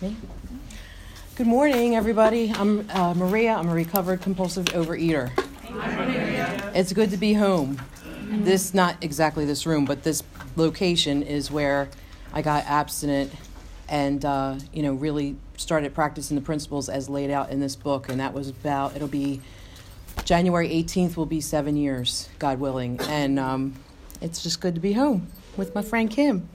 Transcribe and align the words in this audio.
Good 0.00 1.46
morning, 1.48 1.96
everybody. 1.96 2.52
I'm 2.54 2.88
uh, 2.90 3.14
Maria. 3.14 3.54
I'm 3.54 3.68
a 3.68 3.74
recovered 3.74 4.20
compulsive 4.20 4.66
overeater. 4.66 5.32
It's 6.72 6.92
good 6.92 7.10
to 7.10 7.16
be 7.16 7.32
home. 7.32 7.82
This, 8.28 8.74
not 8.74 9.02
exactly 9.02 9.44
this 9.44 9.66
room, 9.66 9.86
but 9.86 10.04
this 10.04 10.22
location 10.54 11.24
is 11.24 11.50
where 11.50 11.88
I 12.32 12.42
got 12.42 12.64
abstinent 12.66 13.32
and, 13.88 14.24
uh, 14.24 14.58
you 14.72 14.84
know, 14.84 14.92
really 14.92 15.34
started 15.56 15.94
practicing 15.96 16.36
the 16.36 16.42
principles 16.42 16.88
as 16.88 17.08
laid 17.08 17.32
out 17.32 17.50
in 17.50 17.58
this 17.58 17.74
book. 17.74 18.08
And 18.08 18.20
that 18.20 18.32
was 18.32 18.48
about, 18.50 18.94
it'll 18.94 19.08
be 19.08 19.40
January 20.24 20.68
18th, 20.68 21.16
will 21.16 21.26
be 21.26 21.40
seven 21.40 21.76
years, 21.76 22.28
God 22.38 22.60
willing. 22.60 23.00
And 23.08 23.40
um, 23.40 23.74
it's 24.20 24.44
just 24.44 24.60
good 24.60 24.76
to 24.76 24.80
be 24.80 24.92
home 24.92 25.26
with 25.56 25.74
my 25.74 25.82
friend 25.82 26.08
Kim. 26.08 26.48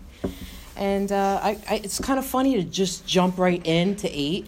And 0.75 1.11
uh, 1.11 1.39
I, 1.41 1.57
I, 1.69 1.75
it's 1.83 1.99
kind 1.99 2.17
of 2.17 2.25
funny 2.25 2.55
to 2.55 2.63
just 2.63 3.05
jump 3.05 3.37
right 3.37 3.63
into 3.65 4.09
eight. 4.11 4.47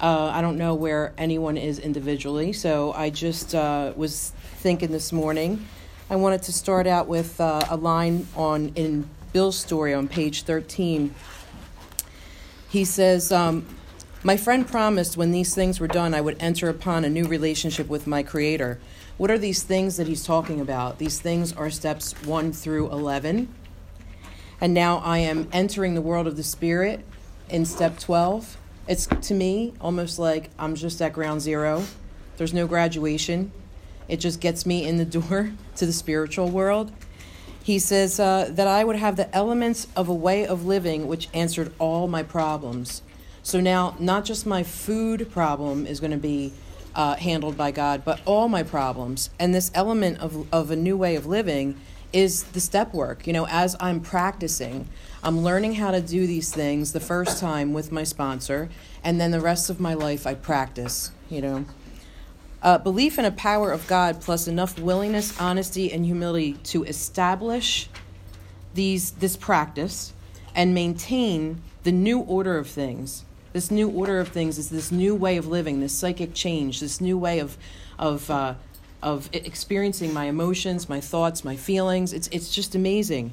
Uh, 0.00 0.30
I 0.34 0.40
don't 0.40 0.58
know 0.58 0.74
where 0.74 1.12
anyone 1.16 1.56
is 1.56 1.78
individually, 1.78 2.52
so 2.52 2.92
I 2.92 3.10
just 3.10 3.54
uh, 3.54 3.92
was 3.94 4.32
thinking 4.56 4.90
this 4.90 5.12
morning. 5.12 5.66
I 6.10 6.16
wanted 6.16 6.42
to 6.42 6.52
start 6.52 6.86
out 6.86 7.06
with 7.06 7.40
uh, 7.40 7.62
a 7.70 7.76
line 7.76 8.26
on 8.34 8.72
in 8.74 9.08
Bill's 9.32 9.56
story 9.56 9.94
on 9.94 10.08
page 10.08 10.42
13. 10.42 11.14
He 12.68 12.84
says, 12.84 13.30
um, 13.30 13.64
My 14.24 14.36
friend 14.36 14.66
promised 14.66 15.16
when 15.16 15.30
these 15.30 15.54
things 15.54 15.78
were 15.78 15.88
done, 15.88 16.14
I 16.14 16.20
would 16.20 16.36
enter 16.40 16.68
upon 16.68 17.04
a 17.04 17.08
new 17.08 17.24
relationship 17.24 17.88
with 17.88 18.06
my 18.06 18.22
Creator. 18.22 18.80
What 19.16 19.30
are 19.30 19.38
these 19.38 19.62
things 19.62 19.96
that 19.98 20.08
he's 20.08 20.24
talking 20.24 20.60
about? 20.60 20.98
These 20.98 21.20
things 21.20 21.52
are 21.52 21.70
steps 21.70 22.12
1 22.24 22.52
through 22.52 22.90
11. 22.90 23.48
And 24.62 24.72
now 24.74 24.98
I 24.98 25.18
am 25.18 25.48
entering 25.52 25.96
the 25.96 26.00
world 26.00 26.28
of 26.28 26.36
the 26.36 26.44
Spirit 26.44 27.04
in 27.50 27.64
step 27.64 27.98
12. 27.98 28.56
It's 28.86 29.08
to 29.08 29.34
me 29.34 29.74
almost 29.80 30.20
like 30.20 30.50
I'm 30.56 30.76
just 30.76 31.02
at 31.02 31.12
ground 31.12 31.40
zero. 31.40 31.82
There's 32.36 32.54
no 32.54 32.68
graduation. 32.68 33.50
It 34.06 34.18
just 34.18 34.40
gets 34.40 34.64
me 34.64 34.86
in 34.86 34.98
the 34.98 35.04
door 35.04 35.50
to 35.76 35.84
the 35.84 35.92
spiritual 35.92 36.48
world. 36.48 36.92
He 37.60 37.80
says 37.80 38.20
uh, 38.20 38.50
that 38.52 38.68
I 38.68 38.84
would 38.84 38.94
have 38.94 39.16
the 39.16 39.34
elements 39.34 39.88
of 39.96 40.08
a 40.08 40.14
way 40.14 40.46
of 40.46 40.64
living 40.64 41.08
which 41.08 41.28
answered 41.34 41.72
all 41.80 42.06
my 42.06 42.22
problems. 42.22 43.02
So 43.42 43.60
now, 43.60 43.96
not 43.98 44.24
just 44.24 44.46
my 44.46 44.62
food 44.62 45.32
problem 45.32 45.88
is 45.88 45.98
going 45.98 46.12
to 46.12 46.16
be 46.16 46.52
uh, 46.94 47.16
handled 47.16 47.56
by 47.56 47.72
God, 47.72 48.04
but 48.04 48.20
all 48.24 48.48
my 48.48 48.62
problems. 48.62 49.28
And 49.40 49.52
this 49.52 49.72
element 49.74 50.20
of, 50.20 50.46
of 50.54 50.70
a 50.70 50.76
new 50.76 50.96
way 50.96 51.16
of 51.16 51.26
living 51.26 51.80
is 52.12 52.44
the 52.44 52.60
step 52.60 52.92
work. 52.92 53.26
You 53.26 53.32
know, 53.32 53.46
as 53.48 53.76
I'm 53.80 54.00
practicing, 54.00 54.88
I'm 55.22 55.40
learning 55.40 55.74
how 55.74 55.90
to 55.90 56.00
do 56.00 56.26
these 56.26 56.52
things 56.52 56.92
the 56.92 57.00
first 57.00 57.38
time 57.38 57.72
with 57.72 57.92
my 57.92 58.04
sponsor, 58.04 58.68
and 59.02 59.20
then 59.20 59.30
the 59.30 59.40
rest 59.40 59.70
of 59.70 59.80
my 59.80 59.94
life 59.94 60.26
I 60.26 60.34
practice, 60.34 61.10
you 61.30 61.40
know. 61.40 61.64
Uh, 62.62 62.78
belief 62.78 63.18
in 63.18 63.24
a 63.24 63.32
power 63.32 63.72
of 63.72 63.86
God 63.88 64.20
plus 64.20 64.46
enough 64.46 64.78
willingness, 64.78 65.40
honesty, 65.40 65.92
and 65.92 66.04
humility 66.04 66.54
to 66.64 66.84
establish 66.84 67.88
these 68.74 69.10
this 69.12 69.36
practice 69.36 70.12
and 70.54 70.72
maintain 70.74 71.60
the 71.82 71.92
new 71.92 72.20
order 72.20 72.58
of 72.58 72.68
things. 72.68 73.24
This 73.52 73.70
new 73.70 73.88
order 73.88 74.20
of 74.20 74.28
things 74.28 74.58
is 74.58 74.70
this 74.70 74.92
new 74.92 75.14
way 75.14 75.36
of 75.36 75.46
living, 75.46 75.80
this 75.80 75.92
psychic 75.92 76.34
change, 76.34 76.80
this 76.80 77.00
new 77.00 77.18
way 77.18 77.40
of 77.40 77.56
of 77.98 78.30
uh, 78.30 78.54
of 79.02 79.28
experiencing 79.32 80.12
my 80.12 80.26
emotions, 80.26 80.88
my 80.88 81.00
thoughts, 81.00 81.44
my 81.44 81.56
feelings. 81.56 82.12
It's, 82.12 82.28
it's 82.28 82.54
just 82.54 82.74
amazing. 82.74 83.32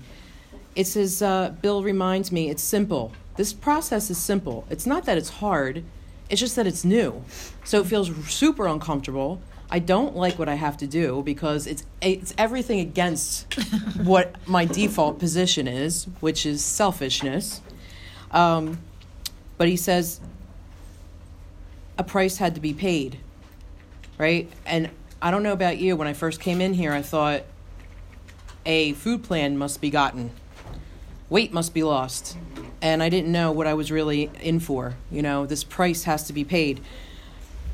It 0.76 0.86
says, 0.86 1.22
uh, 1.22 1.54
Bill 1.62 1.84
reminds 1.84 2.32
me, 2.32 2.50
it's 2.50 2.64
simple. 2.64 3.12
This 3.36 3.54
process 3.54 4.10
is 4.10 4.18
simple. 4.18 4.66
It's 4.70 4.86
not 4.86 5.06
that 5.06 5.18
it's 5.18 5.30
hard, 5.30 5.84
it's 6.30 6.40
just 6.40 6.56
that 6.56 6.68
it's 6.68 6.84
new. 6.84 7.24
So 7.64 7.80
it 7.80 7.88
feels 7.88 8.10
super 8.28 8.68
uncomfortable. 8.68 9.42
I 9.72 9.80
don't 9.80 10.16
like 10.16 10.40
what 10.40 10.50
I 10.50 10.56
have 10.56 10.78
to 10.78 10.88
do 10.88 11.22
because 11.24 11.68
it's 11.68 11.84
it's 12.02 12.34
everything 12.38 12.80
against 12.80 13.54
what 13.98 14.36
my 14.48 14.66
default 14.66 15.20
position 15.20 15.68
is, 15.68 16.06
which 16.22 16.46
is 16.46 16.64
selfishness. 16.64 17.62
Um, 18.32 18.80
but 19.58 19.68
he 19.68 19.76
says 19.76 20.20
a 21.98 22.04
price 22.04 22.38
had 22.38 22.56
to 22.56 22.62
be 22.62 22.74
paid, 22.74 23.20
right? 24.18 24.50
And 24.66 24.90
I 25.22 25.32
don't 25.32 25.44
know 25.44 25.54
about 25.54 25.78
you. 25.78 25.98
When 25.98 26.08
I 26.08 26.14
first 26.14 26.40
came 26.40 26.62
in 26.62 26.74
here, 26.74 26.94
I 26.94 27.02
thought 27.02 27.44
a 28.66 28.94
food 28.94 29.24
plan 29.24 29.58
must 29.58 29.82
be 29.82 29.90
gotten, 29.90 30.32
weight 31.30 31.52
must 31.52 31.74
be 31.74 31.84
lost, 31.84 32.38
and 32.82 33.04
I 33.04 33.10
didn't 33.10 33.32
know 33.32 33.52
what 33.52 33.68
I 33.68 33.74
was 33.74 33.92
really 33.92 34.32
in 34.42 34.62
for. 34.62 34.96
You 35.12 35.22
know, 35.22 35.46
this 35.46 35.64
price 35.64 36.04
has 36.04 36.24
to 36.28 36.34
be 36.34 36.46
paid. 36.46 36.80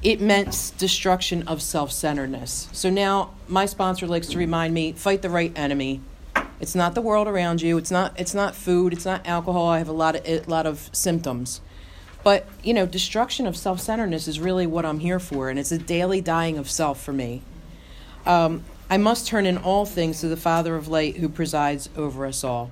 It 0.01 0.19
meant 0.19 0.73
destruction 0.77 1.47
of 1.47 1.61
self 1.61 1.91
centeredness. 1.91 2.67
So 2.71 2.89
now 2.89 3.35
my 3.47 3.67
sponsor 3.67 4.07
likes 4.07 4.27
to 4.27 4.37
remind 4.37 4.73
me 4.73 4.93
fight 4.93 5.21
the 5.21 5.29
right 5.29 5.51
enemy. 5.55 6.01
It's 6.59 6.75
not 6.75 6.95
the 6.95 7.01
world 7.01 7.27
around 7.27 7.61
you. 7.61 7.77
It's 7.77 7.91
not. 7.91 8.19
It's 8.19 8.33
not 8.33 8.55
food. 8.55 8.93
It's 8.93 9.05
not 9.05 9.27
alcohol. 9.27 9.67
I 9.67 9.77
have 9.79 9.89
a 9.89 9.93
lot 9.93 10.15
of 10.15 10.25
a 10.25 10.49
lot 10.49 10.65
of 10.65 10.89
symptoms. 10.93 11.61
But, 12.25 12.47
you 12.63 12.73
know, 12.73 12.87
destruction 12.87 13.45
of 13.45 13.55
self 13.55 13.79
centeredness 13.79 14.27
is 14.27 14.39
really 14.39 14.65
what 14.65 14.83
I'm 14.83 14.97
here 14.97 15.19
for, 15.19 15.51
and 15.51 15.59
it's 15.59 15.71
a 15.71 15.77
daily 15.77 16.21
dying 16.21 16.57
of 16.57 16.67
self 16.67 16.99
for 16.99 17.13
me. 17.13 17.43
Um, 18.25 18.63
I 18.89 18.97
must 18.97 19.27
turn 19.27 19.45
in 19.45 19.59
all 19.59 19.85
things 19.85 20.21
to 20.21 20.27
the 20.27 20.35
Father 20.35 20.75
of 20.75 20.87
light 20.87 21.17
who 21.17 21.29
presides 21.29 21.87
over 21.95 22.25
us 22.25 22.43
all. 22.43 22.71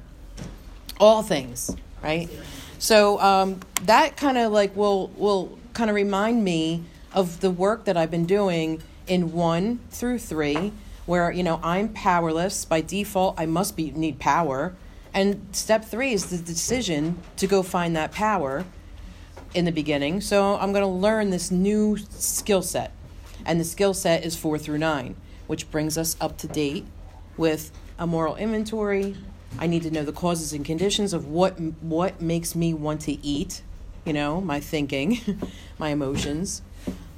All 1.00 1.22
things, 1.22 1.76
right? 2.02 2.32
So 2.80 3.20
um, 3.22 3.60
that 3.84 4.18
kind 4.18 4.40
of 4.40 4.52
like 4.52 4.76
will, 4.76 5.10
will 5.10 5.60
kind 5.76 5.92
of 5.92 5.96
remind 5.96 6.44
me 6.44 6.84
of 7.14 7.40
the 7.40 7.52
work 7.52 7.86
that 7.86 7.96
I've 7.96 8.10
been 8.10 8.26
doing 8.26 8.82
in 9.06 9.34
one 9.34 9.82
through 9.92 10.18
three, 10.18 10.74
where, 11.06 11.32
you 11.32 11.44
know, 11.44 11.60
I'm 11.62 11.90
powerless. 11.90 12.66
By 12.66 12.82
default, 12.82 13.40
I 13.40 13.46
must 13.46 13.78
be, 13.78 13.92
need 13.92 14.18
power. 14.18 14.74
And 15.14 15.46
step 15.52 15.86
three 15.86 16.12
is 16.12 16.32
the 16.32 16.40
decision 16.40 17.20
to 17.38 17.46
go 17.46 17.62
find 17.62 17.96
that 17.96 18.12
power 18.12 18.66
in 19.54 19.66
the 19.66 19.72
beginning. 19.72 20.22
So 20.22 20.56
I'm 20.56 20.72
going 20.72 20.84
to 20.84 20.88
learn 20.88 21.30
this 21.30 21.52
new 21.52 21.98
skill 21.98 22.62
set. 22.62 22.92
And 23.46 23.60
the 23.60 23.66
skill 23.66 23.94
set 23.94 24.24
is 24.24 24.36
four 24.36 24.58
through 24.58 24.78
nine, 24.78 25.16
which 25.48 25.70
brings 25.70 25.98
us 25.98 26.16
up 26.22 26.38
to 26.40 26.48
date 26.48 26.86
with 27.38 27.72
a 28.00 28.08
moral 28.08 28.36
inventory. 28.36 29.16
I 29.60 29.68
need 29.68 29.84
to 29.84 29.92
know 29.92 30.04
the 30.04 30.14
causes 30.14 30.54
and 30.54 30.66
conditions 30.66 31.14
of 31.14 31.28
what 31.28 31.60
what 31.60 32.22
makes 32.22 32.56
me 32.56 32.74
want 32.74 33.02
to 33.02 33.24
eat, 33.26 33.62
you 34.06 34.14
know, 34.14 34.42
my 34.42 34.60
thinking, 34.60 35.20
my 35.78 35.90
emotions, 35.90 36.62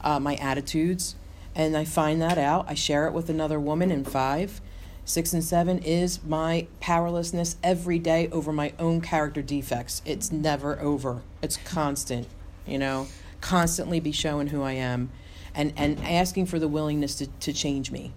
uh, 0.01 0.19
my 0.19 0.35
attitudes, 0.35 1.15
and 1.53 1.77
I 1.77 1.85
find 1.85 2.21
that 2.21 2.37
out. 2.37 2.65
I 2.67 2.73
share 2.73 3.07
it 3.07 3.13
with 3.13 3.29
another 3.29 3.59
woman 3.59 3.91
in 3.91 4.03
five. 4.03 4.59
Six 5.07 5.33
and 5.33 5.43
seven 5.43 5.77
is 5.79 6.23
my 6.23 6.67
powerlessness 6.79 7.57
every 7.63 7.99
day 7.99 8.27
over 8.31 8.51
my 8.51 8.73
own 8.79 9.01
character 9.01 9.43
defects. 9.43 10.01
It's 10.03 10.31
never 10.31 10.79
over. 10.81 11.21
It's 11.45 11.57
constant, 11.57 12.27
you 12.65 12.79
know, 12.79 13.05
constantly 13.39 13.99
be 13.99 14.11
showing 14.11 14.47
who 14.47 14.63
I 14.63 14.71
am 14.71 15.11
and, 15.53 15.73
and 15.77 15.99
asking 16.03 16.47
for 16.47 16.57
the 16.57 16.67
willingness 16.67 17.13
to, 17.19 17.27
to 17.27 17.53
change 17.53 17.91
me. 17.91 18.13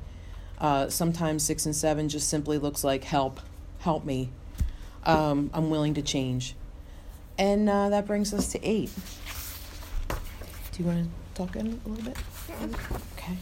Uh, 0.59 0.89
sometimes 0.89 1.43
six 1.43 1.67
and 1.67 1.77
seven 1.77 2.09
just 2.09 2.31
simply 2.31 2.57
looks 2.57 2.83
like 2.83 3.05
help, 3.05 3.41
help 3.81 4.07
me. 4.07 4.31
Um, 5.05 5.51
I'm 5.53 5.69
willing 5.69 5.93
to 5.95 6.03
change. 6.03 6.55
And 7.37 7.69
uh, 7.69 7.91
that 7.91 8.07
brings 8.07 8.33
us 8.33 8.51
to 8.53 8.65
eight. 8.67 8.91
Do 10.73 10.83
you 10.83 10.87
want 10.87 11.05
to 11.05 11.11
talk 11.35 11.55
in 11.55 11.81
a 11.85 11.89
little 11.89 12.05
bit? 12.05 12.17
Okay. 13.19 13.37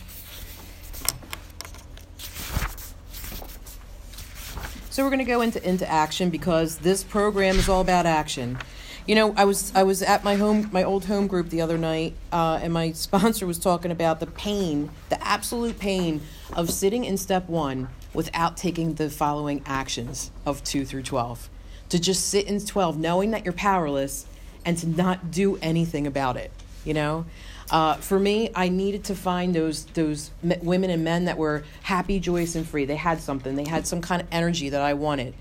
So 4.91 5.05
we're 5.05 5.11
going 5.11 5.19
to 5.21 5.25
go 5.25 5.43
into 5.43 5.63
into 5.63 5.89
action 5.89 6.31
because 6.31 6.79
this 6.79 7.05
program 7.05 7.57
is 7.57 7.69
all 7.69 7.83
about 7.83 8.05
action. 8.05 8.59
You 9.07 9.15
know, 9.15 9.35
I 9.37 9.45
was 9.45 9.73
I 9.73 9.85
was 9.85 10.03
at 10.03 10.25
my 10.25 10.35
home 10.35 10.69
my 10.73 10.83
old 10.83 11.05
home 11.05 11.29
group 11.29 11.51
the 11.51 11.61
other 11.61 11.79
night, 11.79 12.15
uh, 12.33 12.59
and 12.61 12.73
my 12.73 12.91
sponsor 13.07 13.47
was 13.47 13.57
talking 13.57 13.93
about 13.93 14.19
the 14.19 14.27
pain, 14.27 14.91
the 15.11 15.25
absolute 15.25 15.79
pain 15.79 16.23
of 16.53 16.71
sitting 16.71 17.05
in 17.05 17.17
step 17.17 17.49
one 17.49 17.89
without 18.13 18.57
taking 18.57 18.95
the 18.95 19.09
following 19.09 19.63
actions 19.65 20.33
of 20.45 20.65
two 20.65 20.85
through 20.85 21.05
twelve. 21.05 21.49
To 21.91 22.01
just 22.01 22.29
sit 22.29 22.49
in 22.49 22.59
twelve, 22.59 22.99
knowing 22.99 23.31
that 23.31 23.45
you're 23.45 23.53
powerless, 23.53 24.27
and 24.65 24.77
to 24.79 24.89
not 24.89 25.31
do 25.31 25.57
anything 25.63 26.09
about 26.09 26.37
it. 26.37 26.51
You 26.85 26.95
know, 26.95 27.27
uh, 27.71 27.95
for 27.95 28.19
me, 28.19 28.51
I 28.57 28.69
needed 28.69 29.05
to 29.05 29.15
find 29.15 29.55
those 29.55 29.85
those 29.85 30.33
m- 30.43 30.59
women 30.63 30.91
and 30.91 31.05
men 31.05 31.27
that 31.27 31.39
were 31.39 31.63
happy, 31.83 32.19
joyous, 32.19 32.57
and 32.57 32.67
free. 32.67 32.85
They 32.85 32.97
had 32.97 33.21
something. 33.21 33.55
They 33.55 33.69
had 33.69 33.87
some 33.87 34.01
kind 34.01 34.21
of 34.21 34.27
energy 34.33 34.69
that 34.69 34.83
I 34.83 34.95
wanted, 34.95 35.35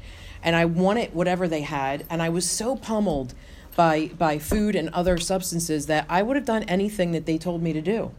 and 0.44 0.56
I 0.56 0.66
wanted 0.66 1.16
whatever 1.16 1.48
they 1.48 1.62
had. 1.62 2.06
And 2.12 2.22
I 2.22 2.30
was 2.30 2.48
so 2.48 2.76
pummeled 2.76 3.34
by 3.76 4.08
by 4.18 4.40
food 4.40 4.76
and 4.76 4.90
other 4.90 5.18
substances 5.18 5.86
that 5.88 6.06
I 6.10 6.22
would 6.22 6.36
have 6.36 6.46
done 6.46 6.64
anything 6.64 7.12
that 7.12 7.26
they 7.26 7.38
told 7.38 7.62
me 7.62 7.74
to 7.74 7.82
do. 7.82 8.12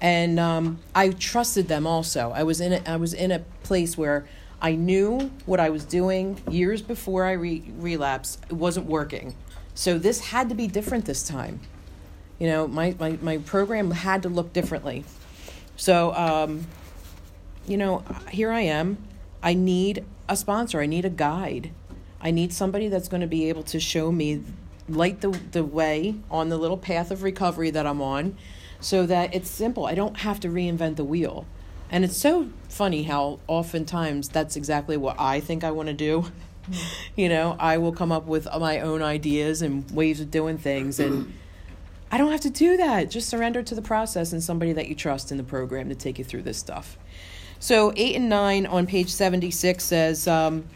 And 0.00 0.38
um, 0.38 0.78
I 0.94 1.10
trusted 1.10 1.68
them 1.68 1.86
also. 1.86 2.32
I 2.34 2.42
was 2.42 2.60
in 2.60 2.74
a, 2.74 2.82
I 2.86 2.96
was 2.96 3.14
in 3.14 3.30
a 3.30 3.40
place 3.62 3.96
where 3.96 4.26
I 4.60 4.74
knew 4.74 5.30
what 5.44 5.60
I 5.60 5.70
was 5.70 5.84
doing 5.84 6.40
years 6.50 6.82
before 6.82 7.24
I 7.24 7.32
re- 7.32 7.64
relapsed. 7.78 8.44
It 8.48 8.54
wasn't 8.54 8.86
working. 8.86 9.34
So 9.74 9.98
this 9.98 10.20
had 10.20 10.48
to 10.48 10.54
be 10.54 10.66
different 10.66 11.04
this 11.04 11.22
time. 11.22 11.60
You 12.38 12.48
know, 12.48 12.66
my, 12.66 12.94
my, 12.98 13.18
my 13.22 13.38
program 13.38 13.90
had 13.90 14.22
to 14.22 14.28
look 14.28 14.52
differently. 14.52 15.04
So, 15.76 16.14
um, 16.14 16.66
you 17.66 17.76
know, 17.76 18.02
here 18.30 18.50
I 18.50 18.62
am. 18.62 18.98
I 19.42 19.54
need 19.54 20.04
a 20.28 20.36
sponsor, 20.36 20.80
I 20.80 20.86
need 20.86 21.04
a 21.04 21.10
guide. 21.10 21.70
I 22.20 22.30
need 22.30 22.52
somebody 22.52 22.88
that's 22.88 23.08
going 23.08 23.20
to 23.20 23.26
be 23.26 23.48
able 23.48 23.62
to 23.64 23.78
show 23.78 24.10
me, 24.10 24.42
light 24.88 25.20
the, 25.20 25.30
the 25.30 25.64
way 25.64 26.16
on 26.30 26.48
the 26.48 26.56
little 26.56 26.76
path 26.76 27.10
of 27.10 27.22
recovery 27.22 27.70
that 27.70 27.86
I'm 27.86 28.00
on 28.00 28.36
so 28.80 29.06
that 29.06 29.34
it's 29.34 29.50
simple. 29.50 29.86
I 29.86 29.94
don't 29.94 30.18
have 30.18 30.40
to 30.40 30.48
reinvent 30.48 30.96
the 30.96 31.04
wheel. 31.04 31.46
And 31.90 32.04
it's 32.04 32.16
so 32.16 32.50
funny 32.68 33.04
how 33.04 33.38
oftentimes 33.46 34.28
that's 34.28 34.56
exactly 34.56 34.96
what 34.96 35.16
I 35.18 35.40
think 35.40 35.64
I 35.64 35.70
want 35.70 35.88
to 35.88 35.94
do. 35.94 36.26
you 37.16 37.28
know, 37.28 37.56
I 37.58 37.78
will 37.78 37.92
come 37.92 38.10
up 38.10 38.26
with 38.26 38.48
my 38.58 38.80
own 38.80 39.02
ideas 39.02 39.62
and 39.62 39.88
ways 39.90 40.20
of 40.20 40.30
doing 40.30 40.58
things 40.58 40.98
and 40.98 41.32
I 42.10 42.18
don't 42.18 42.30
have 42.30 42.40
to 42.42 42.50
do 42.50 42.76
that. 42.76 43.10
Just 43.10 43.28
surrender 43.28 43.62
to 43.64 43.74
the 43.74 43.82
process 43.82 44.32
and 44.32 44.42
somebody 44.42 44.72
that 44.72 44.88
you 44.88 44.94
trust 44.94 45.32
in 45.32 45.38
the 45.38 45.44
program 45.44 45.88
to 45.88 45.94
take 45.94 46.18
you 46.18 46.24
through 46.24 46.42
this 46.42 46.56
stuff. 46.56 46.96
So, 47.58 47.92
8 47.96 48.16
and 48.16 48.28
9 48.28 48.66
on 48.66 48.86
page 48.86 49.10
76 49.10 49.82
says, 49.82 50.28
um, 50.28 50.66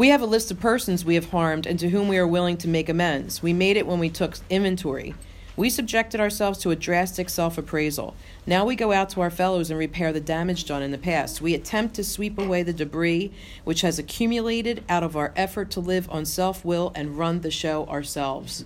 We 0.00 0.08
have 0.08 0.22
a 0.22 0.26
list 0.26 0.50
of 0.50 0.58
persons 0.58 1.04
we 1.04 1.16
have 1.16 1.28
harmed 1.28 1.66
and 1.66 1.78
to 1.78 1.90
whom 1.90 2.08
we 2.08 2.16
are 2.16 2.26
willing 2.26 2.56
to 2.56 2.68
make 2.68 2.88
amends. 2.88 3.42
We 3.42 3.52
made 3.52 3.76
it 3.76 3.86
when 3.86 3.98
we 3.98 4.08
took 4.08 4.38
inventory. 4.48 5.14
We 5.58 5.68
subjected 5.68 6.22
ourselves 6.22 6.58
to 6.60 6.70
a 6.70 6.74
drastic 6.74 7.28
self 7.28 7.58
appraisal. 7.58 8.16
Now 8.46 8.64
we 8.64 8.76
go 8.76 8.92
out 8.92 9.10
to 9.10 9.20
our 9.20 9.28
fellows 9.28 9.68
and 9.68 9.78
repair 9.78 10.10
the 10.10 10.18
damage 10.18 10.64
done 10.64 10.82
in 10.82 10.90
the 10.90 10.96
past. 10.96 11.42
We 11.42 11.52
attempt 11.52 11.96
to 11.96 12.02
sweep 12.02 12.38
away 12.38 12.62
the 12.62 12.72
debris 12.72 13.30
which 13.64 13.82
has 13.82 13.98
accumulated 13.98 14.82
out 14.88 15.02
of 15.02 15.16
our 15.16 15.34
effort 15.36 15.70
to 15.72 15.80
live 15.80 16.08
on 16.10 16.24
self 16.24 16.64
will 16.64 16.92
and 16.94 17.18
run 17.18 17.42
the 17.42 17.50
show 17.50 17.84
ourselves. 17.84 18.64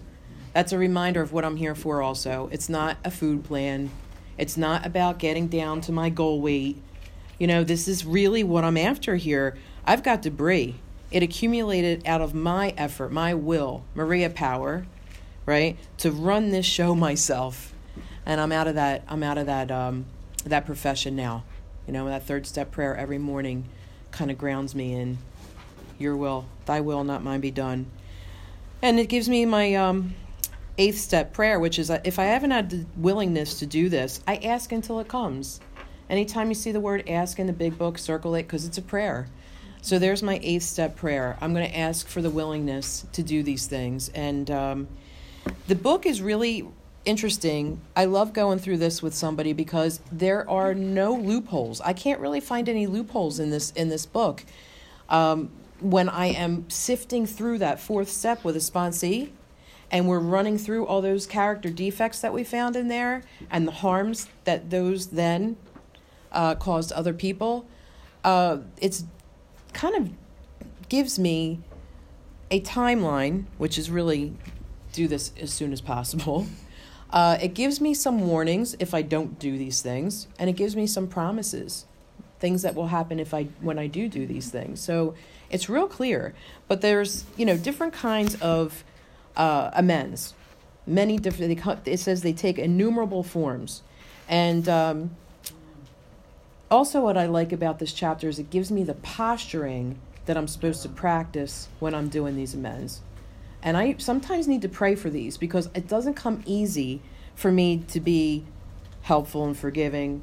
That's 0.53 0.71
a 0.71 0.79
reminder 0.79 1.21
of 1.21 1.33
what 1.33 1.45
I'm 1.45 1.57
here 1.57 1.75
for, 1.75 2.01
also. 2.01 2.49
It's 2.53 2.69
not 2.69 2.99
a 3.05 3.11
food 3.11 3.43
plan, 3.43 3.91
it's 4.39 4.57
not 4.57 4.87
about 4.87 5.19
getting 5.19 5.49
down 5.49 5.81
to 5.81 5.91
my 5.91 6.11
goal 6.11 6.41
weight. 6.41 6.81
You 7.41 7.49
know, 7.49 7.65
this 7.65 7.89
is 7.89 8.07
really 8.07 8.45
what 8.45 8.63
I'm 8.63 8.77
after 8.77 9.17
here. 9.17 9.57
I've 9.85 10.05
got 10.05 10.23
debris. 10.23 10.77
It 11.11 11.23
accumulated 11.23 12.07
out 12.07 12.21
of 12.21 12.35
my 12.35 12.75
effort, 12.77 13.13
my 13.13 13.35
will, 13.35 13.85
Maria 13.95 14.31
power, 14.31 14.87
right? 15.47 15.77
To 15.99 16.11
run 16.11 16.51
this 16.51 16.67
show 16.67 16.95
myself. 16.95 17.73
And 18.27 18.41
I'm 18.41 18.53
out 18.53 18.67
of 18.67 18.77
that 18.77 19.05
I'm 19.09 19.23
out 19.23 19.39
of 19.39 19.47
that 19.47 19.71
um, 19.71 20.07
that 20.45 20.67
profession 20.67 21.15
now. 21.15 21.45
You 21.87 21.93
know, 21.93 22.07
that 22.07 22.27
third 22.27 22.47
step 22.47 22.71
prayer 22.71 22.97
every 22.97 23.19
morning 23.19 23.67
kind 24.11 24.31
of 24.31 24.39
grounds 24.39 24.75
me 24.75 24.95
in 24.95 25.19
your 25.99 26.17
will, 26.17 26.47
thy 26.67 26.81
will, 26.81 27.05
not 27.05 27.23
mine 27.23 27.41
be 27.41 27.51
done. 27.51 27.87
And 28.81 28.99
it 28.99 29.09
gives 29.09 29.29
me 29.29 29.45
my 29.45 29.75
um, 29.75 30.15
eighth 30.79 30.99
step 30.99 31.33
prayer, 31.33 31.59
which 31.61 31.79
is 31.79 31.91
if 31.91 32.19
I 32.19 32.25
haven't 32.25 32.51
had 32.51 32.71
the 32.71 32.87
willingness 32.97 33.59
to 33.61 33.67
do 33.67 33.89
this, 33.89 34.21
I 34.27 34.37
ask 34.37 34.73
until 34.73 35.01
it 35.01 35.09
comes. 35.09 35.61
Anytime 36.11 36.49
you 36.49 36.55
see 36.55 36.73
the 36.73 36.81
word 36.81 37.09
ask 37.09 37.39
in 37.39 37.47
the 37.47 37.53
big 37.53 37.79
book, 37.79 37.99
circle 37.99 38.35
it 38.35 38.43
because 38.43 38.67
it's 38.67 38.79
a 38.79 38.83
prayer. 38.83 39.27
So 39.85 39.99
there's 39.99 40.23
my 40.23 40.41
eighth 40.43 40.63
step 40.63 40.97
prayer. 40.97 41.37
I'm 41.43 41.53
going 41.53 41.69
to 41.69 41.77
ask 41.77 42.09
for 42.09 42.23
the 42.23 42.31
willingness 42.31 43.05
to 43.13 43.23
do 43.23 43.43
these 43.43 43.67
things. 43.67 44.09
And 44.15 44.51
um, 44.51 44.89
the 45.67 45.75
book 45.75 46.07
is 46.07 46.23
really 46.23 46.67
interesting. 47.05 47.83
I 47.95 48.07
love 48.07 48.33
going 48.33 48.61
through 48.61 48.79
this 48.79 49.03
with 49.03 49.13
somebody 49.13 49.53
because 49.53 50.01
there 50.11 50.49
are 50.49 50.73
no 50.73 51.13
loopholes. 51.13 51.83
I 51.83 51.93
can't 51.93 52.19
really 52.19 52.41
find 52.41 52.67
any 52.67 52.87
loopholes 52.87 53.39
in 53.39 53.51
this 53.51 53.73
in 53.73 53.91
this 53.91 54.07
book. 54.07 54.47
Um, 55.11 55.51
when 55.81 56.09
I 56.09 56.29
am 56.29 56.65
sifting 56.71 57.27
through 57.27 57.59
that 57.59 57.79
fourth 57.79 58.09
step 58.09 58.43
with 58.43 58.57
a 58.57 58.61
sponsee, 58.61 59.33
and 59.91 60.09
we're 60.09 60.19
running 60.19 60.57
through 60.57 60.87
all 60.87 61.03
those 61.03 61.27
character 61.27 61.69
defects 61.69 62.21
that 62.23 62.33
we 62.33 62.43
found 62.43 62.75
in 62.75 62.89
there 62.89 63.23
and 63.51 63.69
the 63.69 63.73
harms 63.73 64.29
that 64.45 64.71
those 64.71 65.09
then 65.09 65.59
uh, 66.33 66.55
caused 66.55 66.91
other 66.93 67.13
people, 67.13 67.67
uh, 68.25 68.57
it's 68.79 69.05
kind 69.75 69.97
of 69.97 70.11
gives 70.89 71.19
me 71.19 71.61
a 72.51 72.61
timeline, 72.61 73.45
which 73.59 73.79
is 73.79 73.91
really 73.91 74.35
do 74.93 75.09
this 75.09 75.33
as 75.41 75.53
soon 75.53 75.73
as 75.73 75.81
possible. 75.81 76.47
Uh, 77.11 77.39
it 77.41 77.55
gives 77.55 77.81
me 77.81 77.95
some 77.95 78.27
warnings 78.27 78.75
if 78.81 78.93
I 78.93 79.01
don't 79.01 79.39
do 79.39 79.57
these 79.57 79.81
things, 79.81 80.27
and 80.37 80.51
it 80.51 80.55
gives 80.55 80.75
me 80.75 80.85
some 80.89 81.07
promises, 81.07 81.87
things 82.41 82.63
that 82.63 82.75
will 82.75 82.89
happen 82.89 83.21
if 83.21 83.33
I 83.33 83.45
when 83.61 83.79
I 83.79 83.87
do 83.87 84.09
do 84.09 84.27
these 84.27 84.51
things. 84.51 84.81
So 84.81 85.15
it's 85.49 85.69
real 85.69 85.87
clear. 85.87 86.35
But 86.67 86.81
there's 86.81 87.25
you 87.37 87.47
know 87.47 87.57
different 87.57 87.93
kinds 87.93 88.35
of 88.41 88.83
uh, 89.37 89.71
amends, 89.75 90.35
many 90.89 91.17
different. 91.17 91.85
They, 91.85 91.93
it 91.93 92.01
says 92.01 92.23
they 92.23 92.33
take 92.33 92.59
innumerable 92.59 93.23
forms, 93.23 93.83
and 94.29 94.69
um, 94.69 95.11
also 96.75 97.01
what 97.01 97.17
I 97.17 97.27
like 97.27 97.53
about 97.53 97.79
this 97.79 97.93
chapter 97.93 98.29
is 98.29 98.39
it 98.39 98.51
gives 98.51 98.71
me 98.71 98.83
the 98.83 98.95
posturing 98.95 99.99
that 100.27 100.37
I'm 100.37 100.49
supposed 100.49 100.83
to 100.83 100.89
practice 100.89 101.69
when 101.79 101.95
I'm 101.95 102.09
doing 102.09 102.35
these 102.37 102.53
amends. 102.53 103.01
And 103.63 103.77
I 103.77 103.95
sometimes 103.99 104.49
need 104.49 104.63
to 104.63 104.69
pray 104.69 104.95
for 104.95 105.09
these 105.09 105.39
because 105.39 105.71
it 105.75 105.87
doesn't 105.87 106.15
come 106.15 106.43
easy 106.45 107.01
for 107.35 107.51
me 107.51 107.79
to 107.89 108.01
be 108.01 108.45
helpful 109.03 109.45
and 109.47 109.57
forgiving, 109.57 110.23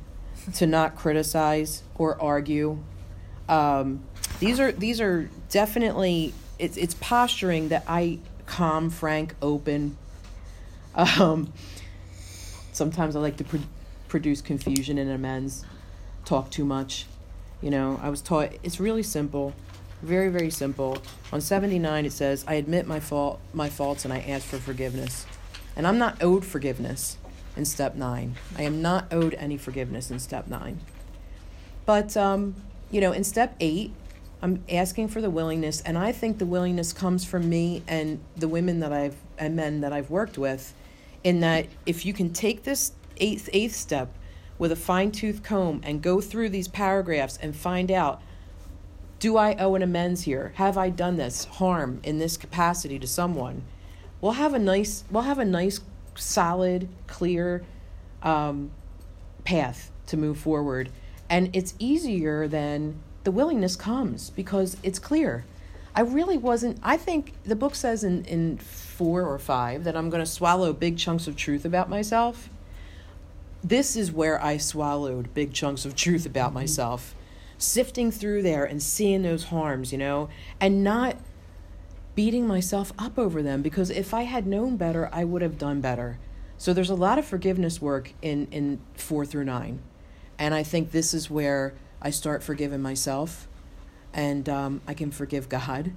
to 0.55 0.67
not 0.67 0.95
criticize 0.95 1.83
or 1.95 2.21
argue. 2.21 2.83
Um, 3.47 4.03
these 4.39 4.59
are 4.59 4.71
these 4.71 4.99
are 5.01 5.29
definitely 5.49 6.33
it's 6.59 6.77
it's 6.77 6.95
posturing 6.95 7.69
that 7.69 7.83
I 7.87 8.19
calm, 8.45 8.89
frank, 8.89 9.35
open. 9.41 9.97
Um, 10.93 11.53
sometimes 12.73 13.15
I 13.15 13.19
like 13.19 13.37
to 13.37 13.43
pro- 13.43 13.61
produce 14.07 14.41
confusion 14.41 14.97
and 14.97 15.09
amends, 15.09 15.65
talk 16.25 16.49
too 16.49 16.65
much. 16.65 17.05
You 17.61 17.69
know, 17.69 17.99
I 18.01 18.09
was 18.09 18.21
taught 18.21 18.53
it's 18.63 18.79
really 18.79 19.03
simple. 19.03 19.53
Very, 20.01 20.29
very 20.29 20.49
simple. 20.49 20.97
On 21.31 21.39
79, 21.39 22.05
it 22.05 22.11
says, 22.11 22.43
I 22.47 22.55
admit 22.55 22.87
my, 22.87 22.99
fault, 22.99 23.39
my 23.53 23.69
faults 23.69 24.03
and 24.03 24.13
I 24.13 24.19
ask 24.19 24.47
for 24.47 24.57
forgiveness. 24.57 25.27
And 25.75 25.85
I'm 25.85 25.99
not 25.99 26.23
owed 26.23 26.43
forgiveness 26.43 27.17
in 27.55 27.65
step 27.65 27.95
nine. 27.95 28.35
I 28.57 28.63
am 28.63 28.81
not 28.81 29.11
owed 29.11 29.35
any 29.35 29.57
forgiveness 29.57 30.09
in 30.09 30.19
step 30.19 30.47
nine. 30.47 30.79
But, 31.85 32.17
um, 32.17 32.55
you 32.89 32.99
know, 32.99 33.11
in 33.11 33.23
step 33.23 33.55
eight, 33.59 33.93
I'm 34.41 34.63
asking 34.69 35.09
for 35.09 35.21
the 35.21 35.29
willingness, 35.29 35.81
and 35.81 35.97
I 35.97 36.11
think 36.11 36.39
the 36.39 36.45
willingness 36.45 36.93
comes 36.93 37.23
from 37.23 37.47
me 37.47 37.83
and 37.87 38.19
the 38.35 38.47
women 38.47 38.79
that 38.79 38.91
I've 38.91 39.15
and 39.37 39.55
men 39.55 39.81
that 39.81 39.93
I've 39.93 40.09
worked 40.09 40.37
with, 40.37 40.73
in 41.23 41.41
that 41.41 41.67
if 41.85 42.05
you 42.05 42.13
can 42.13 42.33
take 42.33 42.63
this 42.63 42.93
eighth 43.17 43.49
eighth 43.53 43.75
step 43.75 44.11
with 44.61 44.71
a 44.71 44.75
fine 44.75 45.09
tooth 45.09 45.41
comb 45.41 45.81
and 45.83 46.03
go 46.03 46.21
through 46.21 46.47
these 46.47 46.67
paragraphs 46.67 47.35
and 47.41 47.55
find 47.55 47.89
out 47.89 48.21
do 49.17 49.35
I 49.35 49.55
owe 49.55 49.73
an 49.73 49.81
amends 49.81 50.21
here? 50.21 50.53
Have 50.55 50.77
I 50.77 50.89
done 50.89 51.17
this 51.17 51.45
harm 51.45 51.99
in 52.03 52.19
this 52.19 52.37
capacity 52.37 52.99
to 52.99 53.07
someone? 53.07 53.63
We'll 54.19 54.33
have 54.33 54.53
a 54.53 54.59
nice, 54.59 55.03
we'll 55.09 55.23
have 55.23 55.39
a 55.39 55.45
nice, 55.45 55.79
solid, 56.13 56.87
clear 57.07 57.63
um, 58.21 58.69
path 59.45 59.91
to 60.05 60.17
move 60.17 60.37
forward, 60.37 60.91
and 61.27 61.55
it's 61.55 61.73
easier 61.79 62.47
than 62.47 62.99
the 63.23 63.31
willingness 63.31 63.75
comes 63.75 64.29
because 64.29 64.77
it's 64.83 64.99
clear. 64.99 65.43
I 65.95 66.01
really 66.01 66.37
wasn't. 66.37 66.77
I 66.83 66.97
think 66.97 67.33
the 67.43 67.55
book 67.55 67.73
says 67.73 68.03
in 68.03 68.25
in 68.25 68.57
four 68.57 69.23
or 69.23 69.39
five 69.39 69.85
that 69.85 69.95
I'm 69.95 70.11
going 70.11 70.23
to 70.23 70.29
swallow 70.29 70.71
big 70.71 70.99
chunks 70.99 71.27
of 71.27 71.35
truth 71.35 71.65
about 71.65 71.89
myself. 71.89 72.49
This 73.63 73.95
is 73.95 74.11
where 74.11 74.43
I 74.43 74.57
swallowed 74.57 75.33
big 75.33 75.53
chunks 75.53 75.85
of 75.85 75.95
truth 75.95 76.25
about 76.25 76.49
mm-hmm. 76.49 76.55
myself 76.55 77.15
sifting 77.57 78.09
through 78.11 78.41
there 78.41 78.65
and 78.65 78.81
seeing 78.81 79.21
those 79.21 79.45
harms, 79.45 79.91
you 79.91 79.97
know, 79.97 80.29
and 80.59 80.83
not 80.83 81.15
beating 82.15 82.47
myself 82.47 82.91
up 82.97 83.17
over 83.17 83.41
them 83.41 83.61
because 83.61 83.89
if 83.89 84.13
I 84.13 84.23
had 84.23 84.47
known 84.47 84.77
better, 84.77 85.09
I 85.13 85.23
would 85.23 85.41
have 85.41 85.57
done 85.57 85.79
better. 85.79 86.19
So 86.57 86.73
there's 86.73 86.89
a 86.89 86.95
lot 86.95 87.17
of 87.17 87.25
forgiveness 87.25 87.81
work 87.81 88.13
in, 88.21 88.47
in 88.51 88.79
four 88.93 89.25
through 89.25 89.45
nine. 89.45 89.81
And 90.37 90.53
I 90.53 90.63
think 90.63 90.91
this 90.91 91.13
is 91.13 91.29
where 91.29 91.73
I 92.01 92.09
start 92.09 92.43
forgiving 92.43 92.81
myself 92.81 93.47
and 94.13 94.49
um, 94.49 94.81
I 94.87 94.93
can 94.93 95.11
forgive 95.11 95.47
God. 95.47 95.93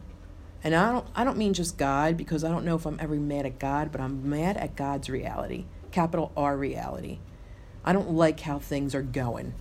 And 0.62 0.74
I 0.74 0.92
don't, 0.92 1.06
I 1.14 1.24
don't 1.24 1.36
mean 1.36 1.52
just 1.52 1.76
God 1.76 2.16
because 2.16 2.44
I 2.44 2.50
don't 2.50 2.64
know 2.64 2.76
if 2.76 2.86
I'm 2.86 2.98
ever 3.00 3.16
mad 3.16 3.46
at 3.46 3.58
God, 3.58 3.90
but 3.90 4.00
I'm 4.00 4.28
mad 4.28 4.56
at 4.56 4.76
God's 4.76 5.10
reality, 5.10 5.64
capital 5.90 6.32
R 6.36 6.56
reality. 6.56 7.18
I 7.84 7.92
don't 7.92 8.12
like 8.12 8.40
how 8.40 8.58
things 8.58 8.94
are 8.94 9.02
going 9.02 9.54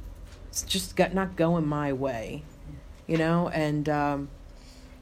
it's 0.53 0.62
just 0.62 0.96
got 0.96 1.15
not 1.15 1.36
going 1.36 1.65
my 1.65 1.92
way, 1.92 2.44
you 3.08 3.18
know. 3.18 3.50
And 3.50 3.89
um, 3.89 4.30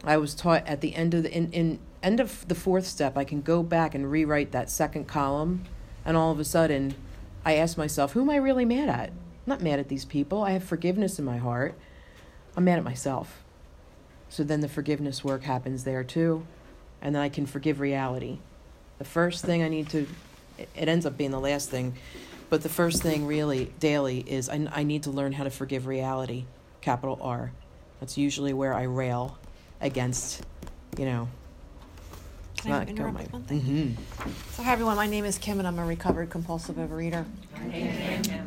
I 0.02 0.16
was 0.16 0.34
taught 0.34 0.66
at 0.66 0.80
the 0.80 0.96
end 0.96 1.14
of 1.14 1.24
the 1.24 1.34
in, 1.34 1.52
in 1.52 1.80
end 2.02 2.22
of 2.22 2.48
the 2.48 2.56
fourth 2.56 2.88
step, 2.88 3.18
I 3.18 3.26
can 3.26 3.42
go 3.42 3.62
back 3.62 3.94
and 3.94 4.10
rewrite 4.10 4.54
that 4.54 4.70
second 4.70 5.10
column, 5.10 5.66
and 6.06 6.16
all 6.16 6.32
of 6.32 6.40
a 6.40 6.46
sudden, 6.46 6.96
I 7.44 7.56
ask 7.56 7.78
myself, 7.78 8.14
who 8.14 8.22
am 8.22 8.30
I 8.30 8.38
really 8.38 8.64
mad 8.64 8.88
at? 8.88 9.10
I'm 9.10 9.16
not 9.46 9.62
mad 9.62 9.78
at 9.78 9.90
these 9.90 10.06
people. 10.06 10.42
I 10.42 10.52
have 10.52 10.64
forgiveness 10.64 11.20
in 11.20 11.26
my 11.26 11.38
heart. 11.38 11.78
I'm 12.56 12.64
mad 12.64 12.78
at 12.78 12.86
myself. 12.86 13.44
So 14.30 14.46
then 14.46 14.62
the 14.62 14.70
forgiveness 14.70 15.22
work 15.22 15.44
happens 15.44 15.84
there 15.84 16.06
too. 16.06 16.48
And 17.02 17.14
then 17.14 17.22
I 17.22 17.28
can 17.28 17.46
forgive 17.46 17.82
reality. 17.82 18.40
The 19.00 19.04
first 19.04 19.44
thing 19.44 19.64
I 19.64 19.68
need 19.68 19.90
to, 19.90 20.08
it 20.58 20.88
ends 20.88 21.06
up 21.06 21.18
being 21.18 21.32
the 21.32 21.40
last 21.42 21.70
thing, 21.70 21.96
but 22.52 22.64
the 22.64 22.70
first 22.70 23.02
thing 23.02 23.26
really 23.26 23.72
daily 23.80 24.20
is 24.20 24.50
I, 24.50 24.68
I 24.74 24.84
need 24.84 25.04
to 25.04 25.10
learn 25.10 25.32
how 25.32 25.46
to 25.46 25.50
forgive 25.50 25.88
reality, 25.88 26.44
capital 26.82 27.18
R. 27.22 27.54
That's 28.02 28.18
usually 28.18 28.52
where 28.52 28.74
I 28.74 28.84
rail 28.84 29.40
against, 29.80 30.46
you 30.98 31.06
know. 31.06 31.30
Can 32.58 32.74
I 32.74 32.86
interrupt 32.86 33.14
my, 33.14 33.24
one 33.24 33.44
thing? 33.44 33.62
Mm-hmm. 33.62 34.32
So, 34.52 34.64
hi 34.64 34.74
everyone. 34.74 34.98
My 34.98 35.08
name 35.08 35.24
is 35.24 35.38
Kim, 35.38 35.60
and 35.60 35.68
I'm 35.68 35.80
a 35.80 35.86
recovered 35.86 36.30
compulsive 36.30 36.76
overeater. 36.76 37.26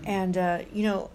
And 0.04 0.36
uh, 0.36 0.58
you 0.70 0.82
know, 0.82 1.10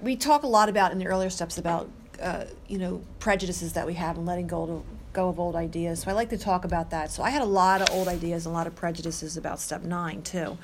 we 0.00 0.16
talk 0.16 0.42
a 0.42 0.48
lot 0.48 0.70
about 0.70 0.92
in 0.92 0.98
the 0.98 1.06
earlier 1.06 1.28
steps 1.28 1.58
about 1.58 1.90
uh, 2.22 2.46
you 2.66 2.78
know 2.78 3.02
prejudices 3.18 3.74
that 3.74 3.86
we 3.86 3.92
have 3.94 4.16
and 4.16 4.24
letting 4.24 4.46
go 4.46 4.64
to 4.66 4.82
go 5.12 5.28
of 5.28 5.38
old 5.38 5.54
ideas. 5.54 6.00
So 6.00 6.10
I 6.10 6.14
like 6.14 6.30
to 6.30 6.38
talk 6.38 6.64
about 6.64 6.88
that. 6.90 7.10
So 7.10 7.22
I 7.22 7.28
had 7.28 7.42
a 7.42 7.46
lot 7.46 7.82
of 7.82 7.90
old 7.94 8.08
ideas, 8.08 8.46
and 8.46 8.54
a 8.54 8.56
lot 8.56 8.66
of 8.66 8.74
prejudices 8.74 9.36
about 9.36 9.60
step 9.60 9.82
nine 9.82 10.22
too. 10.22 10.56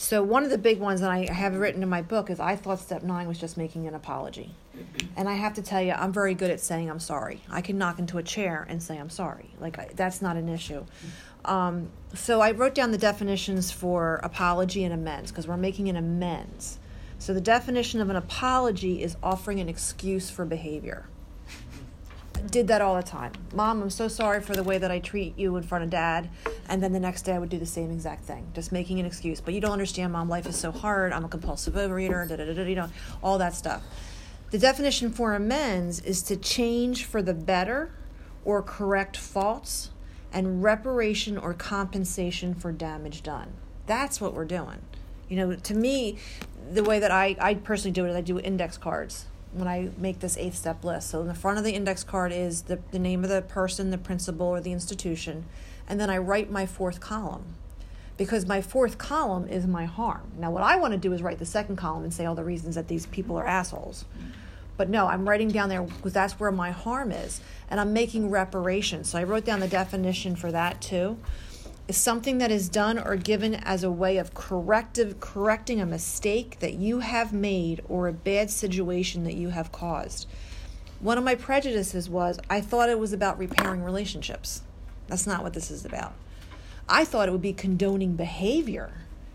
So 0.00 0.22
one 0.22 0.44
of 0.44 0.50
the 0.50 0.56
big 0.56 0.80
ones 0.80 1.02
that 1.02 1.10
I 1.10 1.30
have 1.30 1.58
written 1.58 1.82
in 1.82 1.88
my 1.90 2.00
book 2.00 2.30
is 2.30 2.40
I 2.40 2.56
thought 2.56 2.80
step 2.80 3.02
nine 3.02 3.28
was 3.28 3.38
just 3.38 3.58
making 3.58 3.86
an 3.86 3.94
apology. 3.94 4.54
And 5.14 5.28
I 5.28 5.34
have 5.34 5.52
to 5.54 5.62
tell 5.62 5.82
you, 5.82 5.92
I'm 5.92 6.10
very 6.10 6.32
good 6.32 6.50
at 6.50 6.58
saying 6.58 6.88
I'm 6.88 6.98
sorry. 6.98 7.42
I 7.50 7.60
can 7.60 7.76
knock 7.76 7.98
into 7.98 8.16
a 8.16 8.22
chair 8.22 8.66
and 8.66 8.82
say 8.82 8.96
I'm 8.96 9.10
sorry. 9.10 9.50
Like 9.60 9.78
I, 9.78 9.90
that's 9.94 10.22
not 10.22 10.38
an 10.38 10.48
issue. 10.48 10.86
Um, 11.44 11.90
so 12.14 12.40
I 12.40 12.52
wrote 12.52 12.74
down 12.74 12.92
the 12.92 12.98
definitions 12.98 13.70
for 13.70 14.20
apology 14.22 14.84
and 14.84 14.94
amends 14.94 15.30
because 15.32 15.46
we're 15.46 15.58
making 15.58 15.90
an 15.90 15.96
amends. 15.96 16.78
So 17.18 17.34
the 17.34 17.40
definition 17.42 18.00
of 18.00 18.08
an 18.08 18.16
apology 18.16 19.02
is 19.02 19.18
offering 19.22 19.60
an 19.60 19.68
excuse 19.68 20.30
for 20.30 20.46
behavior 20.46 21.09
did 22.46 22.68
that 22.68 22.80
all 22.80 22.96
the 22.96 23.02
time. 23.02 23.32
Mom, 23.54 23.82
I'm 23.82 23.90
so 23.90 24.08
sorry 24.08 24.40
for 24.40 24.54
the 24.54 24.62
way 24.62 24.78
that 24.78 24.90
I 24.90 24.98
treat 24.98 25.38
you 25.38 25.56
in 25.56 25.62
front 25.62 25.84
of 25.84 25.90
dad. 25.90 26.28
And 26.68 26.82
then 26.82 26.92
the 26.92 27.00
next 27.00 27.22
day 27.22 27.32
I 27.34 27.38
would 27.38 27.48
do 27.48 27.58
the 27.58 27.66
same 27.66 27.90
exact 27.90 28.24
thing, 28.24 28.50
just 28.54 28.72
making 28.72 29.00
an 29.00 29.06
excuse. 29.06 29.40
But 29.40 29.54
you 29.54 29.60
don't 29.60 29.72
understand, 29.72 30.12
mom, 30.12 30.28
life 30.28 30.46
is 30.46 30.56
so 30.56 30.70
hard. 30.70 31.12
I'm 31.12 31.24
a 31.24 31.28
compulsive 31.28 31.74
overeater, 31.74 32.28
da, 32.28 32.36
da, 32.36 32.44
da, 32.44 32.54
da, 32.54 32.62
you 32.62 32.76
know, 32.76 32.88
all 33.22 33.38
that 33.38 33.54
stuff. 33.54 33.82
The 34.50 34.58
definition 34.58 35.12
for 35.12 35.34
amends 35.34 36.00
is 36.00 36.22
to 36.24 36.36
change 36.36 37.04
for 37.04 37.22
the 37.22 37.34
better 37.34 37.92
or 38.44 38.62
correct 38.62 39.16
faults 39.16 39.90
and 40.32 40.62
reparation 40.62 41.38
or 41.38 41.54
compensation 41.54 42.54
for 42.54 42.72
damage 42.72 43.22
done. 43.22 43.52
That's 43.86 44.20
what 44.20 44.34
we're 44.34 44.44
doing. 44.44 44.78
You 45.28 45.36
know, 45.36 45.54
to 45.54 45.74
me, 45.74 46.18
the 46.72 46.82
way 46.82 46.98
that 46.98 47.10
I, 47.10 47.36
I 47.40 47.54
personally 47.54 47.92
do 47.92 48.04
it 48.06 48.10
is 48.10 48.16
I 48.16 48.20
do 48.20 48.38
index 48.40 48.76
cards 48.76 49.26
when 49.52 49.68
I 49.68 49.90
make 49.98 50.20
this 50.20 50.36
eighth 50.36 50.56
step 50.56 50.84
list. 50.84 51.10
So 51.10 51.20
in 51.20 51.28
the 51.28 51.34
front 51.34 51.58
of 51.58 51.64
the 51.64 51.72
index 51.72 52.04
card 52.04 52.32
is 52.32 52.62
the, 52.62 52.78
the 52.90 52.98
name 52.98 53.24
of 53.24 53.30
the 53.30 53.42
person, 53.42 53.90
the 53.90 53.98
principal, 53.98 54.46
or 54.46 54.60
the 54.60 54.72
institution. 54.72 55.44
And 55.88 56.00
then 56.00 56.10
I 56.10 56.18
write 56.18 56.50
my 56.50 56.66
fourth 56.66 57.00
column 57.00 57.56
because 58.16 58.46
my 58.46 58.60
fourth 58.60 58.98
column 58.98 59.48
is 59.48 59.66
my 59.66 59.86
harm. 59.86 60.30
Now, 60.38 60.50
what 60.50 60.62
I 60.62 60.76
want 60.76 60.92
to 60.92 60.98
do 60.98 61.12
is 61.12 61.22
write 61.22 61.38
the 61.38 61.46
second 61.46 61.76
column 61.76 62.04
and 62.04 62.14
say 62.14 62.26
all 62.26 62.34
the 62.34 62.44
reasons 62.44 62.74
that 62.74 62.86
these 62.86 63.06
people 63.06 63.36
are 63.36 63.46
assholes. 63.46 64.04
But 64.76 64.88
no, 64.88 65.08
I'm 65.08 65.28
writing 65.28 65.48
down 65.48 65.68
there 65.68 65.82
because 65.82 66.12
that's 66.12 66.38
where 66.38 66.52
my 66.52 66.70
harm 66.70 67.12
is. 67.12 67.40
And 67.70 67.80
I'm 67.80 67.92
making 67.92 68.30
reparations. 68.30 69.10
So 69.10 69.18
I 69.18 69.24
wrote 69.24 69.44
down 69.44 69.60
the 69.60 69.68
definition 69.68 70.36
for 70.36 70.52
that 70.52 70.80
too 70.80 71.18
is 71.90 71.96
something 71.96 72.38
that 72.38 72.52
is 72.52 72.68
done 72.68 73.00
or 73.00 73.16
given 73.16 73.52
as 73.52 73.82
a 73.82 73.90
way 73.90 74.16
of 74.16 74.32
corrective 74.32 75.18
correcting 75.18 75.80
a 75.80 75.84
mistake 75.84 76.60
that 76.60 76.74
you 76.74 77.00
have 77.00 77.32
made 77.32 77.82
or 77.88 78.06
a 78.06 78.12
bad 78.12 78.48
situation 78.48 79.24
that 79.24 79.34
you 79.34 79.48
have 79.48 79.72
caused. 79.72 80.28
One 81.00 81.18
of 81.18 81.24
my 81.24 81.34
prejudices 81.34 82.08
was 82.08 82.38
I 82.48 82.60
thought 82.60 82.90
it 82.90 83.00
was 83.00 83.12
about 83.12 83.38
repairing 83.38 83.82
relationships. 83.82 84.62
That's 85.08 85.26
not 85.26 85.42
what 85.42 85.52
this 85.52 85.68
is 85.68 85.84
about. 85.84 86.12
I 86.88 87.04
thought 87.04 87.26
it 87.26 87.32
would 87.32 87.42
be 87.42 87.52
condoning 87.52 88.14
behavior. 88.14 88.92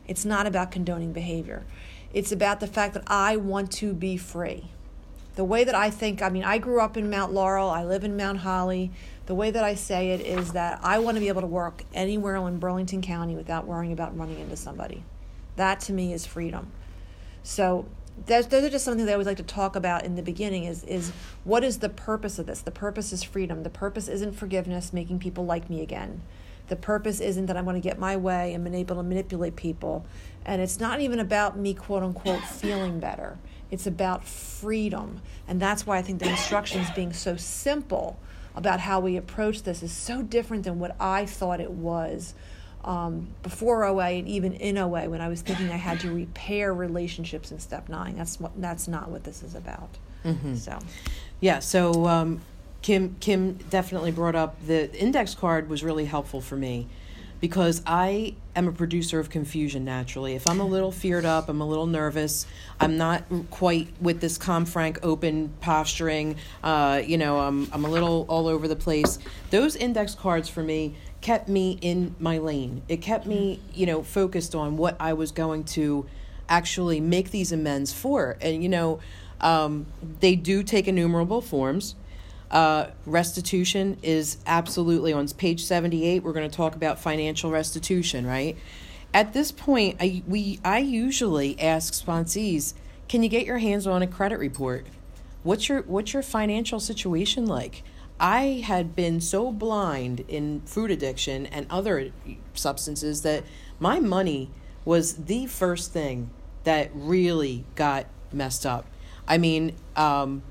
It's 0.07 0.23
not 0.23 0.47
about 0.47 0.71
condoning 0.71 1.11
behavior. 1.11 1.65
It's 2.13 2.31
about 2.31 2.61
the 2.61 2.67
fact 2.67 2.93
that 2.93 3.03
I 3.07 3.35
want 3.35 3.69
to 3.73 3.93
be 3.93 4.15
free. 4.15 4.69
The 5.35 5.43
way 5.43 5.65
that 5.65 5.75
I 5.75 5.89
think, 5.89 6.21
I 6.21 6.29
mean, 6.29 6.45
I 6.45 6.59
grew 6.59 6.79
up 6.79 6.95
in 6.95 7.09
Mount 7.09 7.33
Laurel, 7.33 7.69
I 7.69 7.83
live 7.83 8.05
in 8.05 8.15
Mount 8.15 8.37
Holly 8.37 8.93
the 9.25 9.35
way 9.35 9.51
that 9.51 9.63
I 9.63 9.75
say 9.75 10.11
it 10.11 10.21
is 10.21 10.53
that 10.53 10.79
I 10.83 10.99
want 10.99 11.15
to 11.15 11.21
be 11.21 11.27
able 11.29 11.41
to 11.41 11.47
work 11.47 11.83
anywhere 11.93 12.35
in 12.35 12.59
Burlington 12.59 13.01
County 13.01 13.35
without 13.35 13.65
worrying 13.65 13.91
about 13.91 14.17
running 14.17 14.39
into 14.39 14.55
somebody. 14.55 15.03
That 15.55 15.79
to 15.81 15.93
me 15.93 16.13
is 16.13 16.25
freedom. 16.25 16.71
So 17.43 17.85
those, 18.27 18.47
those 18.47 18.63
are 18.63 18.69
just 18.69 18.85
something 18.85 19.05
that 19.05 19.11
I 19.11 19.15
always 19.15 19.27
like 19.27 19.37
to 19.37 19.43
talk 19.43 19.75
about 19.75 20.05
in 20.05 20.15
the 20.15 20.21
beginning 20.21 20.65
is, 20.65 20.83
is 20.83 21.11
what 21.43 21.63
is 21.63 21.79
the 21.79 21.89
purpose 21.89 22.39
of 22.39 22.45
this? 22.45 22.61
The 22.61 22.71
purpose 22.71 23.11
is 23.11 23.23
freedom. 23.23 23.63
The 23.63 23.69
purpose 23.69 24.07
isn't 24.07 24.33
forgiveness, 24.33 24.93
making 24.93 25.19
people 25.19 25.45
like 25.45 25.69
me 25.69 25.81
again. 25.81 26.21
The 26.67 26.75
purpose 26.75 27.19
isn't 27.19 27.45
that 27.47 27.57
I 27.57 27.61
want 27.61 27.75
to 27.75 27.81
get 27.81 27.99
my 27.99 28.17
way 28.17 28.53
and 28.53 28.63
be 28.63 28.77
able 28.77 28.95
to 28.95 29.03
manipulate 29.03 29.55
people. 29.55 30.05
And 30.45 30.61
it's 30.61 30.79
not 30.79 31.01
even 31.01 31.19
about 31.19 31.57
me, 31.57 31.73
quote 31.73 32.03
unquote, 32.03 32.41
feeling 32.41 32.99
better. 32.99 33.37
It's 33.69 33.85
about 33.85 34.25
freedom. 34.25 35.21
And 35.47 35.61
that's 35.61 35.85
why 35.85 35.97
I 35.97 36.01
think 36.01 36.19
the 36.19 36.29
instructions 36.29 36.89
being 36.91 37.13
so 37.13 37.35
simple 37.35 38.17
about 38.55 38.79
how 38.79 38.99
we 38.99 39.17
approach 39.17 39.63
this 39.63 39.83
is 39.83 39.91
so 39.91 40.21
different 40.21 40.63
than 40.63 40.79
what 40.79 40.95
I 40.99 41.25
thought 41.25 41.59
it 41.59 41.71
was 41.71 42.33
um, 42.83 43.27
before 43.43 43.83
OA 43.83 44.05
and 44.05 44.27
even 44.27 44.53
in 44.53 44.77
OA 44.77 45.09
when 45.09 45.19
I 45.21 45.27
was 45.27 45.41
thinking 45.41 45.69
I 45.69 45.77
had 45.77 45.99
to 46.01 46.11
repair 46.11 46.73
relationships 46.73 47.51
in 47.51 47.59
step 47.59 47.89
nine. 47.89 48.15
That's 48.15 48.39
what 48.39 48.59
that's 48.61 48.87
not 48.87 49.09
what 49.09 49.23
this 49.23 49.43
is 49.43 49.55
about. 49.55 49.89
Mm-hmm. 50.23 50.55
So, 50.55 50.79
yeah. 51.41 51.59
So 51.59 52.07
um, 52.07 52.41
Kim 52.81 53.15
Kim 53.19 53.53
definitely 53.69 54.11
brought 54.11 54.35
up 54.35 54.55
the 54.65 54.93
index 54.97 55.35
card 55.35 55.69
was 55.69 55.83
really 55.83 56.05
helpful 56.05 56.41
for 56.41 56.55
me 56.55 56.87
because 57.39 57.81
I 57.85 58.35
am 58.55 58.67
a 58.67 58.71
producer 58.71 59.19
of 59.19 59.29
confusion 59.29 59.85
naturally. 59.85 60.35
If 60.35 60.47
I'm 60.47 60.59
a 60.59 60.65
little 60.65 60.91
feared 60.91 61.25
up, 61.25 61.49
I'm 61.49 61.61
a 61.61 61.67
little 61.67 61.87
nervous, 61.87 62.45
I'm 62.79 62.97
not 62.97 63.23
quite 63.51 63.89
with 63.99 64.21
this 64.21 64.37
calm, 64.37 64.65
frank, 64.65 64.99
open 65.03 65.53
posturing, 65.61 66.37
uh, 66.63 67.01
you 67.05 67.17
know, 67.17 67.39
I'm, 67.39 67.67
I'm 67.71 67.85
a 67.85 67.89
little 67.89 68.25
all 68.29 68.47
over 68.47 68.67
the 68.67 68.75
place. 68.75 69.19
Those 69.49 69.75
index 69.75 70.15
cards 70.15 70.49
for 70.49 70.63
me 70.63 70.95
kept 71.21 71.49
me 71.49 71.77
in 71.81 72.15
my 72.19 72.37
lane. 72.37 72.81
It 72.87 72.97
kept 72.97 73.25
me, 73.25 73.59
you 73.73 73.85
know, 73.85 74.03
focused 74.03 74.55
on 74.55 74.77
what 74.77 74.95
I 74.99 75.13
was 75.13 75.31
going 75.31 75.63
to 75.65 76.05
actually 76.47 76.99
make 76.99 77.31
these 77.31 77.51
amends 77.51 77.91
for. 77.91 78.37
And, 78.41 78.61
you 78.61 78.69
know, 78.69 78.99
um, 79.41 79.87
they 80.19 80.35
do 80.35 80.63
take 80.63 80.87
innumerable 80.87 81.41
forms. 81.41 81.95
Uh, 82.51 82.87
restitution 83.05 83.97
is 84.01 84.37
absolutely 84.45 85.11
on 85.11 85.27
page 85.29 85.63
78. 85.63 86.23
We're 86.23 86.33
going 86.33 86.49
to 86.49 86.55
talk 86.55 86.75
about 86.75 86.99
financial 86.99 87.51
restitution, 87.51 88.25
right? 88.25 88.57
At 89.13 89.33
this 89.33 89.51
point, 89.51 89.97
I, 89.99 90.23
we, 90.27 90.59
I 90.63 90.79
usually 90.79 91.59
ask 91.59 91.93
sponsees, 91.93 92.73
can 93.07 93.23
you 93.23 93.29
get 93.29 93.45
your 93.45 93.57
hands 93.59 93.87
on 93.87 94.01
a 94.01 94.07
credit 94.07 94.39
report? 94.39 94.85
What's 95.43 95.69
your, 95.69 95.81
what's 95.83 96.13
your 96.13 96.23
financial 96.23 96.79
situation 96.79 97.45
like? 97.45 97.83
I 98.19 98.63
had 98.65 98.95
been 98.95 99.19
so 99.21 99.51
blind 99.51 100.21
in 100.27 100.61
food 100.65 100.91
addiction 100.91 101.45
and 101.47 101.67
other 101.69 102.11
substances 102.53 103.21
that 103.23 103.43
my 103.79 103.99
money 103.99 104.49
was 104.85 105.13
the 105.25 105.47
first 105.47 105.91
thing 105.91 106.29
that 106.63 106.89
really 106.93 107.65
got 107.75 108.05
messed 108.31 108.65
up. 108.65 108.85
I 109.27 109.37
mean, 109.37 109.75
um, 109.95 110.43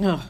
ugh, 0.00 0.20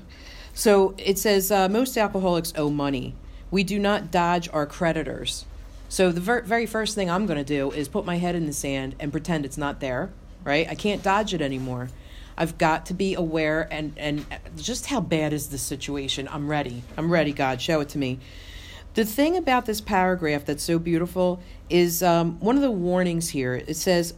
so 0.56 0.94
it 0.96 1.18
says 1.18 1.52
uh, 1.52 1.68
most 1.68 1.98
alcoholics 1.98 2.54
owe 2.56 2.70
money. 2.70 3.14
We 3.50 3.62
do 3.62 3.78
not 3.78 4.10
dodge 4.10 4.48
our 4.54 4.64
creditors. 4.64 5.44
So 5.90 6.10
the 6.10 6.20
ver- 6.22 6.40
very 6.40 6.64
first 6.64 6.94
thing 6.94 7.10
I'm 7.10 7.26
going 7.26 7.36
to 7.36 7.44
do 7.44 7.70
is 7.72 7.88
put 7.88 8.06
my 8.06 8.16
head 8.16 8.34
in 8.34 8.46
the 8.46 8.54
sand 8.54 8.96
and 8.98 9.12
pretend 9.12 9.44
it's 9.44 9.58
not 9.58 9.80
there, 9.80 10.08
right? 10.44 10.66
I 10.66 10.74
can't 10.74 11.02
dodge 11.02 11.34
it 11.34 11.42
anymore. 11.42 11.90
I've 12.38 12.56
got 12.56 12.86
to 12.86 12.94
be 12.94 13.12
aware 13.12 13.68
and 13.70 13.92
and 13.98 14.24
just 14.56 14.86
how 14.86 15.00
bad 15.00 15.34
is 15.34 15.48
the 15.48 15.58
situation. 15.58 16.26
I'm 16.32 16.48
ready. 16.48 16.82
I'm 16.96 17.12
ready. 17.12 17.32
God, 17.32 17.60
show 17.60 17.80
it 17.80 17.90
to 17.90 17.98
me. 17.98 18.18
The 18.94 19.04
thing 19.04 19.36
about 19.36 19.66
this 19.66 19.82
paragraph 19.82 20.46
that's 20.46 20.62
so 20.62 20.78
beautiful 20.78 21.38
is 21.68 22.02
um, 22.02 22.40
one 22.40 22.56
of 22.56 22.62
the 22.62 22.70
warnings 22.70 23.28
here. 23.28 23.54
It 23.54 23.76
says 23.76 24.14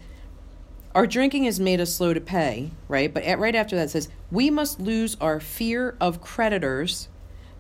our 0.99 1.07
drinking 1.07 1.45
has 1.45 1.61
made 1.61 1.81
us 1.81 1.95
slow 1.95 2.13
to 2.13 2.21
pay, 2.21 2.73
right? 2.89 3.15
But 3.15 3.23
at, 3.23 3.39
right 3.39 3.55
after 3.55 3.77
that 3.77 3.91
says, 3.91 4.09
we 4.33 4.51
must 4.51 4.81
lose 4.81 5.17
our 5.21 5.39
fear 5.39 5.97
of 6.01 6.21
creditors, 6.21 7.07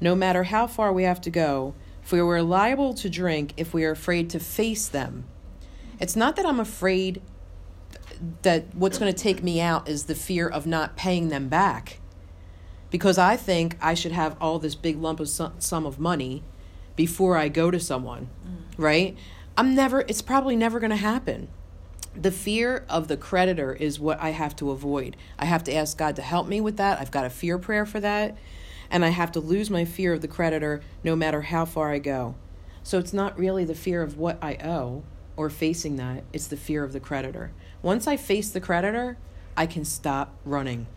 no 0.00 0.16
matter 0.16 0.42
how 0.42 0.66
far 0.66 0.92
we 0.92 1.04
have 1.04 1.20
to 1.20 1.30
go, 1.30 1.72
for 2.02 2.26
we're 2.26 2.42
liable 2.42 2.94
to 2.94 3.08
drink 3.08 3.54
if 3.56 3.72
we 3.72 3.84
are 3.84 3.92
afraid 3.92 4.28
to 4.30 4.40
face 4.40 4.88
them. 4.88 5.24
It's 6.00 6.16
not 6.16 6.34
that 6.34 6.46
I'm 6.46 6.58
afraid 6.58 7.22
that 8.42 8.74
what's 8.74 8.98
going 8.98 9.14
to 9.14 9.22
take 9.22 9.40
me 9.40 9.60
out 9.60 9.88
is 9.88 10.06
the 10.06 10.16
fear 10.16 10.48
of 10.48 10.66
not 10.66 10.96
paying 10.96 11.28
them 11.28 11.48
back. 11.48 12.00
Because 12.90 13.18
I 13.18 13.36
think 13.36 13.76
I 13.80 13.94
should 13.94 14.10
have 14.10 14.36
all 14.40 14.58
this 14.58 14.74
big 14.74 14.98
lump 14.98 15.20
of 15.20 15.28
sum 15.28 15.86
of 15.86 16.00
money 16.00 16.42
before 16.96 17.36
I 17.36 17.46
go 17.46 17.70
to 17.70 17.78
someone, 17.78 18.30
mm. 18.44 18.56
right? 18.76 19.16
I'm 19.56 19.76
never, 19.76 20.00
it's 20.00 20.22
probably 20.22 20.56
never 20.56 20.80
going 20.80 20.90
to 20.90 20.96
happen 20.96 21.46
the 22.20 22.32
fear 22.32 22.84
of 22.88 23.08
the 23.08 23.16
creditor 23.16 23.72
is 23.72 24.00
what 24.00 24.20
I 24.20 24.30
have 24.30 24.56
to 24.56 24.70
avoid. 24.70 25.16
I 25.38 25.44
have 25.44 25.62
to 25.64 25.74
ask 25.74 25.96
God 25.96 26.16
to 26.16 26.22
help 26.22 26.48
me 26.48 26.60
with 26.60 26.76
that. 26.78 27.00
I've 27.00 27.10
got 27.10 27.24
a 27.24 27.30
fear 27.30 27.58
prayer 27.58 27.86
for 27.86 28.00
that. 28.00 28.36
And 28.90 29.04
I 29.04 29.10
have 29.10 29.32
to 29.32 29.40
lose 29.40 29.70
my 29.70 29.84
fear 29.84 30.14
of 30.14 30.20
the 30.20 30.28
creditor 30.28 30.80
no 31.04 31.14
matter 31.14 31.42
how 31.42 31.64
far 31.64 31.92
I 31.92 31.98
go. 31.98 32.34
So 32.82 32.98
it's 32.98 33.12
not 33.12 33.38
really 33.38 33.64
the 33.64 33.74
fear 33.74 34.02
of 34.02 34.16
what 34.16 34.38
I 34.42 34.54
owe 34.56 35.04
or 35.36 35.48
facing 35.48 35.96
that, 35.96 36.24
it's 36.32 36.48
the 36.48 36.56
fear 36.56 36.82
of 36.82 36.92
the 36.92 36.98
creditor. 36.98 37.52
Once 37.80 38.08
I 38.08 38.16
face 38.16 38.50
the 38.50 38.60
creditor, 38.60 39.16
I 39.56 39.66
can 39.66 39.84
stop 39.84 40.34
running. 40.44 40.88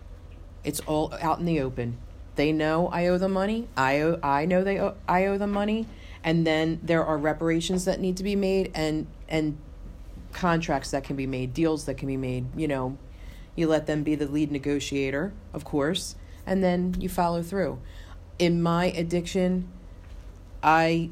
It's 0.63 0.79
all 0.81 1.13
out 1.21 1.37
in 1.37 1.45
the 1.45 1.59
open. 1.61 1.99
They 2.35 2.51
know 2.51 2.87
I 2.87 3.05
owe 3.05 3.19
them 3.19 3.33
money. 3.33 3.67
I 3.77 3.99
owe, 4.01 4.19
I 4.23 4.45
know 4.45 4.63
they 4.63 4.79
owe, 4.79 4.95
I 5.07 5.25
owe 5.25 5.37
them 5.37 5.51
money, 5.51 5.85
and 6.23 6.47
then 6.47 6.79
there 6.81 7.05
are 7.05 7.17
reparations 7.17 7.85
that 7.85 7.99
need 7.99 8.17
to 8.17 8.23
be 8.23 8.35
made 8.35 8.71
and 8.73 9.05
and 9.29 9.57
contracts 10.33 10.91
that 10.91 11.03
can 11.03 11.15
be 11.15 11.27
made, 11.27 11.53
deals 11.53 11.85
that 11.85 11.95
can 11.95 12.07
be 12.07 12.17
made. 12.17 12.45
You 12.55 12.67
know, 12.67 12.97
you 13.55 13.67
let 13.67 13.85
them 13.88 14.03
be 14.03 14.15
the 14.15 14.27
lead 14.27 14.51
negotiator, 14.51 15.33
of 15.53 15.63
course, 15.65 16.15
and 16.45 16.63
then 16.63 16.95
you 17.00 17.09
follow 17.09 17.43
through. 17.43 17.79
In 18.39 18.61
my 18.61 18.85
addiction, 18.85 19.67
I 20.63 21.09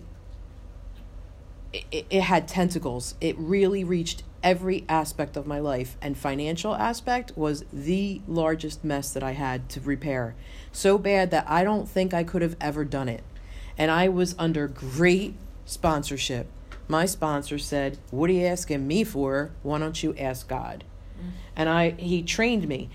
it, 1.71 2.05
it 2.09 2.21
had 2.21 2.47
tentacles. 2.47 3.15
It 3.21 3.37
really 3.37 3.83
reached 3.83 4.23
every 4.43 4.85
aspect 4.87 5.35
of 5.35 5.45
my 5.45 5.59
life 5.59 5.97
and 6.01 6.17
financial 6.17 6.73
aspect 6.73 7.37
was 7.37 7.65
the 7.73 8.21
largest 8.27 8.83
mess 8.83 9.11
that 9.13 9.23
I 9.23 9.31
had 9.31 9.69
to 9.69 9.81
repair. 9.81 10.35
So 10.71 10.97
bad 10.97 11.31
that 11.31 11.49
I 11.49 11.63
don't 11.63 11.87
think 11.87 12.13
I 12.13 12.23
could 12.23 12.41
have 12.41 12.55
ever 12.61 12.85
done 12.85 13.09
it. 13.09 13.23
And 13.77 13.91
I 13.91 14.09
was 14.09 14.35
under 14.39 14.67
great 14.67 15.35
sponsorship. 15.65 16.47
My 16.89 17.05
sponsor 17.05 17.57
said, 17.57 17.97
"What 18.11 18.29
are 18.29 18.33
you 18.33 18.45
asking 18.45 18.85
me 18.85 19.05
for? 19.05 19.51
Why 19.63 19.79
don't 19.79 20.03
you 20.03 20.13
ask 20.17 20.49
God?" 20.49 20.83
And 21.55 21.69
I 21.69 21.91
he 21.91 22.21
trained 22.21 22.67
me, 22.67 22.89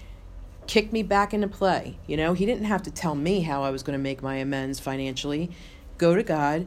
kicked 0.66 0.92
me 0.92 1.02
back 1.02 1.32
into 1.32 1.48
play. 1.48 1.96
You 2.06 2.18
know, 2.18 2.34
he 2.34 2.44
didn't 2.44 2.66
have 2.66 2.82
to 2.82 2.90
tell 2.90 3.14
me 3.14 3.40
how 3.40 3.62
I 3.62 3.70
was 3.70 3.82
going 3.82 3.98
to 3.98 4.02
make 4.02 4.22
my 4.22 4.36
amends 4.36 4.78
financially. 4.78 5.50
Go 5.96 6.14
to 6.14 6.22
God 6.22 6.66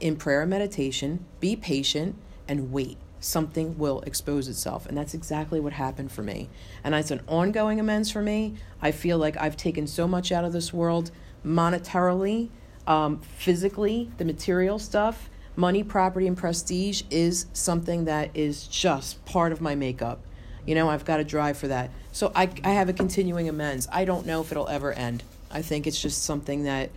in 0.00 0.16
prayer 0.16 0.42
and 0.42 0.50
meditation, 0.50 1.26
be 1.40 1.56
patient 1.56 2.14
and 2.46 2.72
wait 2.72 2.96
something 3.20 3.76
will 3.78 4.00
expose 4.02 4.48
itself. 4.48 4.86
And 4.86 4.96
that's 4.96 5.14
exactly 5.14 5.60
what 5.60 5.72
happened 5.72 6.12
for 6.12 6.22
me. 6.22 6.48
And 6.84 6.94
it's 6.94 7.10
an 7.10 7.20
ongoing 7.26 7.80
amends 7.80 8.10
for 8.10 8.22
me. 8.22 8.54
I 8.80 8.92
feel 8.92 9.18
like 9.18 9.36
I've 9.36 9.56
taken 9.56 9.86
so 9.86 10.06
much 10.06 10.30
out 10.30 10.44
of 10.44 10.52
this 10.52 10.72
world 10.72 11.10
monetarily, 11.44 12.50
um, 12.86 13.20
physically, 13.20 14.10
the 14.18 14.24
material 14.24 14.78
stuff. 14.78 15.28
Money, 15.58 15.82
property, 15.82 16.28
and 16.28 16.36
prestige 16.36 17.02
is 17.10 17.46
something 17.52 18.04
that 18.04 18.30
is 18.32 18.68
just 18.68 19.24
part 19.24 19.50
of 19.50 19.60
my 19.60 19.74
makeup. 19.74 20.20
You 20.64 20.76
know, 20.76 20.88
I've 20.88 21.04
got 21.04 21.16
to 21.16 21.24
drive 21.24 21.58
for 21.58 21.66
that. 21.66 21.90
So 22.12 22.30
I, 22.32 22.48
I 22.62 22.70
have 22.74 22.88
a 22.88 22.92
continuing 22.92 23.48
amends. 23.48 23.88
I 23.90 24.04
don't 24.04 24.24
know 24.24 24.40
if 24.40 24.52
it'll 24.52 24.68
ever 24.68 24.92
end. 24.92 25.24
I 25.50 25.62
think 25.62 25.88
it's 25.88 26.00
just 26.00 26.22
something 26.22 26.62
that 26.62 26.90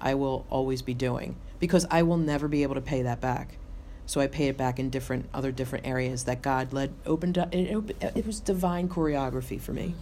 I 0.00 0.14
will 0.14 0.46
always 0.50 0.82
be 0.82 0.94
doing 0.94 1.34
because 1.58 1.84
I 1.90 2.04
will 2.04 2.16
never 2.16 2.46
be 2.46 2.62
able 2.62 2.76
to 2.76 2.80
pay 2.80 3.02
that 3.02 3.20
back. 3.20 3.56
So 4.06 4.20
I 4.20 4.28
pay 4.28 4.46
it 4.46 4.56
back 4.56 4.78
in 4.78 4.88
different 4.88 5.28
other 5.34 5.50
different 5.50 5.84
areas 5.84 6.26
that 6.26 6.42
God 6.42 6.72
led 6.72 6.92
opened 7.06 7.36
up. 7.36 7.52
It, 7.52 7.92
it 8.14 8.24
was 8.24 8.38
divine 8.38 8.88
choreography 8.88 9.60
for 9.60 9.72
me. 9.72 9.96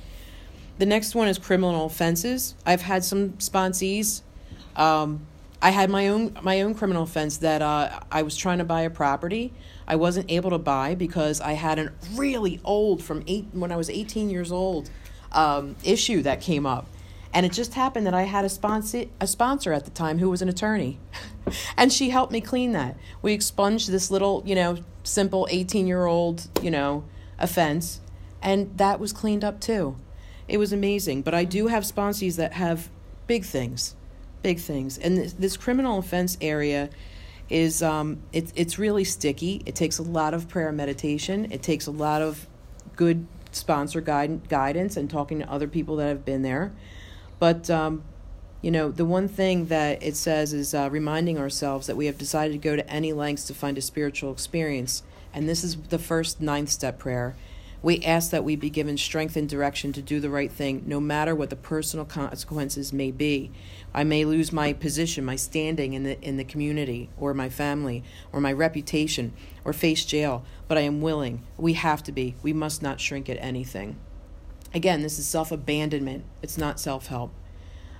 The 0.76 0.84
next 0.84 1.14
one 1.14 1.26
is 1.26 1.38
criminal 1.38 1.86
offenses. 1.86 2.54
I've 2.66 2.82
had 2.82 3.02
some 3.02 3.30
sponsees. 3.38 4.20
Um, 4.76 5.26
I 5.64 5.70
had 5.70 5.88
my 5.88 6.08
own 6.08 6.36
my 6.42 6.60
own 6.60 6.74
criminal 6.74 7.04
offense 7.04 7.38
that 7.38 7.62
uh, 7.62 8.00
I 8.12 8.22
was 8.22 8.36
trying 8.36 8.58
to 8.58 8.64
buy 8.64 8.82
a 8.82 8.90
property. 8.90 9.54
I 9.88 9.96
wasn't 9.96 10.30
able 10.30 10.50
to 10.50 10.58
buy 10.58 10.94
because 10.94 11.40
I 11.40 11.54
had 11.54 11.78
a 11.78 11.92
really 12.12 12.60
old 12.64 13.02
from 13.02 13.24
eight 13.26 13.46
when 13.52 13.72
I 13.72 13.76
was 13.76 13.88
18 13.88 14.28
years 14.28 14.52
old 14.52 14.90
um, 15.32 15.74
issue 15.82 16.20
that 16.22 16.42
came 16.42 16.66
up 16.66 16.86
and 17.34 17.44
it 17.44 17.52
just 17.52 17.74
happened 17.74 18.06
that 18.06 18.14
I 18.14 18.22
had 18.22 18.44
a 18.44 18.48
sponsor, 18.48 19.06
a 19.20 19.26
sponsor 19.26 19.72
at 19.72 19.84
the 19.84 19.90
time 19.90 20.18
who 20.18 20.30
was 20.30 20.40
an 20.40 20.48
attorney. 20.48 21.00
and 21.76 21.92
she 21.92 22.10
helped 22.10 22.30
me 22.30 22.40
clean 22.40 22.70
that. 22.72 22.96
We 23.22 23.32
expunged 23.32 23.90
this 23.90 24.08
little, 24.08 24.44
you 24.46 24.54
know, 24.54 24.78
simple 25.02 25.48
18 25.50 25.88
year 25.88 26.06
old, 26.06 26.46
you 26.62 26.70
know, 26.70 27.04
offense. 27.40 28.00
And 28.40 28.78
that 28.78 29.00
was 29.00 29.12
cleaned 29.12 29.42
up 29.42 29.60
too. 29.60 29.96
It 30.46 30.58
was 30.58 30.72
amazing. 30.72 31.22
But 31.22 31.34
I 31.34 31.44
do 31.44 31.66
have 31.66 31.82
sponsees 31.82 32.36
that 32.36 32.52
have 32.52 32.88
big 33.26 33.44
things, 33.44 33.96
big 34.44 34.60
things. 34.60 34.98
And 34.98 35.16
this, 35.16 35.32
this 35.32 35.56
criminal 35.56 35.98
offense 35.98 36.36
area 36.40 36.90
is 37.48 37.82
um, 37.82 38.20
it, 38.32 38.52
it's 38.54 38.78
really 38.78 39.02
sticky. 39.02 39.62
It 39.66 39.74
takes 39.74 39.98
a 39.98 40.02
lot 40.02 40.34
of 40.34 40.48
prayer 40.48 40.68
and 40.68 40.76
meditation. 40.76 41.50
It 41.50 41.62
takes 41.62 41.88
a 41.88 41.90
lot 41.90 42.22
of 42.22 42.46
good 42.94 43.26
sponsor 43.50 44.00
guide, 44.00 44.48
guidance 44.48 44.96
and 44.96 45.10
talking 45.10 45.38
to 45.40 45.50
other 45.50 45.66
people 45.66 45.96
that 45.96 46.08
have 46.08 46.24
been 46.24 46.42
there. 46.42 46.72
But, 47.38 47.70
um, 47.70 48.04
you 48.60 48.70
know, 48.70 48.90
the 48.90 49.04
one 49.04 49.28
thing 49.28 49.66
that 49.66 50.02
it 50.02 50.14
says 50.14 50.52
is 50.52 50.74
uh, 50.74 50.88
reminding 50.92 51.38
ourselves 51.38 51.86
that 51.86 51.96
we 51.96 52.06
have 52.06 52.18
decided 52.18 52.52
to 52.52 52.58
go 52.58 52.76
to 52.76 52.88
any 52.88 53.12
lengths 53.12 53.46
to 53.46 53.54
find 53.54 53.78
a 53.78 53.82
spiritual 53.82 54.30
experience. 54.30 55.02
And 55.32 55.48
this 55.48 55.64
is 55.64 55.76
the 55.76 55.98
first 55.98 56.40
ninth 56.40 56.68
step 56.68 56.98
prayer. 56.98 57.34
We 57.84 58.02
ask 58.02 58.30
that 58.30 58.42
we 58.42 58.56
be 58.56 58.70
given 58.70 58.96
strength 58.96 59.36
and 59.36 59.48
direction 59.48 59.92
to 59.92 60.02
do 60.02 60.18
the 60.18 60.30
right 60.30 60.50
thing, 60.50 60.82
no 60.86 60.98
matter 60.98 61.34
what 61.34 61.50
the 61.50 61.56
personal 61.56 62.04
consequences 62.04 62.92
may 62.92 63.12
be. 63.12 63.52
I 63.92 64.02
may 64.02 64.24
lose 64.24 64.52
my 64.52 64.72
position, 64.72 65.24
my 65.24 65.36
standing 65.36 65.92
in 65.92 66.02
the 66.02 66.20
in 66.20 66.36
the 66.36 66.44
community, 66.44 67.10
or 67.16 67.34
my 67.34 67.48
family, 67.48 68.02
or 68.32 68.40
my 68.40 68.52
reputation, 68.52 69.32
or 69.64 69.72
face 69.72 70.04
jail. 70.04 70.44
But 70.66 70.78
I 70.78 70.80
am 70.80 71.00
willing. 71.00 71.42
We 71.56 71.74
have 71.74 72.02
to 72.04 72.12
be. 72.12 72.34
We 72.42 72.52
must 72.52 72.82
not 72.82 73.00
shrink 73.00 73.28
at 73.28 73.36
anything 73.40 73.98
again, 74.74 75.02
this 75.02 75.18
is 75.18 75.26
self 75.26 75.52
abandonment. 75.52 76.24
It's 76.42 76.58
not 76.58 76.78
self 76.80 77.06
help. 77.06 77.32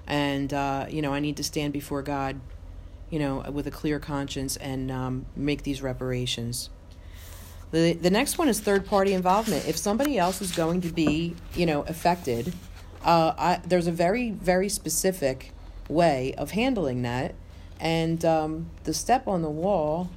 And, 0.07 0.53
uh, 0.53 0.87
you 0.91 1.01
know, 1.01 1.15
I 1.15 1.21
need 1.21 1.39
to 1.39 1.45
stand 1.45 1.73
before 1.73 2.03
God, 2.03 2.39
you 3.09 3.19
know, 3.19 3.41
with 3.51 3.67
a 3.67 3.71
clear 3.71 3.99
conscience 3.99 4.57
and 4.57 4.91
um, 4.91 5.27
make 5.35 5.63
these 5.63 5.81
reparations. 5.81 6.69
The, 7.75 7.95
the 7.95 8.11
next 8.11 8.39
one 8.39 8.49
is 8.49 8.61
third 8.61 8.87
party 8.87 9.15
involvement. 9.15 9.67
If 9.67 9.77
somebody 9.77 10.17
else 10.17 10.41
is 10.41 10.53
going 10.53 10.83
to 10.83 10.91
be, 10.91 11.35
you 11.57 11.67
know, 11.67 11.83
affected, 11.83 12.55
uh, 13.03 13.35
I, 13.37 13.61
there's 13.67 13.89
a 13.89 13.93
very, 13.93 14.31
very 14.31 14.69
specific 14.69 15.51
way 15.89 16.37
of 16.39 16.53
handling 16.53 17.03
that. 17.03 17.35
And 17.81 18.25
um, 18.25 18.71
the 18.85 18.95
step 18.95 19.27
on 19.27 19.43
the 19.43 19.51
wall 19.51 20.09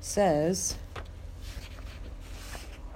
says 0.00 0.74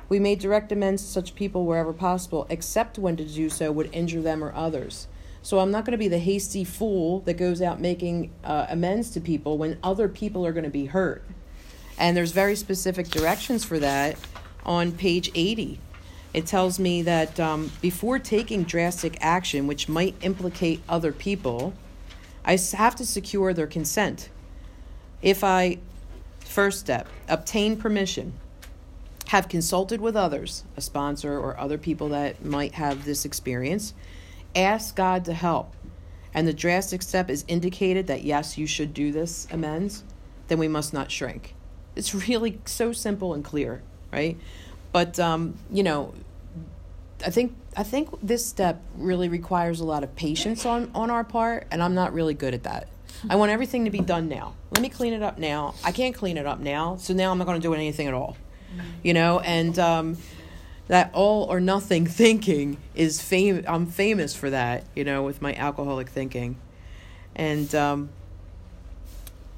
we 0.08 0.18
may 0.18 0.34
direct 0.34 0.72
amends 0.72 1.04
to 1.04 1.08
such 1.08 1.36
people 1.36 1.64
wherever 1.64 1.92
possible, 1.92 2.48
except 2.50 2.98
when 2.98 3.16
to 3.16 3.24
do 3.24 3.48
so 3.48 3.70
would 3.70 3.90
injure 3.92 4.22
them 4.22 4.42
or 4.42 4.52
others. 4.56 5.06
So 5.40 5.60
I'm 5.60 5.70
not 5.70 5.84
going 5.84 5.92
to 5.92 5.98
be 5.98 6.08
the 6.08 6.18
hasty 6.18 6.64
fool 6.64 7.20
that 7.20 7.34
goes 7.34 7.62
out 7.62 7.80
making 7.80 8.32
uh, 8.42 8.66
amends 8.70 9.10
to 9.10 9.20
people 9.20 9.56
when 9.56 9.78
other 9.84 10.08
people 10.08 10.44
are 10.44 10.52
going 10.52 10.64
to 10.64 10.68
be 10.68 10.86
hurt. 10.86 11.22
And 12.00 12.16
there's 12.16 12.32
very 12.32 12.56
specific 12.56 13.08
directions 13.08 13.62
for 13.62 13.78
that 13.78 14.16
on 14.64 14.90
page 14.90 15.30
80. 15.34 15.78
It 16.32 16.46
tells 16.46 16.78
me 16.78 17.02
that 17.02 17.38
um, 17.38 17.70
before 17.82 18.18
taking 18.18 18.62
drastic 18.62 19.18
action, 19.20 19.66
which 19.66 19.86
might 19.86 20.14
implicate 20.22 20.80
other 20.88 21.12
people, 21.12 21.74
I 22.42 22.58
have 22.72 22.96
to 22.96 23.04
secure 23.04 23.52
their 23.52 23.66
consent. 23.66 24.30
If 25.20 25.44
I, 25.44 25.78
first 26.38 26.80
step, 26.80 27.06
obtain 27.28 27.76
permission 27.76 28.32
have 29.28 29.50
consulted 29.50 30.00
with 30.00 30.16
others, 30.16 30.64
a 30.78 30.80
sponsor 30.80 31.38
or 31.38 31.60
other 31.60 31.76
people 31.76 32.08
that 32.08 32.42
might 32.42 32.72
have 32.72 33.04
this 33.04 33.26
experience, 33.26 33.92
ask 34.56 34.96
God 34.96 35.26
to 35.26 35.34
help, 35.34 35.74
and 36.32 36.48
the 36.48 36.54
drastic 36.54 37.02
step 37.02 37.28
is 37.28 37.44
indicated 37.46 38.06
that 38.06 38.24
yes, 38.24 38.56
you 38.56 38.66
should 38.66 38.94
do 38.94 39.12
this 39.12 39.46
amends, 39.52 40.02
then 40.48 40.58
we 40.58 40.66
must 40.66 40.94
not 40.94 41.10
shrink. 41.10 41.54
It's 42.00 42.14
really 42.28 42.58
so 42.64 42.92
simple 42.92 43.34
and 43.34 43.44
clear, 43.44 43.82
right? 44.12 44.36
But 44.90 45.20
um, 45.20 45.54
you 45.70 45.82
know, 45.82 46.14
I 47.24 47.30
think 47.30 47.54
I 47.76 47.84
think 47.84 48.08
this 48.22 48.44
step 48.44 48.82
really 48.96 49.28
requires 49.28 49.78
a 49.80 49.84
lot 49.84 50.02
of 50.02 50.16
patience 50.16 50.66
on 50.66 50.90
on 50.94 51.10
our 51.10 51.24
part, 51.24 51.66
and 51.70 51.82
I'm 51.82 51.94
not 51.94 52.12
really 52.12 52.34
good 52.34 52.54
at 52.54 52.64
that. 52.64 52.88
I 53.28 53.36
want 53.36 53.52
everything 53.52 53.84
to 53.84 53.90
be 53.90 54.00
done 54.00 54.28
now. 54.28 54.54
Let 54.72 54.82
me 54.82 54.88
clean 54.88 55.12
it 55.12 55.22
up 55.22 55.38
now. 55.38 55.74
I 55.84 55.92
can't 55.92 56.14
clean 56.14 56.38
it 56.38 56.46
up 56.46 56.58
now, 56.58 56.96
so 56.96 57.12
now 57.12 57.30
I'm 57.30 57.38
not 57.38 57.46
going 57.46 57.60
to 57.60 57.62
do 57.62 57.74
anything 57.74 58.08
at 58.08 58.14
all 58.14 58.36
you 59.02 59.14
know, 59.14 59.40
and 59.40 59.78
um, 59.78 60.16
that 60.88 61.10
all 61.12 61.44
or 61.44 61.60
nothing 61.60 62.06
thinking 62.22 62.78
is 62.94 63.20
fame. 63.20 63.64
I'm 63.66 63.86
famous 63.86 64.34
for 64.34 64.50
that, 64.50 64.84
you 64.94 65.04
know, 65.04 65.22
with 65.22 65.42
my 65.42 65.54
alcoholic 65.54 66.08
thinking. 66.08 66.56
And 67.34 67.72
um, 67.74 68.10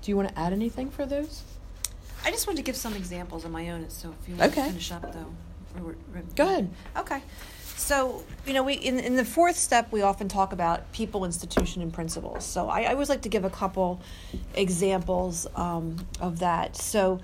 do 0.03 0.11
you 0.11 0.17
want 0.17 0.29
to 0.29 0.39
add 0.39 0.53
anything 0.53 0.91
for 0.91 1.07
those? 1.07 1.43
I 2.25 2.31
just 2.31 2.47
wanted 2.47 2.59
to 2.59 2.63
give 2.63 2.77
some 2.77 2.95
examples 2.95 3.45
of 3.45 3.51
my 3.51 3.71
own. 3.71 3.89
So 3.91 4.15
if 4.21 4.29
you 4.29 4.37
want 4.37 4.53
okay. 4.53 4.63
to 4.63 4.69
finish 4.69 4.93
up, 4.93 5.13
though. 5.13 5.35
Go 6.37 6.45
ahead. 6.45 6.71
Okay. 6.97 7.23
So, 7.77 8.23
you 8.47 8.53
know, 8.53 8.63
we 8.63 8.75
in, 8.75 9.01
in 9.01 9.17
the 9.17 9.25
fourth 9.25 9.57
step, 9.57 9.91
we 9.91 10.03
often 10.03 10.29
talk 10.29 10.53
about 10.53 10.93
people, 10.93 11.25
institution, 11.25 11.83
and 11.83 11.93
principles. 11.93 12.45
So 12.45 12.69
I, 12.69 12.83
I 12.83 12.93
always 12.93 13.09
like 13.09 13.23
to 13.23 13.29
give 13.29 13.45
a 13.45 13.51
couple 13.51 14.01
examples 14.55 15.47
um, 15.57 15.97
of 16.21 16.39
that. 16.41 16.77
So 16.77 17.21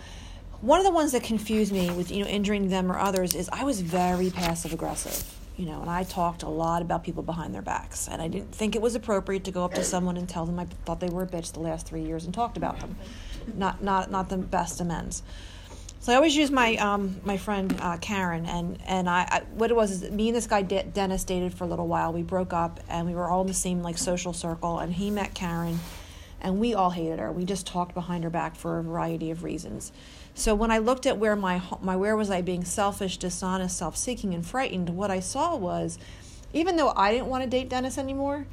one 0.61 0.81
of 0.81 0.87
the 0.87 0.93
ones 0.93 1.13
that 1.13 1.23
confused 1.23 1.73
me 1.73 1.91
with 1.91 2.11
you 2.11 2.25
know 2.25 2.29
injuring 2.29 2.71
them 2.71 2.91
or 2.91 2.99
others 2.99 3.35
is 3.35 3.49
I 3.53 3.63
was 3.65 3.81
very 3.81 4.31
passive 4.31 4.73
aggressive 4.73 5.35
you 5.59 5.67
know, 5.67 5.81
and 5.81 5.91
I 5.91 6.05
talked 6.05 6.45
a 6.45 6.49
lot 6.49 6.83
about 6.83 7.03
people 7.03 7.25
behind 7.25 7.53
their 7.53 7.63
backs, 7.63 8.07
and 8.07 8.23
I 8.23 8.29
didn't 8.29 8.55
think 8.55 8.77
it 8.77 8.81
was 8.81 8.95
appropriate 8.95 9.43
to 9.45 9.51
go 9.51 9.65
up 9.65 9.75
to 9.75 9.83
someone 9.83 10.17
and 10.17 10.29
tell 10.29 10.47
them 10.47 10.57
I 10.57 10.67
thought 10.85 11.01
they 11.01 11.09
were 11.09 11.25
a 11.25 11.27
bitch 11.27 11.53
the 11.53 11.59
last 11.59 11.85
three 11.85 12.03
years 12.03 12.25
and 12.25 12.33
talked 12.33 12.57
about 12.57 12.79
them, 12.79 12.97
not 13.57 13.83
not 13.83 14.11
not 14.11 14.29
the 14.29 14.37
best 14.37 14.81
amends. 14.81 15.23
So 16.01 16.13
I 16.13 16.17
always 16.17 16.37
use 16.37 16.51
my 16.51 16.77
um, 16.77 17.21
my 17.25 17.37
friend 17.37 17.77
uh, 17.81 17.97
Karen, 17.99 18.47
and 18.47 18.79
and 18.87 19.11
I, 19.11 19.27
I, 19.31 19.43
what 19.55 19.71
it 19.71 19.75
was 19.75 19.91
is 20.03 20.11
me 20.11 20.29
and 20.29 20.37
this 20.37 20.47
guy 20.47 20.63
De- 20.63 20.85
Dennis 20.85 21.25
dated 21.25 21.53
for 21.53 21.65
a 21.65 21.67
little 21.67 21.89
while. 21.89 22.13
We 22.13 22.23
broke 22.23 22.53
up, 22.53 22.81
and 22.89 23.07
we 23.07 23.15
were 23.15 23.29
all 23.29 23.41
in 23.41 23.47
the 23.47 23.55
same 23.55 23.83
like 23.83 23.99
social 23.99 24.33
circle, 24.33 24.79
and 24.79 24.93
he 24.93 25.11
met 25.11 25.35
Karen, 25.35 25.81
and 26.41 26.61
we 26.61 26.73
all 26.73 26.91
hated 26.91 27.19
her. 27.19 27.33
We 27.33 27.45
just 27.45 27.67
talked 27.67 27.95
behind 27.95 28.25
her 28.25 28.31
back 28.31 28.55
for 28.55 28.79
a 28.79 28.83
variety 28.83 29.31
of 29.31 29.43
reasons. 29.43 29.93
So 30.35 30.55
when 30.55 30.71
I 30.71 30.79
looked 30.79 31.05
at 31.05 31.19
where 31.19 31.35
my 31.35 31.61
my 31.83 31.97
where 31.97 32.17
was 32.17 32.31
I 32.31 32.43
being 32.43 32.65
selfish, 32.65 33.17
dishonest, 33.17 33.77
self-seeking, 33.77 34.33
and 34.33 34.47
frightened, 34.47 34.91
what 34.91 35.11
I 35.11 35.19
saw 35.19 35.57
was, 35.57 35.99
even 36.53 36.77
though 36.77 36.93
I 36.97 37.11
didn't 37.11 37.27
want 37.27 37.43
to 37.43 37.51
date 37.51 37.69
Dennis 37.69 37.99
anymore, 37.99 38.47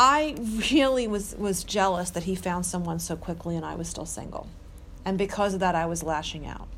I 0.00 0.36
really 0.70 1.08
was 1.08 1.34
was 1.36 1.64
jealous 1.64 2.10
that 2.10 2.22
he 2.22 2.36
found 2.36 2.64
someone 2.64 3.00
so 3.00 3.16
quickly 3.16 3.56
and 3.56 3.64
I 3.64 3.74
was 3.74 3.88
still 3.88 4.06
single, 4.06 4.46
and 5.04 5.18
because 5.18 5.54
of 5.54 5.60
that, 5.60 5.74
I 5.74 5.86
was 5.86 6.04
lashing 6.04 6.46
out. 6.46 6.68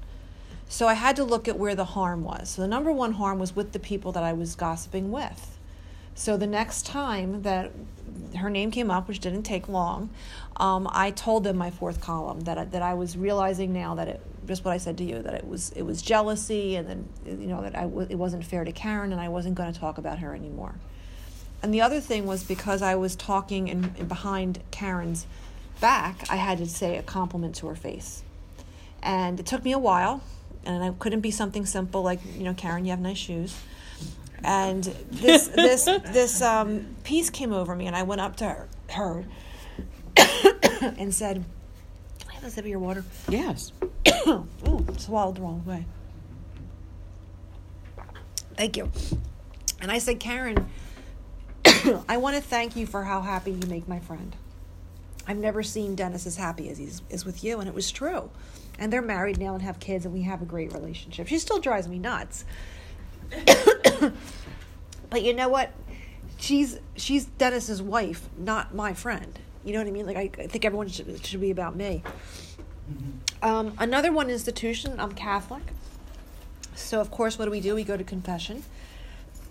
So 0.70 0.88
I 0.88 0.94
had 0.94 1.16
to 1.16 1.24
look 1.24 1.46
at 1.46 1.59
where 1.59 1.74
the 1.74 1.85
harm 1.85 2.24
was. 2.24 2.48
So 2.48 2.62
the 2.62 2.68
number 2.68 2.90
one 2.90 3.12
harm 3.12 3.38
was 3.38 3.54
with 3.54 3.72
the 3.72 3.78
people 3.78 4.12
that 4.12 4.22
I 4.22 4.33
was 4.33 4.54
gossiping 4.54 5.11
with. 5.11 5.59
So 6.14 6.37
the 6.37 6.46
next 6.46 6.87
time 6.87 7.42
that 7.42 7.72
her 8.38 8.48
name 8.48 8.70
came 8.70 8.90
up, 8.90 9.06
which 9.06 9.18
didn't 9.18 9.42
take 9.42 9.68
long, 9.68 10.11
um, 10.56 10.88
I 10.90 11.11
told 11.11 11.44
them 11.44 11.56
my 11.56 11.70
fourth 11.70 12.00
column 12.00 12.40
that 12.42 12.56
I, 12.56 12.64
that 12.66 12.83
I 12.83 12.94
was 12.94 13.16
realizing 13.18 13.72
now 13.72 13.96
that 13.96 14.09
it 14.09 14.20
just 14.46 14.64
what 14.64 14.72
I 14.72 14.78
said 14.78 14.96
to 14.98 15.04
you 15.04 15.20
that 15.22 15.35
it 15.35 15.46
was 15.46 15.70
it 15.72 15.83
was 15.83 16.00
jealousy 16.00 16.76
and 16.76 16.88
then 16.88 17.09
you 17.26 17.48
know 17.48 17.61
that 17.61 17.76
I 17.76 17.83
w- 17.83 18.06
it 18.09 18.16
wasn't 18.16 18.44
fair 18.44 18.64
to 18.64 18.72
Karen 18.72 19.12
and 19.12 19.20
I 19.20 19.28
wasn't 19.28 19.56
going 19.56 19.70
to 19.72 19.78
talk 19.78 19.98
about 19.98 20.20
her 20.20 20.35
anymore. 20.35 20.74
And 21.62 21.75
the 21.75 21.81
other 21.81 22.01
thing 22.01 22.27
was 22.27 22.42
because 22.42 22.83
I 22.83 22.94
was 22.94 23.14
talking 23.14 23.68
in, 23.68 23.94
in 23.99 24.07
behind 24.07 24.61
Karen's 24.70 25.27
back, 25.81 26.25
I 26.31 26.37
had 26.37 26.59
to 26.59 26.66
say 26.66 26.96
a 26.96 27.03
compliment 27.03 27.55
to 27.57 27.66
her 27.66 27.75
face, 27.75 28.23
and 29.03 29.38
it 29.38 29.46
took 29.46 29.64
me 29.64 29.73
a 29.73 29.79
while, 29.79 30.23
and 30.64 30.83
it 30.83 30.99
couldn't 30.99 31.20
be 31.20 31.31
something 31.31 31.66
simple 31.66 32.03
like 32.03 32.20
you 32.37 32.44
know 32.44 32.55
Karen, 32.55 32.85
you 32.85 32.90
have 32.90 33.01
nice 33.01 33.18
shoes. 33.18 33.57
And 34.42 34.85
this 35.11 35.49
this 35.55 35.85
this 35.85 36.42
um, 36.42 36.96
peace 37.05 37.29
came 37.31 37.53
over 37.53 37.75
me, 37.75 37.87
and 37.87 37.94
I 37.94 38.05
went 38.05 38.20
up 38.20 38.37
to 38.37 38.44
her, 38.44 38.68
her 38.90 39.25
and 40.96 41.14
said, 41.14 41.44
"Can 42.20 42.31
I 42.31 42.35
have 42.35 42.44
a 42.44 42.51
sip 42.51 42.64
of 42.64 42.70
your 42.70 42.79
water?" 42.79 43.05
Yes. 43.29 43.73
Ooh, 44.27 44.87
swallowed 44.96 45.37
the 45.37 45.42
wrong 45.42 45.62
way. 45.66 45.85
Thank 48.57 48.77
you. 48.77 48.90
And 49.81 49.90
I 49.90 49.99
said, 49.99 50.20
Karen, 50.20 50.68
I 52.09 52.16
want 52.16 52.37
to 52.37 52.43
thank 52.43 52.77
you 52.77 52.87
for 52.87 53.05
how 53.05 53.21
happy 53.21 53.53
you 53.53 53.66
make 53.69 53.88
my 53.88 53.99
friend. 53.99 54.37
I've 55.27 55.37
never 55.37 55.62
seen 55.62 55.95
Dennis 55.95 56.27
as 56.27 56.37
happy 56.37 56.69
as 56.69 56.79
he 56.79 56.88
is 57.09 57.25
with 57.25 57.45
you, 57.45 57.61
and 57.61 57.69
it 57.69 57.75
was 57.75 57.90
true. 57.90 58.31
And 58.79 58.93
they're 58.93 59.03
married 59.03 59.38
now 59.38 59.55
and 59.55 59.62
have 59.62 59.79
kids, 59.79 60.05
and 60.05 60.14
we 60.14 60.23
have 60.23 60.43
a 60.43 60.47
great 60.47 60.73
relationship. 60.73 61.29
She 61.29 61.38
still 61.38 61.61
drives 61.61 61.87
me 61.87 61.99
nuts. 61.99 62.45
but 65.11 65.23
you 65.23 65.35
know 65.35 65.49
what? 65.49 65.73
She's 66.38 66.79
she's 66.97 67.27
Dennis's 67.27 67.83
wife, 67.83 68.29
not 68.38 68.75
my 68.75 68.95
friend. 68.95 69.38
You 69.64 69.75
know 69.75 69.81
what 69.81 69.88
I 69.88 69.90
mean? 69.90 70.07
Like 70.07 70.16
I, 70.16 70.31
I 70.43 70.47
think 70.47 70.64
everyone 70.64 70.88
should, 70.88 71.25
should 71.25 71.40
be 71.40 71.51
about 71.51 71.77
me. 71.77 72.03
Um, 73.43 73.75
another 73.79 74.11
one 74.11 74.31
institution. 74.31 74.99
I'm 74.99 75.12
Catholic, 75.12 75.62
so 76.75 77.01
of 77.01 77.11
course, 77.11 77.38
what 77.38 77.45
do 77.45 77.51
we 77.51 77.61
do? 77.61 77.75
We 77.75 77.85
go 77.85 77.97
to 77.97 78.05
confession. 78.05 78.64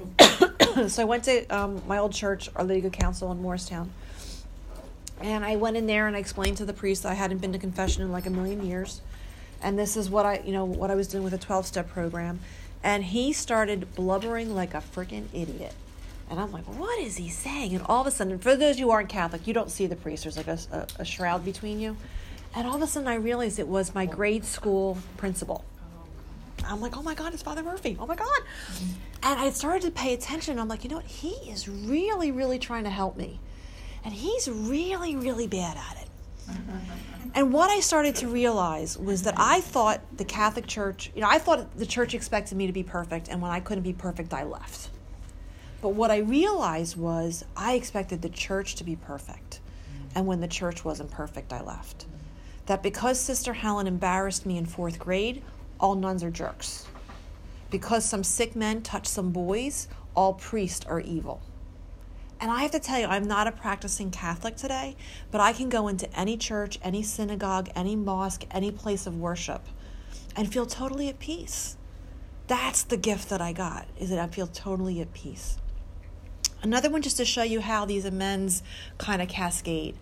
so 0.88 1.02
I 1.02 1.06
went 1.06 1.24
to 1.26 1.46
um, 1.48 1.82
my 1.88 1.98
old 1.98 2.14
church, 2.14 2.50
Our 2.56 2.66
Good 2.66 2.94
Counsel 2.94 3.32
in 3.32 3.42
Morristown, 3.42 3.92
and 5.22 5.44
I 5.44 5.56
went 5.56 5.78
in 5.78 5.88
there 5.88 6.08
and 6.08 6.16
I 6.16 6.20
explained 6.20 6.58
to 6.58 6.66
the 6.66 6.74
priest 6.74 7.04
that 7.04 7.12
I 7.12 7.16
hadn't 7.16 7.40
been 7.40 7.54
to 7.54 7.60
confession 7.60 8.04
in 8.04 8.12
like 8.12 8.26
a 8.26 8.30
million 8.30 8.66
years, 8.66 9.02
and 9.62 9.78
this 9.78 9.98
is 9.98 10.10
what 10.10 10.26
I, 10.26 10.42
you 10.46 10.54
know, 10.54 10.66
what 10.66 10.92
I 10.92 10.96
was 10.96 11.08
doing 11.08 11.24
with 11.24 11.34
a 11.34 11.38
twelve 11.38 11.66
step 11.66 11.90
program, 11.90 12.40
and 12.84 13.04
he 13.04 13.34
started 13.34 13.94
blubbering 13.96 14.56
like 14.56 14.74
a 14.74 14.78
freaking 14.78 15.26
idiot. 15.34 15.74
And 16.30 16.40
I'm 16.40 16.52
like, 16.52 16.66
what 16.66 17.00
is 17.00 17.18
he 17.18 17.28
saying? 17.28 17.74
And 17.74 17.84
all 17.88 18.02
of 18.02 18.08
a 18.08 18.12
sudden, 18.12 18.38
for 18.38 18.56
those 18.56 18.78
who 18.78 18.92
aren't 18.92 19.10
Catholic, 19.10 19.48
you 19.48 19.54
don't 19.54 19.72
see 19.72 19.88
the 19.88 19.96
priest. 19.96 20.24
There's 20.24 20.38
like 20.38 20.48
a, 20.48 20.60
a, 20.72 20.88
a 21.02 21.06
shroud 21.06 21.44
between 21.44 21.80
you. 21.80 21.98
And 22.56 22.68
all 22.68 22.76
of 22.76 22.82
a 22.84 22.88
sudden, 22.88 23.08
I 23.08 23.16
realized 23.16 23.58
it 23.58 23.68
was 23.68 23.96
my 23.96 24.06
grade 24.06 24.46
school 24.46 25.00
principal. 25.18 25.66
I'm 26.66 26.82
like, 26.82 26.98
oh 26.98 27.02
my 27.02 27.16
God, 27.16 27.34
it's 27.34 27.44
Father 27.44 27.64
Murphy. 27.64 27.98
Oh 28.00 28.06
my 28.06 28.16
God. 28.16 28.42
And 29.24 29.40
I 29.40 29.50
started 29.52 29.82
to 29.84 29.92
pay 29.92 30.14
attention. 30.14 30.60
I'm 30.60 30.68
like, 30.68 30.84
you 30.84 30.90
know 30.90 30.98
what? 30.98 31.06
He 31.06 31.32
is 31.50 31.68
really, 31.68 32.32
really 32.32 32.60
trying 32.60 32.84
to 32.86 32.90
help 32.90 33.18
me. 33.18 33.40
And 34.04 34.14
he's 34.14 34.48
really, 34.48 35.16
really 35.16 35.48
bad 35.48 35.78
at 35.78 35.98
it. 36.02 36.10
And 37.36 37.54
what 37.54 37.70
I 37.70 37.80
started 37.80 38.16
to 38.18 38.28
realize 38.28 38.98
was 38.98 39.22
that 39.24 39.36
I 39.38 39.62
thought 39.62 40.02
the 40.18 40.26
Catholic 40.26 40.66
Church, 40.66 41.12
you 41.14 41.22
know, 41.22 41.28
I 41.30 41.38
thought 41.38 41.78
the 41.78 41.86
church 41.86 42.14
expected 42.14 42.58
me 42.58 42.66
to 42.66 42.74
be 42.74 42.84
perfect. 42.84 43.28
And 43.28 43.42
when 43.42 43.52
I 43.52 43.60
couldn't 43.60 43.84
be 43.84 43.94
perfect, 43.94 44.34
I 44.34 44.44
left. 44.44 44.90
But 45.82 45.90
what 45.90 46.12
I 46.12 46.18
realized 46.18 46.98
was 46.98 47.46
I 47.56 47.74
expected 47.74 48.22
the 48.22 48.30
church 48.30 48.76
to 48.76 48.84
be 48.84 48.96
perfect. 48.96 49.60
And 50.16 50.26
when 50.26 50.42
the 50.42 50.48
church 50.48 50.84
wasn't 50.84 51.12
perfect, 51.12 51.54
I 51.54 51.62
left. 51.62 52.06
That 52.66 52.82
because 52.84 53.20
Sister 53.20 53.54
Helen 53.54 53.88
embarrassed 53.88 54.46
me 54.46 54.58
in 54.58 54.66
fourth 54.66 55.00
grade, 55.00 55.42
all 55.80 55.96
nuns 55.96 56.24
are 56.24 56.32
jerks. 56.32 56.86
Because 57.70 58.04
some 58.06 58.24
sick 58.24 58.56
men 58.56 58.82
touch 58.82 59.08
some 59.08 59.32
boys, 59.32 59.88
all 60.16 60.34
priests 60.34 60.86
are 60.86 61.00
evil. 61.00 61.42
And 62.42 62.50
I 62.50 62.62
have 62.62 62.72
to 62.72 62.80
tell 62.80 63.00
you, 63.00 63.06
I'm 63.06 63.28
not 63.28 63.48
a 63.48 63.52
practicing 63.52 64.12
Catholic 64.12 64.56
today, 64.56 64.96
but 65.30 65.42
I 65.42 65.54
can 65.54 65.70
go 65.70 65.88
into 65.88 66.12
any 66.18 66.38
church, 66.38 66.80
any 66.82 67.04
synagogue, 67.04 67.70
any 67.76 67.96
mosque, 67.96 68.46
any 68.52 68.72
place 68.72 69.06
of 69.06 69.18
worship 69.18 69.62
and 70.36 70.52
feel 70.52 70.66
totally 70.66 71.10
at 71.10 71.20
peace. 71.20 71.78
That's 72.48 72.84
the 72.84 72.98
gift 72.98 73.30
that 73.30 73.42
I 73.42 73.54
got, 73.54 73.88
is 73.98 74.10
that 74.10 74.20
I 74.20 74.28
feel 74.28 74.48
totally 74.48 75.02
at 75.02 75.14
peace. 75.14 75.58
Another 76.62 76.90
one 76.90 77.02
just 77.02 77.18
to 77.18 77.26
show 77.26 77.44
you 77.44 77.62
how 77.62 77.86
these 77.86 78.06
amends 78.06 78.64
kind 78.98 79.22
of 79.22 79.28
cascade. 79.28 79.96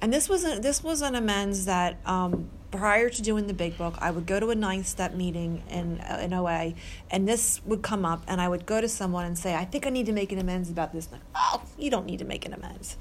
And 0.00 0.12
this 0.12 0.28
was 0.28 0.44
a, 0.44 0.58
this 0.58 0.82
was 0.82 1.02
an 1.02 1.14
amends 1.14 1.64
that 1.64 1.98
um, 2.04 2.50
prior 2.70 3.08
to 3.08 3.22
doing 3.22 3.46
the 3.46 3.54
big 3.54 3.78
book, 3.78 3.94
I 3.98 4.10
would 4.10 4.26
go 4.26 4.38
to 4.40 4.50
a 4.50 4.54
ninth 4.54 4.86
step 4.86 5.14
meeting 5.14 5.62
in 5.70 6.00
uh, 6.00 6.20
in 6.22 6.32
OA, 6.32 6.74
and 7.10 7.26
this 7.28 7.60
would 7.64 7.82
come 7.82 8.04
up, 8.04 8.22
and 8.26 8.40
I 8.40 8.48
would 8.48 8.66
go 8.66 8.80
to 8.80 8.88
someone 8.88 9.24
and 9.24 9.38
say, 9.38 9.54
"I 9.54 9.64
think 9.64 9.86
I 9.86 9.90
need 9.90 10.06
to 10.06 10.12
make 10.12 10.32
an 10.32 10.38
amends 10.38 10.70
about 10.70 10.92
this." 10.92 11.08
Like, 11.10 11.22
oh, 11.34 11.62
you 11.78 11.90
don't 11.90 12.06
need 12.06 12.18
to 12.18 12.24
make 12.24 12.44
an 12.46 12.52
amends. 12.52 12.96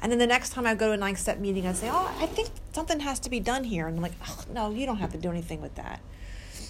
And 0.00 0.10
then 0.10 0.18
the 0.18 0.26
next 0.26 0.50
time 0.50 0.66
I 0.66 0.74
go 0.74 0.88
to 0.88 0.92
a 0.92 0.96
ninth 0.96 1.18
step 1.18 1.38
meeting, 1.38 1.66
I'd 1.66 1.76
say, 1.76 1.88
"Oh, 1.90 2.14
I 2.20 2.26
think 2.26 2.50
something 2.72 3.00
has 3.00 3.18
to 3.20 3.30
be 3.30 3.40
done 3.40 3.64
here," 3.64 3.86
and 3.86 3.96
I'm 3.96 4.02
like, 4.02 4.14
oh, 4.26 4.44
"No, 4.52 4.70
you 4.70 4.86
don't 4.86 4.98
have 4.98 5.12
to 5.12 5.18
do 5.18 5.30
anything 5.30 5.60
with 5.60 5.74
that." 5.76 6.00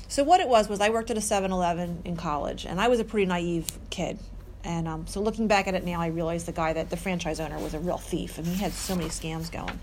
So 0.09 0.25
what 0.25 0.41
it 0.41 0.49
was 0.49 0.69
was 0.69 0.81
I 0.81 0.91
worked 0.91 1.11
at 1.11 1.17
a 1.17 1.21
7-Eleven 1.21 2.03
in 2.05 2.17
college, 2.17 2.67
and 2.67 2.79
I 2.79 2.89
was 2.89 3.01
a 3.01 3.05
pretty 3.05 3.25
naive 3.25 3.67
kid. 3.89 4.19
And 4.65 4.87
um, 4.87 5.07
so 5.07 5.21
looking 5.21 5.49
back 5.49 5.67
at 5.67 5.75
it 5.75 5.85
now, 5.85 6.01
I 6.01 6.09
realized 6.09 6.47
the 6.47 6.53
guy 6.53 6.75
that 6.75 6.91
the 6.91 6.99
franchise 6.99 7.41
owner 7.41 7.59
was 7.59 7.73
a 7.73 7.81
real 7.81 7.97
thief, 7.97 8.37
and 8.37 8.47
he 8.47 8.57
had 8.57 8.73
so 8.73 8.95
many 8.95 9.09
scams 9.09 9.51
going. 9.51 9.81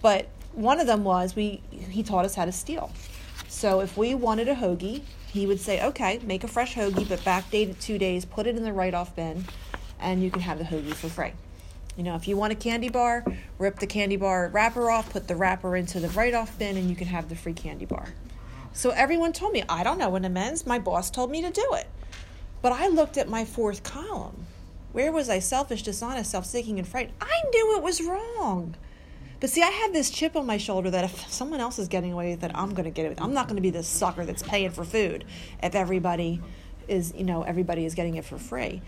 But 0.00 0.28
one 0.54 0.80
of 0.80 0.86
them 0.86 1.04
was 1.04 1.36
we 1.36 1.62
he 1.70 2.02
taught 2.02 2.24
us 2.24 2.34
how 2.34 2.44
to 2.44 2.52
steal. 2.52 2.90
So 3.48 3.80
if 3.80 3.96
we 3.96 4.14
wanted 4.14 4.48
a 4.48 4.54
hoagie, 4.54 5.02
he 5.32 5.46
would 5.46 5.60
say, 5.60 5.82
"Okay, 5.82 6.20
make 6.24 6.44
a 6.44 6.48
fresh 6.48 6.74
hoagie, 6.74 7.08
but 7.08 7.20
backdate 7.20 7.70
it 7.70 7.80
two 7.80 7.98
days, 7.98 8.24
put 8.24 8.46
it 8.46 8.56
in 8.56 8.64
the 8.64 8.72
write-off 8.72 9.14
bin, 9.14 9.44
and 10.00 10.22
you 10.22 10.30
can 10.30 10.42
have 10.42 10.58
the 10.58 10.64
hoagie 10.64 10.94
for 10.94 11.08
free." 11.08 11.32
You 11.96 12.04
know, 12.04 12.14
if 12.14 12.26
you 12.26 12.36
want 12.36 12.52
a 12.52 12.56
candy 12.56 12.88
bar, 12.88 13.24
rip 13.58 13.78
the 13.78 13.86
candy 13.86 14.16
bar 14.16 14.48
wrapper 14.48 14.90
off, 14.90 15.10
put 15.10 15.28
the 15.28 15.36
wrapper 15.36 15.76
into 15.76 16.00
the 16.00 16.08
write-off 16.08 16.58
bin, 16.58 16.76
and 16.76 16.88
you 16.88 16.96
can 16.96 17.08
have 17.08 17.28
the 17.28 17.36
free 17.36 17.52
candy 17.52 17.84
bar. 17.84 18.14
So 18.72 18.90
everyone 18.90 19.34
told 19.34 19.52
me, 19.52 19.62
I 19.68 19.82
don't 19.82 19.98
know 19.98 20.16
an 20.16 20.24
amends. 20.24 20.66
My 20.66 20.78
boss 20.78 21.10
told 21.10 21.30
me 21.30 21.42
to 21.42 21.50
do 21.50 21.66
it. 21.74 21.86
But 22.62 22.72
I 22.72 22.88
looked 22.88 23.18
at 23.18 23.28
my 23.28 23.44
fourth 23.44 23.82
column. 23.82 24.46
Where 24.92 25.12
was 25.12 25.28
I 25.28 25.40
selfish, 25.40 25.82
dishonest, 25.82 26.30
self 26.30 26.46
seeking, 26.46 26.78
and 26.78 26.88
frightened? 26.88 27.16
I 27.20 27.42
knew 27.50 27.76
it 27.76 27.82
was 27.82 28.00
wrong. 28.00 28.74
But 29.42 29.50
see, 29.50 29.60
I 29.60 29.70
had 29.70 29.92
this 29.92 30.08
chip 30.08 30.36
on 30.36 30.46
my 30.46 30.56
shoulder 30.56 30.88
that 30.92 31.02
if 31.02 31.28
someone 31.28 31.58
else 31.58 31.76
is 31.80 31.88
getting 31.88 32.12
away 32.12 32.30
with 32.30 32.44
it, 32.44 32.52
I'm 32.54 32.74
going 32.74 32.84
to 32.84 32.92
get 32.92 33.06
it. 33.06 33.20
I'm 33.20 33.34
not 33.34 33.48
going 33.48 33.56
to 33.56 33.60
be 33.60 33.70
this 33.70 33.88
sucker 33.88 34.24
that's 34.24 34.44
paying 34.44 34.70
for 34.70 34.84
food 34.84 35.24
if 35.60 35.74
everybody 35.74 36.40
is, 36.86 37.12
you 37.16 37.24
know, 37.24 37.42
everybody 37.42 37.84
is 37.84 37.96
getting 37.96 38.14
it 38.14 38.24
for 38.24 38.38
free. 38.38 38.82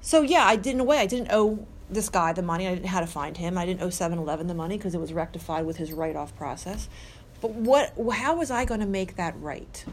So 0.00 0.22
yeah, 0.22 0.46
I 0.46 0.54
did 0.54 0.74
in 0.74 0.80
a 0.80 0.84
way. 0.84 0.98
I 0.98 1.06
didn't 1.06 1.32
owe 1.32 1.66
this 1.90 2.08
guy 2.08 2.32
the 2.32 2.42
money. 2.42 2.68
I 2.68 2.74
didn't 2.74 2.84
know 2.84 2.90
how 2.90 3.00
to 3.00 3.08
find 3.08 3.36
him. 3.36 3.58
I 3.58 3.66
didn't 3.66 3.82
owe 3.82 3.88
7-Eleven 3.88 4.46
the 4.46 4.54
money 4.54 4.76
because 4.76 4.94
it 4.94 5.00
was 5.00 5.12
rectified 5.12 5.66
with 5.66 5.78
his 5.78 5.92
write-off 5.92 6.36
process. 6.36 6.88
But 7.40 7.50
what? 7.50 7.92
How 8.12 8.36
was 8.36 8.52
I 8.52 8.64
going 8.64 8.78
to 8.78 8.86
make 8.86 9.16
that 9.16 9.34
right? 9.40 9.84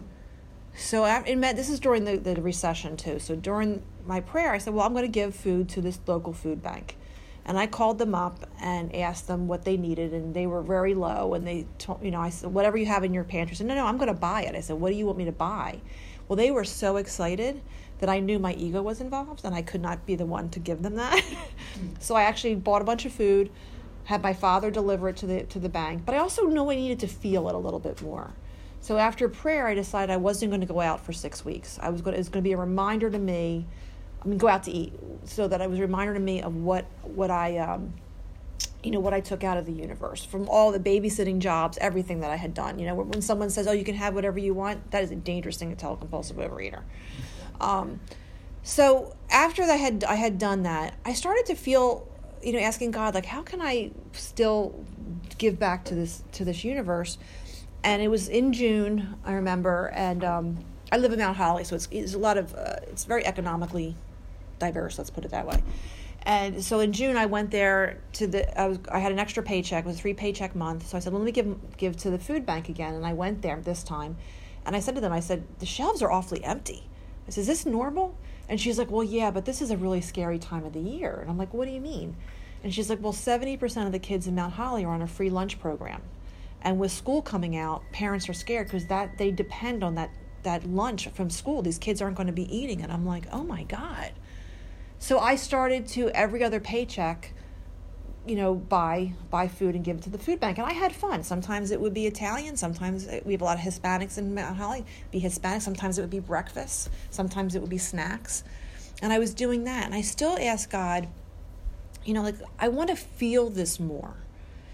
So 0.75 1.03
it 1.03 1.35
meant 1.35 1.57
this 1.57 1.67
is 1.67 1.79
during 1.79 2.05
the, 2.05 2.17
the 2.17 2.39
recession 2.39 2.95
too. 2.95 3.17
So 3.17 3.35
during 3.35 3.81
my 4.05 4.19
prayer, 4.19 4.51
I 4.51 4.59
said, 4.59 4.75
"Well, 4.75 4.85
I'm 4.85 4.93
going 4.93 5.05
to 5.05 5.11
give 5.11 5.33
food 5.33 5.67
to 5.69 5.81
this 5.81 5.99
local 6.05 6.31
food 6.31 6.61
bank," 6.61 6.95
And 7.45 7.57
I 7.57 7.65
called 7.65 7.97
them 7.97 8.13
up 8.13 8.47
and 8.61 8.95
asked 8.95 9.27
them 9.27 9.47
what 9.47 9.65
they 9.65 9.75
needed, 9.75 10.13
and 10.13 10.33
they 10.33 10.45
were 10.45 10.61
very 10.61 10.93
low. 10.93 11.33
And 11.33 11.47
they 11.47 11.65
told, 11.79 12.03
you 12.03 12.11
know, 12.11 12.21
I 12.21 12.29
said, 12.29 12.53
whatever 12.53 12.77
you 12.77 12.85
have 12.85 13.03
in 13.03 13.13
your 13.13 13.23
pantry. 13.23 13.55
I 13.55 13.57
said, 13.57 13.67
no, 13.67 13.75
no, 13.75 13.85
I'm 13.85 13.97
going 13.97 14.07
to 14.07 14.13
buy 14.13 14.43
it. 14.43 14.55
I 14.55 14.59
said, 14.59 14.75
what 14.75 14.89
do 14.89 14.95
you 14.95 15.05
want 15.05 15.17
me 15.17 15.25
to 15.25 15.31
buy? 15.31 15.79
Well, 16.27 16.35
they 16.37 16.51
were 16.51 16.63
so 16.63 16.97
excited 16.97 17.61
that 17.99 18.09
I 18.09 18.19
knew 18.19 18.39
my 18.39 18.53
ego 18.53 18.81
was 18.81 19.01
involved 19.01 19.43
and 19.43 19.53
I 19.53 19.61
could 19.61 19.81
not 19.81 20.05
be 20.05 20.15
the 20.15 20.25
one 20.25 20.49
to 20.51 20.59
give 20.59 20.81
them 20.81 20.95
that. 20.95 21.23
so 21.99 22.15
I 22.15 22.23
actually 22.23 22.55
bought 22.55 22.81
a 22.81 22.85
bunch 22.85 23.05
of 23.05 23.11
food, 23.11 23.51
had 24.05 24.21
my 24.21 24.33
father 24.33 24.71
deliver 24.71 25.09
it 25.09 25.17
to 25.17 25.25
the 25.25 25.43
to 25.43 25.59
the 25.59 25.69
bank, 25.69 26.03
but 26.05 26.15
I 26.15 26.19
also 26.19 26.47
knew 26.47 26.69
I 26.69 26.75
needed 26.75 26.99
to 26.99 27.07
feel 27.07 27.47
it 27.49 27.55
a 27.55 27.57
little 27.57 27.79
bit 27.79 28.01
more. 28.01 28.31
So 28.81 28.97
after 28.97 29.27
prayer, 29.27 29.67
I 29.67 29.73
decided 29.73 30.11
I 30.11 30.17
wasn't 30.17 30.51
going 30.51 30.61
to 30.61 30.67
go 30.67 30.79
out 30.79 31.05
for 31.05 31.11
six 31.11 31.43
weeks. 31.43 31.77
I 31.81 31.89
was 31.89 32.01
going. 32.01 32.13
To, 32.13 32.17
it 32.17 32.19
was 32.19 32.29
going 32.29 32.43
to 32.43 32.47
be 32.47 32.53
a 32.53 32.57
reminder 32.57 33.09
to 33.09 33.19
me. 33.19 33.67
I 34.23 34.27
mean, 34.27 34.37
go 34.37 34.47
out 34.47 34.63
to 34.63 34.71
eat, 34.71 34.93
so 35.25 35.47
that 35.47 35.61
it 35.61 35.69
was 35.69 35.79
a 35.79 35.81
reminder 35.81 36.13
to 36.13 36.19
me 36.19 36.41
of 36.41 36.55
what 36.55 36.85
what 37.03 37.31
I, 37.31 37.57
um, 37.57 37.93
you 38.83 38.91
know, 38.91 38.99
what 38.99 39.13
I 39.13 39.21
took 39.21 39.43
out 39.43 39.57
of 39.57 39.65
the 39.65 39.71
universe 39.71 40.25
from 40.25 40.49
all 40.49 40.71
the 40.71 40.79
babysitting 40.79 41.39
jobs, 41.39 41.77
everything 41.79 42.19
that 42.21 42.31
I 42.31 42.35
had 42.35 42.53
done. 42.53 42.79
You 42.79 42.87
know, 42.87 42.95
when 42.95 43.21
someone 43.21 43.49
says, 43.49 43.67
"Oh, 43.67 43.71
you 43.71 43.83
can 43.83 43.95
have 43.95 44.13
whatever 44.15 44.39
you 44.39 44.53
want," 44.53 44.91
that 44.91 45.03
is 45.03 45.11
a 45.11 45.15
dangerous 45.15 45.57
thing 45.57 45.69
to 45.69 45.75
tell 45.75 45.93
a 45.93 45.97
compulsive 45.97 46.37
overeater. 46.37 46.81
Um, 47.61 47.99
so 48.63 49.15
after 49.29 49.63
I 49.63 49.75
had 49.75 50.03
I 50.03 50.15
had 50.15 50.37
done 50.37 50.63
that, 50.63 50.95
I 51.05 51.13
started 51.13 51.45
to 51.47 51.55
feel, 51.55 52.07
you 52.43 52.53
know, 52.53 52.59
asking 52.59 52.91
God 52.91 53.15
like, 53.15 53.25
how 53.25 53.41
can 53.41 53.61
I 53.61 53.91
still 54.11 54.85
give 55.37 55.57
back 55.57 55.85
to 55.85 55.95
this 55.95 56.23
to 56.33 56.45
this 56.45 56.63
universe? 56.63 57.17
And 57.83 58.01
it 58.01 58.09
was 58.09 58.27
in 58.27 58.51
June, 58.51 59.15
I 59.23 59.33
remember, 59.33 59.87
and 59.95 60.23
um, 60.25 60.57
I 60.91 60.97
live 60.97 61.13
in 61.13 61.19
Mount 61.19 61.37
Holly, 61.37 61.63
so 61.63 61.75
it's, 61.75 61.87
it's 61.91 62.13
a 62.13 62.17
lot 62.17 62.37
of 62.37 62.53
uh, 62.53 62.75
it's 62.83 63.05
very 63.05 63.25
economically 63.25 63.95
diverse. 64.59 64.97
Let's 64.97 65.09
put 65.09 65.25
it 65.25 65.31
that 65.31 65.47
way. 65.47 65.63
And 66.23 66.63
so 66.63 66.79
in 66.81 66.91
June, 66.91 67.15
I 67.15 67.25
went 67.25 67.49
there 67.49 68.01
to 68.13 68.27
the. 68.27 68.59
I 68.59 68.67
was 68.67 68.79
I 68.91 68.99
had 68.99 69.11
an 69.11 69.19
extra 69.19 69.41
paycheck. 69.41 69.85
It 69.85 69.87
was 69.87 69.95
a 69.95 69.99
three 69.99 70.13
paycheck 70.13 70.55
month. 70.55 70.87
So 70.87 70.97
I 70.97 70.99
said, 70.99 71.13
well, 71.13 71.21
let 71.21 71.25
me 71.25 71.31
give 71.31 71.77
give 71.77 71.97
to 71.97 72.09
the 72.09 72.19
food 72.19 72.45
bank 72.45 72.69
again. 72.69 72.93
And 72.93 73.05
I 73.05 73.13
went 73.13 73.41
there 73.41 73.59
this 73.61 73.83
time, 73.83 74.17
and 74.65 74.75
I 74.75 74.79
said 74.79 74.95
to 74.95 75.01
them, 75.01 75.13
I 75.13 75.21
said, 75.21 75.43
the 75.59 75.65
shelves 75.65 76.01
are 76.01 76.11
awfully 76.11 76.43
empty. 76.43 76.87
I 77.27 77.31
said, 77.31 77.41
is 77.41 77.47
this 77.47 77.65
normal? 77.65 78.17
And 78.49 78.59
she's 78.59 78.77
like, 78.77 78.89
well, 78.89 79.03
yeah, 79.03 79.31
but 79.31 79.45
this 79.45 79.61
is 79.61 79.71
a 79.71 79.77
really 79.77 80.01
scary 80.01 80.39
time 80.39 80.65
of 80.65 80.73
the 80.73 80.79
year. 80.79 81.19
And 81.21 81.29
I'm 81.29 81.37
like, 81.37 81.53
what 81.53 81.65
do 81.65 81.71
you 81.71 81.79
mean? 81.79 82.15
And 82.63 82.73
she's 82.73 82.89
like, 82.89 83.01
well, 83.01 83.13
70% 83.13 83.85
of 83.85 83.91
the 83.91 83.99
kids 83.99 84.27
in 84.27 84.35
Mount 84.35 84.53
Holly 84.53 84.83
are 84.83 84.93
on 84.93 85.01
a 85.01 85.07
free 85.07 85.29
lunch 85.29 85.59
program. 85.59 86.01
And 86.61 86.79
with 86.79 86.91
school 86.91 87.21
coming 87.21 87.55
out, 87.55 87.83
parents 87.93 88.27
are 88.27 88.33
scared 88.33 88.67
because 88.67 88.87
that 88.87 89.17
they 89.17 89.31
depend 89.31 89.83
on 89.83 89.95
that 89.95 90.09
that 90.43 90.65
lunch 90.65 91.09
from 91.09 91.29
school. 91.29 91.61
These 91.61 91.77
kids 91.77 92.01
aren't 92.01 92.15
going 92.15 92.27
to 92.27 92.33
be 92.33 92.55
eating. 92.55 92.81
And 92.81 92.91
I'm 92.91 93.05
like, 93.05 93.25
oh 93.31 93.43
my 93.43 93.63
God. 93.63 94.11
So 94.99 95.19
I 95.19 95.35
started 95.35 95.87
to 95.87 96.09
every 96.09 96.43
other 96.43 96.59
paycheck, 96.59 97.33
you 98.27 98.35
know, 98.35 98.53
buy 98.53 99.13
buy 99.29 99.47
food 99.47 99.73
and 99.75 99.83
give 99.83 99.97
it 99.97 100.03
to 100.03 100.09
the 100.09 100.17
food 100.17 100.39
bank. 100.39 100.57
And 100.57 100.67
I 100.67 100.73
had 100.73 100.93
fun. 100.93 101.23
Sometimes 101.23 101.71
it 101.71 101.79
would 101.79 101.93
be 101.93 102.05
Italian. 102.05 102.57
Sometimes 102.57 103.07
we 103.25 103.31
have 103.31 103.41
a 103.41 103.45
lot 103.45 103.57
of 103.57 103.63
Hispanics 103.63 104.17
in 104.17 104.35
Mount 104.35 104.57
Holly. 104.57 104.85
Be 105.09 105.19
Hispanic. 105.19 105.61
Sometimes 105.61 105.97
it 105.97 106.01
would 106.01 106.09
be 106.09 106.19
breakfast. 106.19 106.89
Sometimes 107.09 107.55
it 107.55 107.61
would 107.61 107.69
be 107.69 107.77
snacks. 107.77 108.43
And 109.01 109.13
I 109.13 109.19
was 109.19 109.33
doing 109.33 109.63
that. 109.63 109.85
And 109.85 109.95
I 109.95 110.01
still 110.01 110.37
ask 110.37 110.69
God, 110.69 111.07
you 112.03 112.13
know, 112.13 112.21
like 112.21 112.35
I 112.59 112.67
want 112.67 112.89
to 112.89 112.95
feel 112.97 113.49
this 113.49 113.79
more. 113.79 114.15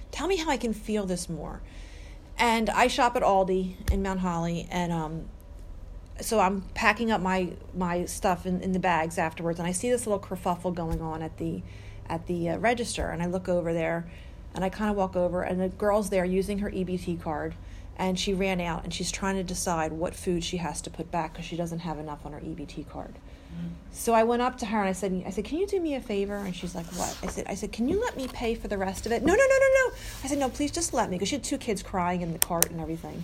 Tell 0.09 0.27
me 0.27 0.37
how 0.37 0.49
I 0.49 0.57
can 0.57 0.73
feel 0.73 1.05
this 1.05 1.29
more. 1.29 1.61
And 2.37 2.69
I 2.69 2.87
shop 2.87 3.15
at 3.15 3.21
Aldi 3.21 3.91
in 3.91 4.01
Mount 4.01 4.19
Holly, 4.19 4.67
and 4.69 4.91
um, 4.91 5.25
so 6.21 6.39
I'm 6.39 6.61
packing 6.73 7.11
up 7.11 7.21
my 7.21 7.49
my 7.73 8.05
stuff 8.05 8.45
in, 8.45 8.61
in 8.61 8.71
the 8.71 8.79
bags 8.79 9.17
afterwards, 9.17 9.59
and 9.59 9.67
I 9.67 9.71
see 9.71 9.89
this 9.89 10.07
little 10.07 10.19
kerfuffle 10.19 10.73
going 10.73 11.01
on 11.01 11.21
at 11.21 11.37
the 11.37 11.61
at 12.07 12.27
the 12.27 12.49
uh, 12.49 12.57
register, 12.57 13.09
and 13.09 13.21
I 13.21 13.25
look 13.25 13.49
over 13.49 13.73
there, 13.73 14.07
and 14.53 14.63
I 14.63 14.69
kind 14.69 14.89
of 14.89 14.95
walk 14.95 15.15
over, 15.15 15.41
and 15.41 15.59
the 15.59 15.69
girl's 15.69 16.09
there 16.09 16.25
using 16.25 16.59
her 16.59 16.69
EBT 16.69 17.21
card, 17.21 17.55
and 17.97 18.19
she 18.19 18.33
ran 18.33 18.61
out, 18.61 18.83
and 18.83 18.93
she's 18.93 19.11
trying 19.11 19.35
to 19.35 19.43
decide 19.43 19.91
what 19.91 20.15
food 20.15 20.43
she 20.43 20.57
has 20.57 20.81
to 20.81 20.89
put 20.89 21.11
back 21.11 21.33
because 21.33 21.45
she 21.45 21.55
doesn't 21.55 21.79
have 21.79 21.99
enough 21.99 22.25
on 22.25 22.33
her 22.33 22.39
EBT 22.39 22.89
card. 22.89 23.15
Mm-hmm. 23.15 23.67
So 23.91 24.13
I 24.13 24.23
went 24.23 24.41
up 24.41 24.57
to 24.59 24.65
her 24.65 24.79
and 24.79 24.89
I 24.89 24.93
said, 24.93 25.23
I 25.25 25.29
said, 25.29 25.45
can 25.45 25.57
you 25.57 25.67
do 25.67 25.79
me 25.79 25.95
a 25.95 26.01
favor? 26.01 26.35
And 26.35 26.55
she's 26.55 26.75
like, 26.75 26.85
what? 26.93 27.17
I 27.23 27.27
said, 27.27 27.45
I 27.47 27.55
said, 27.55 27.71
can 27.71 27.87
you 27.87 28.01
let 28.01 28.17
me 28.17 28.27
pay 28.27 28.55
for 28.55 28.67
the 28.67 28.77
rest 28.77 29.05
of 29.05 29.11
it? 29.11 29.23
No, 29.23 29.33
no, 29.33 29.43
no, 29.43 29.57
no, 29.59 29.89
no. 29.89 29.95
I 30.23 30.27
said, 30.27 30.37
no, 30.37 30.49
please 30.49 30.71
just 30.71 30.93
let 30.93 31.09
me 31.09 31.15
because 31.15 31.29
she 31.29 31.35
had 31.35 31.43
two 31.43 31.57
kids 31.57 31.81
crying 31.81 32.21
in 32.21 32.33
the 32.33 32.39
cart 32.39 32.69
and 32.69 32.81
everything. 32.81 33.23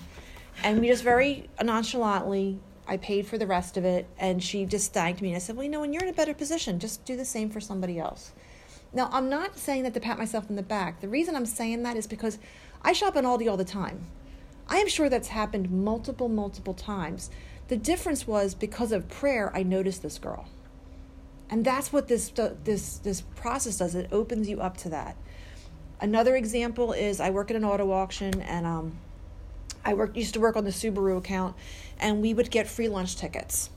And 0.64 0.80
we 0.80 0.88
just 0.88 1.04
very 1.04 1.50
nonchalantly 1.62 2.60
I 2.92 2.98
paid 2.98 3.26
for 3.26 3.38
the 3.38 3.48
rest 3.48 3.78
of 3.78 3.86
it, 3.86 4.06
and 4.18 4.44
she 4.44 4.66
just 4.66 4.92
thanked 4.92 5.22
me. 5.22 5.30
And 5.30 5.38
I 5.38 5.40
said, 5.40 5.56
Well, 5.56 5.64
you 5.64 5.72
know, 5.72 5.80
when 5.80 5.94
you're 5.94 6.04
in 6.04 6.10
a 6.10 6.14
better 6.14 6.34
position, 6.34 6.78
just 6.78 7.06
do 7.06 7.16
the 7.16 7.24
same 7.24 7.50
for 7.50 7.62
somebody 7.62 7.98
else. 7.98 8.34
Now, 8.92 9.08
I'm 9.14 9.30
not 9.30 9.58
saying 9.58 9.84
that 9.84 9.94
to 9.94 10.02
pat 10.02 10.18
myself 10.18 10.50
in 10.50 10.58
the 10.58 10.62
back. 10.62 11.00
The 11.00 11.08
reason 11.08 11.34
I'm 11.34 11.46
saying 11.46 11.84
that 11.84 11.96
is 11.96 12.06
because 12.06 12.38
I 12.82 12.92
shop 12.92 13.16
at 13.16 13.24
Aldi 13.24 13.50
all 13.50 13.56
the 13.56 13.64
time. 13.64 14.08
I 14.68 14.80
am 14.80 14.90
sure 14.90 15.08
that's 15.08 15.30
happened 15.30 15.72
multiple, 15.72 16.28
multiple 16.28 16.74
times. 16.74 17.30
The 17.70 17.78
difference 17.78 18.28
was 18.28 18.54
because 18.54 18.92
of 18.92 19.08
prayer, 19.08 19.54
I 19.56 19.64
noticed 19.64 20.02
this 20.02 20.20
girl. 20.20 20.50
And 21.50 21.64
that's 21.64 21.94
what 21.94 22.10
this, 22.10 22.30
this, 22.66 22.98
this 22.98 23.22
process 23.22 23.78
does. 23.78 23.96
It 23.96 24.10
opens 24.12 24.50
you 24.50 24.60
up 24.60 24.76
to 24.78 24.90
that. 24.90 25.16
Another 26.02 26.36
example 26.36 26.92
is 26.92 27.22
I 27.22 27.30
work 27.30 27.52
at 27.52 27.56
an 27.56 27.64
auto 27.64 27.90
auction, 27.94 28.42
and 28.42 28.66
um, 28.66 28.98
I 29.84 29.94
worked 29.94 30.16
used 30.16 30.34
to 30.36 30.40
work 30.40 30.56
on 30.56 30.64
the 30.64 30.72
Subaru 30.72 31.18
account, 31.18 31.56
and 32.00 32.22
we 32.22 32.34
would 32.34 32.52
get 32.52 32.68
free 32.68 32.90
lunch 32.90 33.16
tickets. 33.16 33.70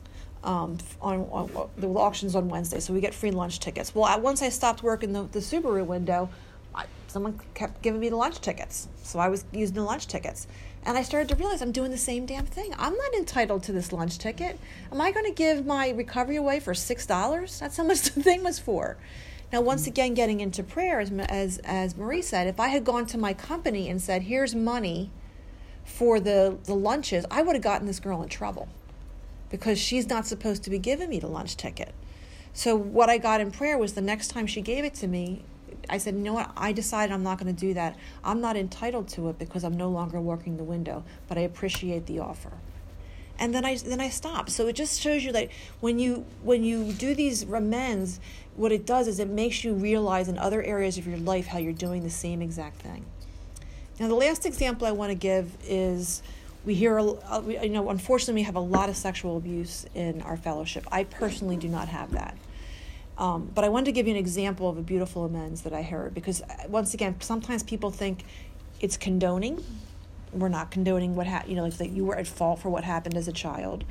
Um, 0.43 0.77
on, 1.01 1.21
on, 1.33 1.71
the 1.79 1.89
auctions 1.89 2.35
on 2.35 2.51
Wednesday, 2.51 2.79
so 2.79 2.93
we 2.93 3.01
get 3.01 3.15
free 3.15 3.31
lunch 3.31 3.61
tickets. 3.61 3.95
Well, 3.95 4.05
I, 4.05 4.17
once 4.17 4.43
I 4.43 4.51
stopped 4.51 4.83
working 4.83 5.15
the, 5.15 5.23
the 5.23 5.39
Subaru 5.39 5.87
window, 5.87 6.29
I, 6.75 6.85
someone 7.07 7.41
kept 7.55 7.81
giving 7.81 7.99
me 7.99 8.11
the 8.11 8.17
lunch 8.17 8.43
tickets, 8.43 8.89
so 9.03 9.19
I 9.19 9.29
was 9.29 9.47
using 9.53 9.77
the 9.77 9.83
lunch 9.83 10.07
tickets, 10.07 10.47
and 10.85 10.99
I 10.99 11.03
started 11.03 11.31
to 11.31 11.37
realize 11.37 11.63
I'm 11.63 11.73
doing 11.73 11.91
the 11.91 11.97
same 11.97 12.27
damn 12.27 12.45
thing. 12.45 12.75
I'm 12.77 12.95
not 12.95 13.15
entitled 13.15 13.63
to 13.65 13.73
this 13.73 13.91
lunch 13.91 14.19
ticket. 14.19 14.61
Am 14.93 15.01
I 15.01 15.13
going 15.13 15.25
to 15.25 15.33
give 15.33 15.65
my 15.65 15.89
recovery 15.91 16.37
away 16.37 16.61
for 16.61 16.75
six 16.75 17.07
dollars? 17.07 17.59
That's 17.59 17.79
how 17.79 17.85
much 17.85 18.03
the 18.03 18.23
thing 18.23 18.43
was 18.43 18.59
for. 18.59 18.99
Now, 19.51 19.63
once 19.63 19.87
again, 19.87 20.13
getting 20.13 20.41
into 20.41 20.63
prayer, 20.63 21.01
as 21.01 21.11
as 21.11 21.59
as 21.65 21.97
Marie 21.97 22.21
said, 22.21 22.49
if 22.49 22.61
I 22.61 22.69
had 22.69 22.85
gone 22.85 23.07
to 23.07 23.19
my 23.19 23.33
company 23.33 23.89
and 23.89 24.03
said, 24.03 24.23
"Here's 24.23 24.55
money." 24.55 25.11
For 25.85 26.21
the, 26.21 26.59
the 26.65 26.75
lunches, 26.75 27.25
I 27.31 27.43
would 27.43 27.55
have 27.55 27.63
gotten 27.63 27.87
this 27.87 28.01
girl 28.01 28.23
in 28.23 28.29
trouble 28.29 28.69
because 29.51 29.79
she's 29.79 30.09
not 30.09 30.27
supposed 30.27 30.63
to 30.65 30.71
be 30.71 30.79
giving 30.79 31.09
me 31.09 31.21
the 31.21 31.29
lunch 31.29 31.57
ticket. 31.57 31.95
So, 32.53 32.77
what 32.77 33.11
I 33.11 33.19
got 33.19 33.41
in 33.41 33.51
prayer 33.51 33.77
was 33.77 33.95
the 33.95 34.01
next 34.01 34.29
time 34.29 34.47
she 34.47 34.61
gave 34.61 34.85
it 34.85 34.95
to 34.95 35.09
me, 35.09 35.43
I 35.89 35.99
said, 35.99 36.15
you 36.15 36.21
know 36.21 36.33
what? 36.35 36.51
I 36.57 36.73
decided 36.73 37.13
I'm 37.13 37.23
not 37.23 37.39
going 37.39 37.55
to 37.55 37.61
do 37.61 37.75
that. 37.75 37.97
I'm 38.23 38.41
not 38.41 38.57
entitled 38.57 39.09
to 39.09 39.29
it 39.29 39.39
because 39.39 39.65
I'm 39.65 39.77
no 39.77 39.91
longer 39.91 40.21
working 40.21 40.57
the 40.57 40.65
window, 40.65 41.05
but 41.29 41.37
I 41.37 41.43
appreciate 41.43 42.07
the 42.07 42.21
offer. 42.21 42.53
And 43.39 43.53
then 43.53 43.65
I 43.65 43.77
then 43.77 44.01
I 44.01 44.09
stopped. 44.11 44.51
So 44.51 44.69
it 44.69 44.75
just 44.75 45.01
shows 45.01 45.25
you 45.25 45.33
that 45.33 45.49
when 45.81 45.99
you 45.99 46.25
when 46.43 46.63
you 46.63 46.93
do 46.93 47.15
these 47.15 47.43
amends, 47.43 48.21
what 48.55 48.71
it 48.71 48.87
does 48.87 49.09
is 49.09 49.19
it 49.19 49.29
makes 49.29 49.65
you 49.65 49.75
realize 49.75 50.29
in 50.29 50.39
other 50.39 50.63
areas 50.63 50.99
of 50.99 51.07
your 51.07 51.19
life 51.19 51.49
how 51.49 51.59
you're 51.59 51.73
doing 51.73 52.05
the 52.05 52.11
same 52.11 52.41
exact 52.41 52.81
thing. 52.81 53.05
Now, 54.01 54.09
the 54.09 54.15
last 54.15 54.45
example 54.45 54.87
I 54.87 54.93
want 54.93 55.11
to 55.11 55.15
give 55.15 55.57
is 55.65 56.23
we 56.65 56.75
hear, 56.75 56.99
you 56.99 57.69
know, 57.69 57.91
unfortunately, 57.91 58.35
we 58.35 58.43
have 58.43 58.57
a 58.57 58.61
lot 58.61 58.89
of 58.89 58.97
sexual 58.97 59.37
abuse 59.37 59.87
in 59.95 60.21
our 60.23 60.37
fellowship. 60.37 60.85
I 60.91 61.05
personally 61.05 61.57
do 61.57 61.69
not 61.69 61.89
have 61.89 62.13
that. 62.13 62.37
Um, 63.17 63.51
but 63.55 63.65
I 63.65 63.69
wanted 63.69 63.87
to 63.87 63.93
give 63.93 64.09
you 64.09 64.15
an 64.15 64.19
example 64.19 64.69
of 64.69 64.77
a 64.77 64.83
beautiful 64.83 65.25
amends 65.25 65.63
that 65.63 65.73
I 65.73 65.83
heard 65.83 66.15
because, 66.15 66.43
uh, 66.43 66.47
once 66.69 66.95
again, 66.95 67.15
sometimes 67.21 67.63
people 67.63 67.93
think 67.93 68.25
it's 68.81 68.97
condoning. 68.97 69.63
We're 70.33 70.49
not 70.49 70.73
condoning 70.73 71.15
what 71.15 71.29
happened, 71.29 71.51
you 71.51 71.57
know, 71.57 71.63
like 71.63 71.75
that 71.75 71.91
you 71.91 72.05
were 72.05 72.17
at 72.17 72.27
fault 72.27 72.59
for 72.59 72.71
what 72.71 72.83
happened 72.83 73.17
as 73.17 73.29
a 73.29 73.33
child. 73.33 73.85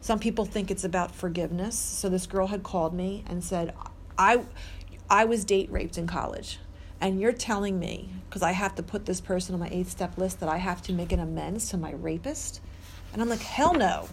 Some 0.00 0.20
people 0.20 0.44
think 0.44 0.70
it's 0.70 0.84
about 0.84 1.12
forgiveness. 1.12 1.76
So 1.76 2.08
this 2.08 2.28
girl 2.28 2.46
had 2.46 2.62
called 2.62 2.94
me 2.94 3.24
and 3.26 3.42
said, 3.42 3.74
I, 4.16 4.44
I 5.10 5.24
was 5.24 5.44
date 5.44 5.68
raped 5.72 5.98
in 5.98 6.06
college 6.06 6.60
and 7.00 7.20
you're 7.20 7.32
telling 7.32 7.78
me 7.78 8.10
because 8.28 8.42
I 8.42 8.52
have 8.52 8.74
to 8.76 8.82
put 8.82 9.06
this 9.06 9.20
person 9.20 9.54
on 9.54 9.60
my 9.60 9.68
eight 9.70 9.86
step 9.86 10.18
list 10.18 10.40
that 10.40 10.48
I 10.48 10.58
have 10.58 10.82
to 10.82 10.92
make 10.92 11.12
an 11.12 11.20
amends 11.20 11.70
to 11.70 11.76
my 11.76 11.92
rapist? 11.92 12.60
And 13.12 13.22
I'm 13.22 13.28
like, 13.28 13.40
hell 13.40 13.74
no. 13.74 14.08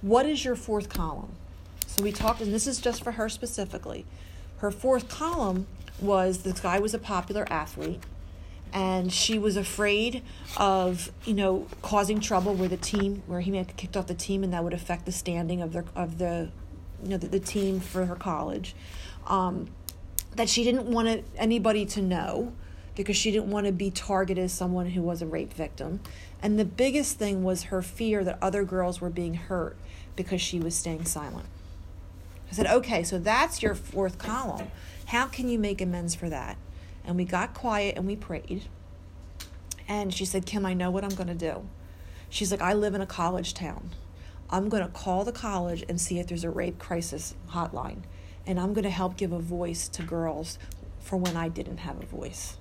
What 0.00 0.26
is 0.26 0.44
your 0.44 0.56
fourth 0.56 0.88
column? 0.88 1.32
So 1.86 2.02
we 2.02 2.12
talked, 2.12 2.40
and 2.40 2.52
this 2.52 2.66
is 2.66 2.80
just 2.80 3.04
for 3.04 3.12
her 3.12 3.28
specifically. 3.28 4.06
Her 4.58 4.70
fourth 4.70 5.08
column 5.08 5.66
was 6.00 6.38
this 6.38 6.60
guy 6.60 6.78
was 6.78 6.94
a 6.94 6.98
popular 6.98 7.46
athlete, 7.50 8.00
and 8.72 9.12
she 9.12 9.38
was 9.38 9.56
afraid 9.56 10.22
of 10.56 11.12
you 11.24 11.34
know 11.34 11.66
causing 11.82 12.20
trouble 12.20 12.54
where 12.54 12.68
the 12.68 12.76
team 12.76 13.22
where 13.26 13.40
he 13.40 13.50
may 13.50 13.58
have 13.58 13.76
kicked 13.76 13.96
off 13.96 14.06
the 14.06 14.14
team, 14.14 14.42
and 14.42 14.52
that 14.52 14.64
would 14.64 14.72
affect 14.72 15.04
the 15.04 15.12
standing 15.12 15.60
of 15.60 15.72
the 15.72 15.84
of 15.94 16.18
the 16.18 16.50
you 17.02 17.10
know 17.10 17.16
the, 17.18 17.26
the 17.26 17.40
team 17.40 17.80
for 17.80 18.06
her 18.06 18.16
college. 18.16 18.74
Um, 19.26 19.68
that 20.36 20.48
she 20.48 20.64
didn't 20.64 20.86
want 20.86 21.24
anybody 21.36 21.84
to 21.86 22.02
know 22.02 22.52
because 22.94 23.16
she 23.16 23.30
didn't 23.30 23.50
want 23.50 23.66
to 23.66 23.72
be 23.72 23.90
targeted 23.90 24.44
as 24.44 24.52
someone 24.52 24.90
who 24.90 25.02
was 25.02 25.22
a 25.22 25.26
rape 25.26 25.52
victim. 25.52 26.00
And 26.42 26.58
the 26.58 26.64
biggest 26.64 27.18
thing 27.18 27.42
was 27.42 27.64
her 27.64 27.82
fear 27.82 28.24
that 28.24 28.38
other 28.42 28.64
girls 28.64 29.00
were 29.00 29.10
being 29.10 29.34
hurt 29.34 29.76
because 30.16 30.40
she 30.40 30.58
was 30.58 30.74
staying 30.74 31.04
silent. 31.04 31.46
I 32.50 32.54
said, 32.54 32.66
okay, 32.66 33.02
so 33.02 33.18
that's 33.18 33.62
your 33.62 33.74
fourth 33.74 34.18
column. 34.18 34.70
How 35.06 35.26
can 35.26 35.48
you 35.48 35.58
make 35.58 35.80
amends 35.80 36.14
for 36.14 36.28
that? 36.28 36.58
And 37.04 37.16
we 37.16 37.24
got 37.24 37.54
quiet 37.54 37.96
and 37.96 38.06
we 38.06 38.14
prayed. 38.14 38.64
And 39.88 40.12
she 40.12 40.24
said, 40.24 40.46
Kim, 40.46 40.66
I 40.66 40.74
know 40.74 40.90
what 40.90 41.04
I'm 41.04 41.14
going 41.14 41.28
to 41.28 41.34
do. 41.34 41.66
She's 42.28 42.50
like, 42.50 42.62
I 42.62 42.72
live 42.74 42.94
in 42.94 43.00
a 43.00 43.06
college 43.06 43.54
town. 43.54 43.90
I'm 44.50 44.68
going 44.68 44.82
to 44.82 44.88
call 44.88 45.24
the 45.24 45.32
college 45.32 45.84
and 45.88 46.00
see 46.00 46.18
if 46.18 46.26
there's 46.26 46.44
a 46.44 46.50
rape 46.50 46.78
crisis 46.78 47.34
hotline. 47.50 48.02
And 48.46 48.58
I'm 48.58 48.72
going 48.72 48.84
to 48.84 48.90
help 48.90 49.16
give 49.16 49.32
a 49.32 49.38
voice 49.38 49.88
to 49.88 50.02
girls 50.02 50.58
for 51.00 51.16
when 51.16 51.36
I 51.36 51.48
didn't 51.48 51.78
have 51.78 52.00
a 52.00 52.06
voice. 52.06 52.56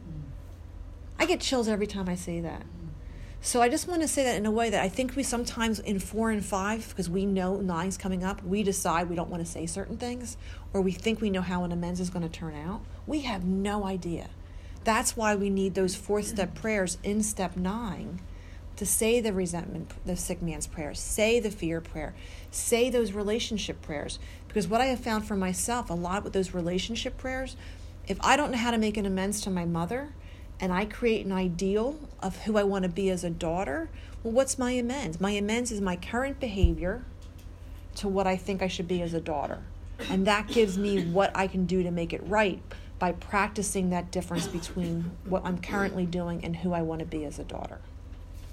I 1.18 1.26
get 1.26 1.42
chills 1.42 1.68
every 1.68 1.88
time 1.88 2.10
I 2.10 2.16
say 2.16 2.40
that. 2.42 2.64
So 3.44 3.62
I 3.62 3.70
just 3.70 3.88
want 3.88 4.02
to 4.02 4.08
say 4.08 4.24
that 4.24 4.38
in 4.38 4.46
a 4.46 4.52
way 4.52 4.70
that 4.70 4.84
I 4.84 4.88
think 4.88 5.16
we 5.16 5.24
sometimes 5.24 5.80
in 5.80 5.98
four 5.98 6.30
and 6.30 6.46
five, 6.46 6.90
because 6.90 7.10
we 7.10 7.26
know 7.26 7.58
nine's 7.58 7.98
coming 7.98 8.24
up, 8.24 8.44
we 8.44 8.62
decide 8.62 9.10
we 9.10 9.16
don't 9.16 9.32
want 9.32 9.44
to 9.44 9.52
say 9.52 9.66
certain 9.66 9.98
things, 9.98 10.38
or 10.74 10.82
we 10.82 10.92
think 10.92 11.22
we 11.22 11.32
know 11.32 11.42
how 11.42 11.64
an 11.64 11.72
amends 11.72 12.00
is 12.00 12.12
going 12.12 12.22
to 12.22 12.30
turn 12.30 12.56
out. 12.56 12.82
We 13.08 13.22
have 13.22 13.44
no 13.44 13.84
idea. 13.86 14.30
That's 14.84 15.18
why 15.18 15.36
we 15.36 15.50
need 15.50 15.74
those 15.74 15.96
fourth 15.96 16.28
step 16.28 16.54
prayers 16.54 17.00
in 17.04 17.24
step 17.24 17.56
nine 17.56 18.20
to 18.82 18.86
say 18.88 19.22
the 19.22 19.32
resentment, 19.32 19.92
the 20.08 20.18
sick 20.18 20.42
man's 20.42 20.66
prayer, 20.66 20.96
say 20.96 21.40
the 21.40 21.52
fear 21.52 21.80
prayer, 21.80 22.16
say 22.50 22.90
those 22.90 23.12
relationship 23.12 23.80
prayers. 23.84 24.18
Because 24.48 24.68
what 24.68 24.82
I 24.82 24.86
have 24.86 25.00
found 25.00 25.24
for 25.28 25.36
myself 25.36 25.92
a 25.92 25.94
lot 25.94 26.24
with 26.24 26.34
those 26.34 26.56
relationship 26.56 27.16
prayers, 27.16 27.56
if 28.08 28.18
I 28.22 28.36
don't 28.36 28.50
know 28.50 28.58
how 28.58 28.72
to 28.72 28.80
make 28.80 28.98
an 28.98 29.06
amends 29.06 29.40
to 29.42 29.52
my 29.52 29.66
mother 29.66 30.14
and 30.60 30.74
I 30.74 30.86
create 30.86 31.28
an 31.28 31.32
ideal 31.32 32.00
of 32.24 32.36
who 32.38 32.58
I 32.58 32.64
want 32.64 32.82
to 32.82 32.90
be 32.90 33.12
as 33.12 33.24
a 33.24 33.30
daughter, 33.30 33.92
well, 34.24 34.34
what's 34.34 34.58
my 34.58 34.72
amends? 34.72 35.22
My 35.22 35.30
amends 35.30 35.72
is 35.72 35.80
my 35.80 35.96
current 35.96 36.40
behavior 36.40 37.04
to 37.98 38.08
what 38.08 38.26
I 38.26 38.36
think 38.36 38.64
I 38.64 38.68
should 38.68 38.88
be 38.88 39.04
as 39.04 39.14
a 39.14 39.22
daughter. 39.22 39.60
And 40.10 40.26
that 40.26 40.48
gives 40.48 40.76
me 40.76 41.06
what 41.06 41.30
I 41.36 41.46
can 41.46 41.68
do 41.68 41.84
to 41.84 41.92
make 41.92 42.14
it 42.14 42.24
right 42.26 42.64
by 42.98 43.12
practicing 43.12 43.92
that 43.92 44.10
difference 44.10 44.48
between 44.48 45.12
what 45.26 45.46
I'm 45.46 45.60
currently 45.60 46.08
doing 46.08 46.44
and 46.44 46.56
who 46.56 46.74
I 46.74 46.82
want 46.82 47.02
to 47.02 47.06
be 47.06 47.26
as 47.26 47.38
a 47.38 47.44
daughter. 47.44 47.78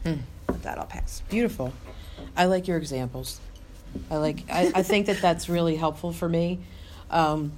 Hmm. 0.05 0.15
With 0.47 0.63
that, 0.63 0.79
I'll 0.79 0.87
pass. 0.87 1.23
Beautiful. 1.29 1.73
I 2.37 2.47
like 2.47 2.69
your 2.69 2.77
examples. 2.77 3.41
I 4.11 4.17
like. 4.17 4.45
I, 4.51 4.73
I 4.75 4.83
think 4.83 5.07
that 5.07 5.21
that's 5.21 5.49
really 5.49 5.77
helpful 5.77 6.13
for 6.13 6.29
me. 6.29 6.61
Um, 7.11 7.53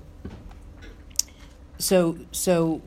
so 1.79 2.19
so, 2.33 2.83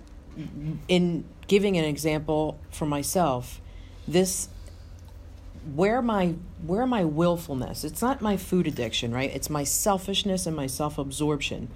in 0.88 1.26
giving 1.48 1.78
an 1.78 1.86
example 1.86 2.60
for 2.72 2.86
myself, 2.86 3.62
this 4.08 4.50
where 5.76 6.02
my 6.02 6.36
where 6.66 6.86
my 6.86 7.06
willfulness 7.06 7.86
it's 7.86 8.02
not 8.02 8.22
my 8.22 8.36
food 8.36 8.68
addiction 8.68 9.14
right 9.14 9.32
it's 9.34 9.50
my 9.50 9.64
selfishness 9.64 10.46
and 10.46 10.56
my 10.56 10.68
self-absorption 10.68 11.70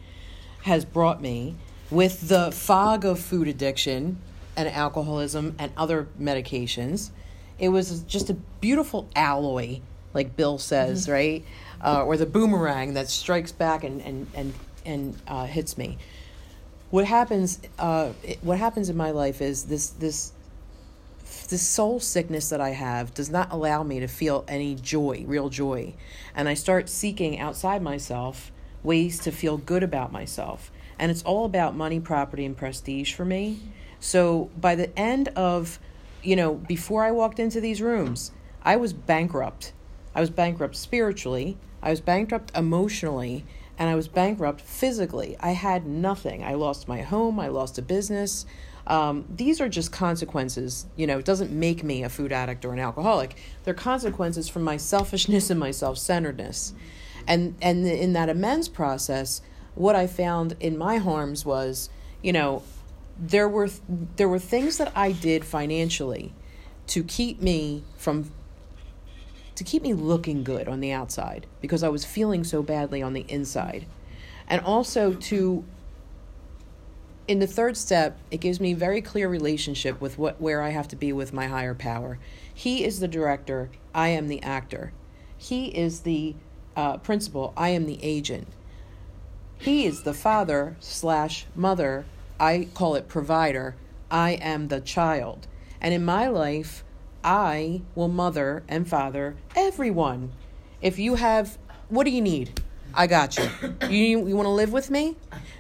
has 0.63 0.84
brought 0.84 1.22
me 1.22 1.56
with 1.90 2.28
the 2.28 2.52
fog 2.52 3.06
of 3.06 3.18
food 3.18 3.48
addiction 3.48 4.18
and 4.58 4.68
alcoholism 4.68 5.56
and 5.58 5.72
other 5.78 6.08
medications 6.20 7.12
it 7.60 7.70
was 7.70 8.02
just 8.04 8.30
a 8.30 8.34
beautiful 8.62 9.08
alloy 9.15 9.80
like 10.13 10.36
bill 10.36 10.58
says 10.58 11.04
mm-hmm. 11.04 11.13
right 11.13 11.46
uh, 11.84 12.04
or 12.04 12.17
the 12.17 12.26
boomerang 12.26 12.93
that 12.93 13.08
strikes 13.08 13.52
back 13.52 13.84
and 13.84 14.02
and 14.02 14.28
and, 14.34 14.54
and 14.86 15.22
uh, 15.28 15.46
hits 15.46 15.78
me 15.78 15.98
what 16.89 17.06
happens 17.06 17.60
uh, 17.80 18.12
it, 18.24 18.39
what 18.41 18.58
happens 18.58 18.89
in 18.89 18.98
my 18.98 19.12
life 19.12 19.41
is 19.41 19.65
this 19.65 19.89
this 19.89 20.32
this 21.48 21.65
soul 21.65 22.00
sickness 22.00 22.50
that 22.50 22.62
I 22.62 22.70
have 22.70 23.13
does 23.13 23.30
not 23.30 23.52
allow 23.52 23.84
me 23.84 24.00
to 24.00 24.08
feel 24.08 24.43
any 24.48 24.76
joy, 24.76 25.24
real 25.28 25.50
joy. 25.50 25.93
And 26.36 26.48
I 26.50 26.54
start 26.54 26.89
seeking 26.89 27.39
outside 27.39 27.82
myself 27.82 28.52
ways 28.84 29.20
to 29.20 29.32
feel 29.32 29.58
good 29.58 29.84
about 29.84 30.12
myself. 30.12 30.72
And 31.00 31.12
it's 31.12 31.24
all 31.24 31.46
about 31.46 31.76
money, 31.76 32.00
property, 32.00 32.46
and 32.46 32.56
prestige 32.56 33.13
for 33.13 33.26
me. 33.26 33.60
So 34.00 34.50
by 34.60 34.76
the 34.76 34.98
end 34.98 35.30
of, 35.30 35.80
you 36.24 36.36
know, 36.36 36.56
before 36.56 37.04
I 37.04 37.12
walked 37.12 37.40
into 37.40 37.62
these 37.62 37.82
rooms, 37.82 38.32
I 38.64 38.76
was 38.76 38.94
bankrupt. 38.94 39.74
I 40.16 40.20
was 40.20 40.30
bankrupt 40.30 40.76
spiritually, 40.76 41.58
I 41.82 41.92
was 41.92 42.02
bankrupt 42.02 42.52
emotionally, 42.58 43.46
and 43.78 43.88
I 43.88 43.96
was 43.96 44.08
bankrupt 44.08 44.62
physically. 44.62 45.38
I 45.40 45.52
had 45.52 45.86
nothing. 45.86 46.44
I 46.44 46.56
lost 46.56 46.88
my 46.88 47.02
home, 47.02 47.40
I 47.40 47.48
lost 47.48 47.78
a 47.78 47.82
business. 47.82 48.46
Um, 48.88 49.26
these 49.30 49.60
are 49.60 49.70
just 49.70 49.92
consequences. 49.92 50.88
You 50.96 51.08
know, 51.08 51.20
it 51.20 51.26
doesn't 51.26 51.52
make 51.52 51.84
me 51.84 52.04
a 52.04 52.10
food 52.10 52.32
addict 52.32 52.66
or 52.66 52.74
an 52.74 52.80
alcoholic. 52.80 53.36
They're 53.64 53.74
consequences 53.74 54.50
from 54.50 54.64
my 54.64 54.78
selfishness 54.78 55.50
and 55.52 55.60
my 55.60 55.72
self 55.72 55.98
centeredness. 55.98 56.74
And, 57.28 57.56
and 57.62 57.86
in 57.86 58.14
that 58.14 58.30
amends 58.30 58.70
process, 58.70 59.42
what 59.76 59.96
I 59.96 60.08
found 60.08 60.56
in 60.60 60.78
my 60.78 60.98
harms 60.98 61.46
was, 61.46 61.90
you 62.24 62.32
know, 62.34 62.64
there 63.20 63.50
were 63.50 63.70
there 64.16 64.30
were 64.30 64.40
things 64.40 64.78
that 64.78 64.92
I 64.96 65.12
did 65.12 65.44
financially 65.46 66.34
to 66.88 67.04
keep 67.04 67.42
me 67.42 67.84
from 67.98 68.32
to 69.56 69.64
keep 69.64 69.82
me 69.82 69.94
looking 69.94 70.44
good 70.44 70.68
on 70.68 70.80
the 70.80 70.92
outside 70.92 71.48
because 71.62 71.82
I 71.82 71.90
was 71.90 72.06
feeling 72.06 72.44
so 72.44 72.62
badly 72.62 73.02
on 73.02 73.14
the 73.14 73.26
inside. 73.28 73.88
And 74.48 74.62
also 74.62 75.14
to 75.14 75.66
in 77.28 77.40
the 77.40 77.48
third 77.48 77.76
step, 77.76 78.18
it 78.32 78.40
gives 78.40 78.60
me 78.60 78.74
very 78.74 79.02
clear 79.02 79.28
relationship 79.28 80.00
with 80.00 80.18
what 80.18 80.40
where 80.40 80.62
I 80.62 80.70
have 80.70 80.88
to 80.90 80.96
be 80.96 81.12
with 81.12 81.34
my 81.34 81.48
higher 81.48 81.74
power. 81.74 82.20
He 82.54 82.86
is 82.86 83.00
the 83.00 83.08
director, 83.08 83.70
I 83.94 84.10
am 84.10 84.28
the 84.28 84.42
actor. 84.44 84.94
He 85.38 85.68
is 85.68 86.02
the 86.02 86.36
uh, 86.76 86.98
principal, 86.98 87.54
I 87.58 87.70
am 87.70 87.86
the 87.86 88.00
agent. 88.02 88.48
He 89.58 89.86
is 89.86 90.04
the 90.04 90.14
father 90.14 90.78
slash 90.80 91.48
mother, 91.56 92.06
I 92.39 92.67
call 92.73 92.95
it 92.95 93.08
provider, 93.08 93.76
I 94.10 94.32
am 94.32 94.67
the 94.67 94.82
child. 94.82 95.47
And 95.82 95.93
in 95.93 96.04
my 96.06 96.28
life, 96.28 96.84
I 97.23 97.82
will 97.95 98.08
mother 98.08 98.63
and 98.67 98.88
father 98.88 99.36
everyone. 99.56 100.32
If 100.82 101.00
you 101.00 101.15
have, 101.15 101.58
what 101.89 102.06
do 102.06 102.12
you 102.12 102.21
need? 102.21 102.62
I 102.93 103.08
got 103.08 103.38
you. 103.38 103.50
You, 103.89 104.28
you 104.28 104.36
want 104.36 104.45
to 104.45 104.52
live 104.52 104.71
with 104.71 104.89
me? 104.89 105.15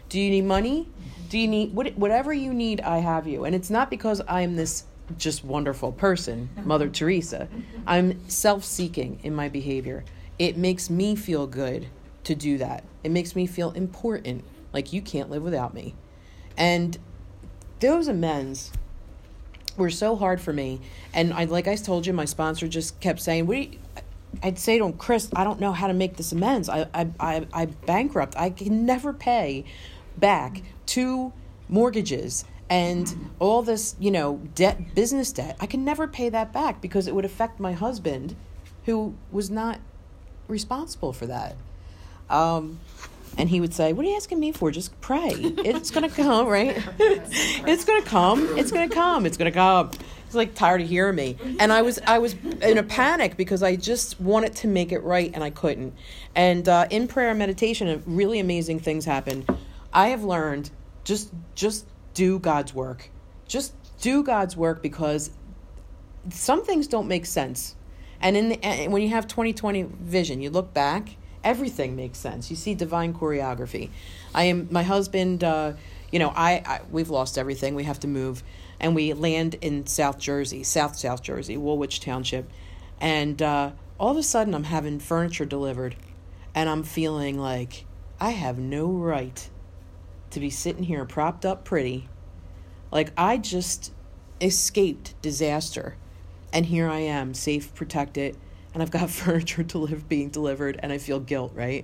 Do 0.09 0.19
you 0.19 0.29
need 0.29 0.45
money? 0.45 0.87
do 1.29 1.37
you 1.37 1.47
need 1.47 1.73
what, 1.73 1.95
whatever 1.97 2.33
you 2.33 2.53
need 2.53 2.81
i 2.81 2.97
have 2.99 3.27
you 3.27 3.45
and 3.45 3.55
it's 3.55 3.69
not 3.69 3.89
because 3.89 4.21
i'm 4.27 4.55
this 4.55 4.85
just 5.17 5.43
wonderful 5.43 5.91
person 5.91 6.49
mother 6.63 6.89
teresa 6.89 7.47
i'm 7.85 8.27
self-seeking 8.29 9.19
in 9.23 9.33
my 9.33 9.49
behavior 9.49 10.03
it 10.39 10.57
makes 10.57 10.89
me 10.89 11.15
feel 11.15 11.47
good 11.47 11.87
to 12.23 12.35
do 12.35 12.57
that 12.57 12.83
it 13.03 13.11
makes 13.11 13.35
me 13.35 13.45
feel 13.45 13.71
important 13.71 14.43
like 14.73 14.91
you 14.93 15.01
can't 15.01 15.29
live 15.29 15.43
without 15.43 15.73
me 15.73 15.95
and 16.57 16.97
those 17.79 18.07
amends 18.07 18.71
were 19.77 19.89
so 19.89 20.15
hard 20.15 20.41
for 20.41 20.51
me 20.51 20.81
and 21.13 21.31
i 21.33 21.45
like 21.45 21.67
i 21.67 21.75
told 21.75 22.05
you 22.07 22.13
my 22.13 22.25
sponsor 22.25 22.67
just 22.67 22.99
kept 22.99 23.19
saying 23.19 23.47
you, 23.47 23.79
I'd 24.43 24.59
say 24.59 24.77
to 24.77 24.85
him, 24.85 24.93
Chris, 24.93 25.29
I 25.35 25.43
don't 25.43 25.59
know 25.59 25.71
how 25.71 25.87
to 25.87 25.93
make 25.93 26.17
this 26.17 26.31
amends. 26.31 26.69
I, 26.69 26.87
I, 26.93 27.07
I, 27.19 27.47
I 27.53 27.65
bankrupt. 27.65 28.35
I 28.37 28.49
can 28.49 28.85
never 28.85 29.13
pay 29.13 29.65
back 30.17 30.61
two 30.85 31.33
mortgages 31.69 32.45
and 32.69 33.31
all 33.39 33.61
this, 33.61 33.95
you 33.99 34.11
know, 34.11 34.41
debt, 34.53 34.93
business 34.93 35.31
debt. 35.31 35.55
I 35.59 35.65
can 35.65 35.85
never 35.85 36.07
pay 36.07 36.29
that 36.29 36.51
back 36.51 36.81
because 36.81 37.07
it 37.07 37.15
would 37.15 37.25
affect 37.25 37.59
my 37.59 37.71
husband, 37.71 38.35
who 38.85 39.15
was 39.31 39.49
not 39.49 39.79
responsible 40.47 41.13
for 41.13 41.25
that. 41.27 41.55
Um, 42.29 42.79
and 43.37 43.49
he 43.49 43.59
would 43.59 43.73
say, 43.73 43.93
"What 43.93 44.05
are 44.05 44.09
you 44.09 44.15
asking 44.15 44.39
me 44.39 44.51
for? 44.51 44.71
Just 44.71 44.99
pray. 45.01 45.31
It's 45.33 45.91
gonna 45.91 46.09
come, 46.09 46.47
right? 46.57 46.77
it's 46.99 47.85
gonna 47.85 48.01
come. 48.03 48.57
It's 48.57 48.71
gonna 48.71 48.89
come. 48.89 49.25
It's 49.25 49.37
gonna 49.37 49.51
come." 49.51 49.91
He's 50.25 50.35
like 50.35 50.55
tired 50.55 50.81
of 50.81 50.89
hearing 50.89 51.15
me, 51.15 51.37
and 51.59 51.71
I 51.71 51.81
was 51.81 51.99
I 52.05 52.19
was 52.19 52.33
in 52.61 52.77
a 52.77 52.83
panic 52.83 53.37
because 53.37 53.63
I 53.63 53.77
just 53.77 54.19
wanted 54.19 54.55
to 54.57 54.67
make 54.67 54.91
it 54.91 54.99
right 54.99 55.31
and 55.33 55.43
I 55.43 55.51
couldn't. 55.51 55.93
And 56.35 56.67
uh, 56.67 56.87
in 56.89 57.07
prayer 57.07 57.29
and 57.29 57.39
meditation, 57.39 58.03
really 58.05 58.39
amazing 58.39 58.79
things 58.79 59.05
happen. 59.05 59.45
I 59.93 60.09
have 60.09 60.23
learned 60.23 60.69
just 61.05 61.31
just 61.55 61.87
do 62.13 62.39
God's 62.39 62.73
work. 62.73 63.09
Just 63.47 63.73
do 64.01 64.23
God's 64.23 64.57
work 64.57 64.81
because 64.81 65.31
some 66.29 66.65
things 66.65 66.87
don't 66.87 67.07
make 67.07 67.25
sense. 67.25 67.75
And 68.19 68.35
in 68.35 68.49
the, 68.49 68.65
and 68.65 68.91
when 68.91 69.01
you 69.01 69.09
have 69.09 69.27
2020 69.27 69.83
vision, 69.83 70.41
you 70.41 70.49
look 70.49 70.73
back, 70.73 71.16
everything 71.43 71.95
makes 71.95 72.17
sense. 72.17 72.49
You 72.49 72.55
see 72.55 72.73
divine 72.73 73.13
choreography. 73.13 73.89
I 74.33 74.43
am 74.43 74.67
my 74.71 74.83
husband. 74.83 75.43
Uh, 75.43 75.73
you 76.11 76.19
know, 76.19 76.31
I, 76.35 76.63
I 76.65 76.81
we've 76.91 77.09
lost 77.09 77.37
everything. 77.37 77.75
We 77.75 77.83
have 77.83 77.99
to 78.01 78.07
move, 78.07 78.43
and 78.79 78.95
we 78.95 79.13
land 79.13 79.55
in 79.55 79.87
South 79.87 80.19
Jersey, 80.19 80.63
South 80.63 80.95
South 80.95 81.21
Jersey, 81.21 81.57
Woolwich 81.57 81.99
Township, 81.99 82.49
and 82.99 83.41
uh, 83.41 83.71
all 83.99 84.11
of 84.11 84.17
a 84.17 84.23
sudden 84.23 84.53
I'm 84.53 84.65
having 84.65 84.99
furniture 84.99 85.45
delivered, 85.45 85.95
and 86.55 86.69
I'm 86.69 86.83
feeling 86.83 87.37
like 87.37 87.85
I 88.19 88.31
have 88.31 88.57
no 88.57 88.87
right 88.87 89.49
to 90.31 90.39
be 90.39 90.49
sitting 90.49 90.83
here 90.83 91.05
propped 91.05 91.45
up 91.45 91.63
pretty. 91.63 92.09
Like 92.91 93.11
I 93.17 93.37
just 93.37 93.91
escaped 94.41 95.19
disaster. 95.21 95.95
And 96.53 96.65
here 96.65 96.89
I 96.89 96.99
am, 96.99 97.33
safe, 97.33 97.73
protected, 97.75 98.37
and 98.77 98.83
I've 98.83 98.91
got 98.91 99.09
furniture 99.25 99.63
to 99.63 99.79
live 99.79 100.07
being 100.07 100.29
delivered 100.29 100.79
and 100.83 100.93
I 100.93 100.99
feel 100.99 101.19
guilt, 101.19 101.53
right? 101.55 101.83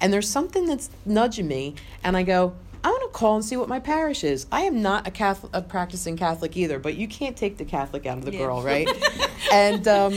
And 0.00 0.12
there's 0.12 0.28
something 0.28 0.66
that's 0.66 0.90
nudging 1.06 1.46
me 1.46 1.76
and 2.02 2.16
I 2.16 2.24
go, 2.24 2.54
I 2.82 2.88
want 2.88 3.12
to 3.12 3.16
call 3.16 3.36
and 3.36 3.44
see 3.44 3.56
what 3.56 3.68
my 3.68 3.78
parish 3.78 4.24
is. 4.24 4.46
I 4.50 4.62
am 4.62 4.82
not 4.82 5.06
a 5.06 5.12
Catholic, 5.12 5.54
a 5.54 5.62
practicing 5.62 6.16
Catholic 6.16 6.56
either, 6.56 6.80
but 6.80 6.96
you 6.96 7.06
can't 7.06 7.36
take 7.36 7.58
the 7.58 7.64
Catholic 7.64 8.06
out 8.06 8.18
of 8.18 8.24
the 8.24 8.32
yeah. 8.32 8.38
girl, 8.40 8.60
right? 8.60 8.88
and 9.52 9.86
um, 9.86 10.12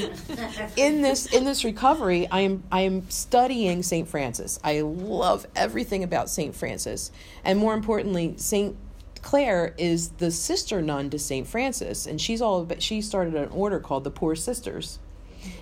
in 0.76 1.04
this 1.04 1.28
in 1.28 1.46
this 1.46 1.64
recovery, 1.64 2.28
I 2.32 2.40
am 2.40 2.64
I 2.72 2.82
am 2.82 3.08
studying 3.12 3.84
Saint 3.84 4.08
Francis. 4.08 4.60
I 4.64 4.82
love 4.82 5.46
everything 5.56 6.04
about 6.04 6.28
Saint 6.28 6.56
Francis, 6.56 7.12
and 7.44 7.60
more 7.60 7.76
importantly, 7.76 8.34
Saint 8.38 8.76
Clare 9.22 9.76
is 9.78 10.10
the 10.18 10.32
sister 10.32 10.82
nun 10.82 11.12
to 11.12 11.20
Saint 11.20 11.46
Francis, 11.46 12.08
and 12.08 12.20
she's 12.20 12.42
all 12.42 12.62
about, 12.62 12.82
she 12.82 13.00
started 13.00 13.36
an 13.36 13.50
order 13.50 13.80
called 13.80 14.04
the 14.04 14.12
Poor 14.12 14.36
Sisters, 14.36 14.98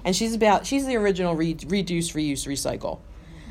and 0.03 0.15
she's 0.15 0.33
about 0.33 0.65
she's 0.65 0.85
the 0.85 0.95
original 0.95 1.35
re- 1.35 1.57
reduce, 1.67 2.11
reuse, 2.11 2.47
recycle. 2.47 2.99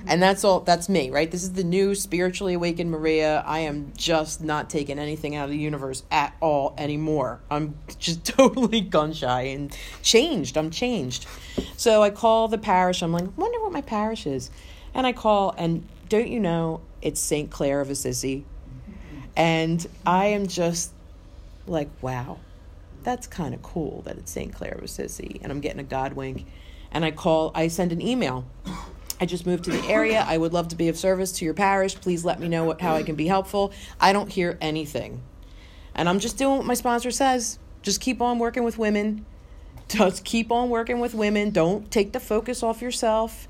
And 0.07 0.21
that's 0.21 0.43
all 0.43 0.61
that's 0.61 0.89
me 0.89 1.11
right? 1.11 1.31
This 1.31 1.43
is 1.43 1.53
the 1.53 1.65
new 1.65 1.95
spiritually 1.95 2.55
awakened 2.55 2.91
maria. 2.91 3.43
I 3.47 3.61
am 3.61 3.93
just 3.97 4.43
not 4.43 4.69
taking 4.69 4.99
anything 4.99 5.37
out 5.37 5.45
of 5.45 5.51
the 5.51 5.59
universe 5.59 6.03
at 6.11 6.35
all 6.41 6.75
anymore. 6.77 7.41
I'm 7.51 7.77
just 7.99 8.25
totally 8.25 8.81
gun 8.81 9.13
shy 9.13 9.43
and 9.43 9.77
changed. 10.03 10.57
I'm 10.57 10.71
changed. 10.71 11.27
So 11.77 12.03
i 12.03 12.11
call 12.11 12.49
the 12.49 12.59
parish. 12.59 13.03
I'm 13.03 13.13
like 13.13 13.37
wonder 13.37 13.61
what 13.61 13.73
my 13.73 13.83
parish 13.83 14.27
is. 14.27 14.51
And 14.95 15.07
i 15.07 15.13
call 15.13 15.55
and 15.57 15.87
don't 16.09 16.29
you 16.29 16.41
know 16.41 16.81
it's 17.01 17.21
st 17.21 17.51
clare 17.51 17.81
of 17.81 17.91
assisi. 17.91 18.45
And 19.37 19.87
i 20.05 20.27
am 20.27 20.47
just 20.47 20.93
like 21.67 21.89
wow 22.01 22.39
that's 23.05 23.27
kind 23.27 23.55
of 23.55 23.63
cool 23.63 24.03
that 24.03 24.17
it's 24.17 24.31
st 24.31 24.53
Clare 24.53 24.73
of 24.73 24.85
Assisi 24.85 25.41
and 25.43 25.53
i'm 25.53 25.61
getting 25.61 25.81
a 25.81 25.85
god 25.85 26.15
wink 26.15 26.47
and 26.91 27.05
i 27.05 27.11
call 27.11 27.51
i 27.55 27.69
send 27.69 27.93
an 27.93 28.01
email 28.01 28.47
I 29.23 29.25
just 29.25 29.47
moved 29.47 29.63
to 29.65 29.71
the 29.71 29.89
area. 29.89 30.25
I 30.27 30.37
would 30.37 30.53
love 30.53 30.67
to 30.69 30.75
be 30.75 30.89
of 30.89 30.97
service 30.97 31.31
to 31.35 31.45
your 31.45 31.55
parish. 31.55 31.95
Please 31.95 32.25
let 32.25 32.41
me 32.41 32.49
know 32.49 32.65
what, 32.65 32.81
how 32.81 32.97
I 32.97 33.05
can 33.05 33.15
be 33.15 33.29
helpful. 33.29 33.73
I 34.01 34.13
don't 34.13 34.29
hear 34.29 34.59
anything. 34.61 35.23
And 35.95 36.09
I'm 36.09 36.19
just 36.19 36.39
doing 36.39 36.57
what 36.57 36.67
my 36.67 36.75
sponsor 36.75 37.13
says. 37.13 37.61
Just 37.83 38.01
keep 38.01 38.21
on 38.21 38.41
working 38.41 38.65
with 38.65 38.79
women. 38.79 39.25
Just 39.89 40.25
keep 40.25 40.51
on 40.51 40.71
working 40.71 40.99
with 40.99 41.15
women. 41.15 41.51
Don't 41.51 41.89
take 41.89 42.13
the 42.13 42.19
focus 42.19 42.65
off 42.65 42.83
yourself. 42.83 43.47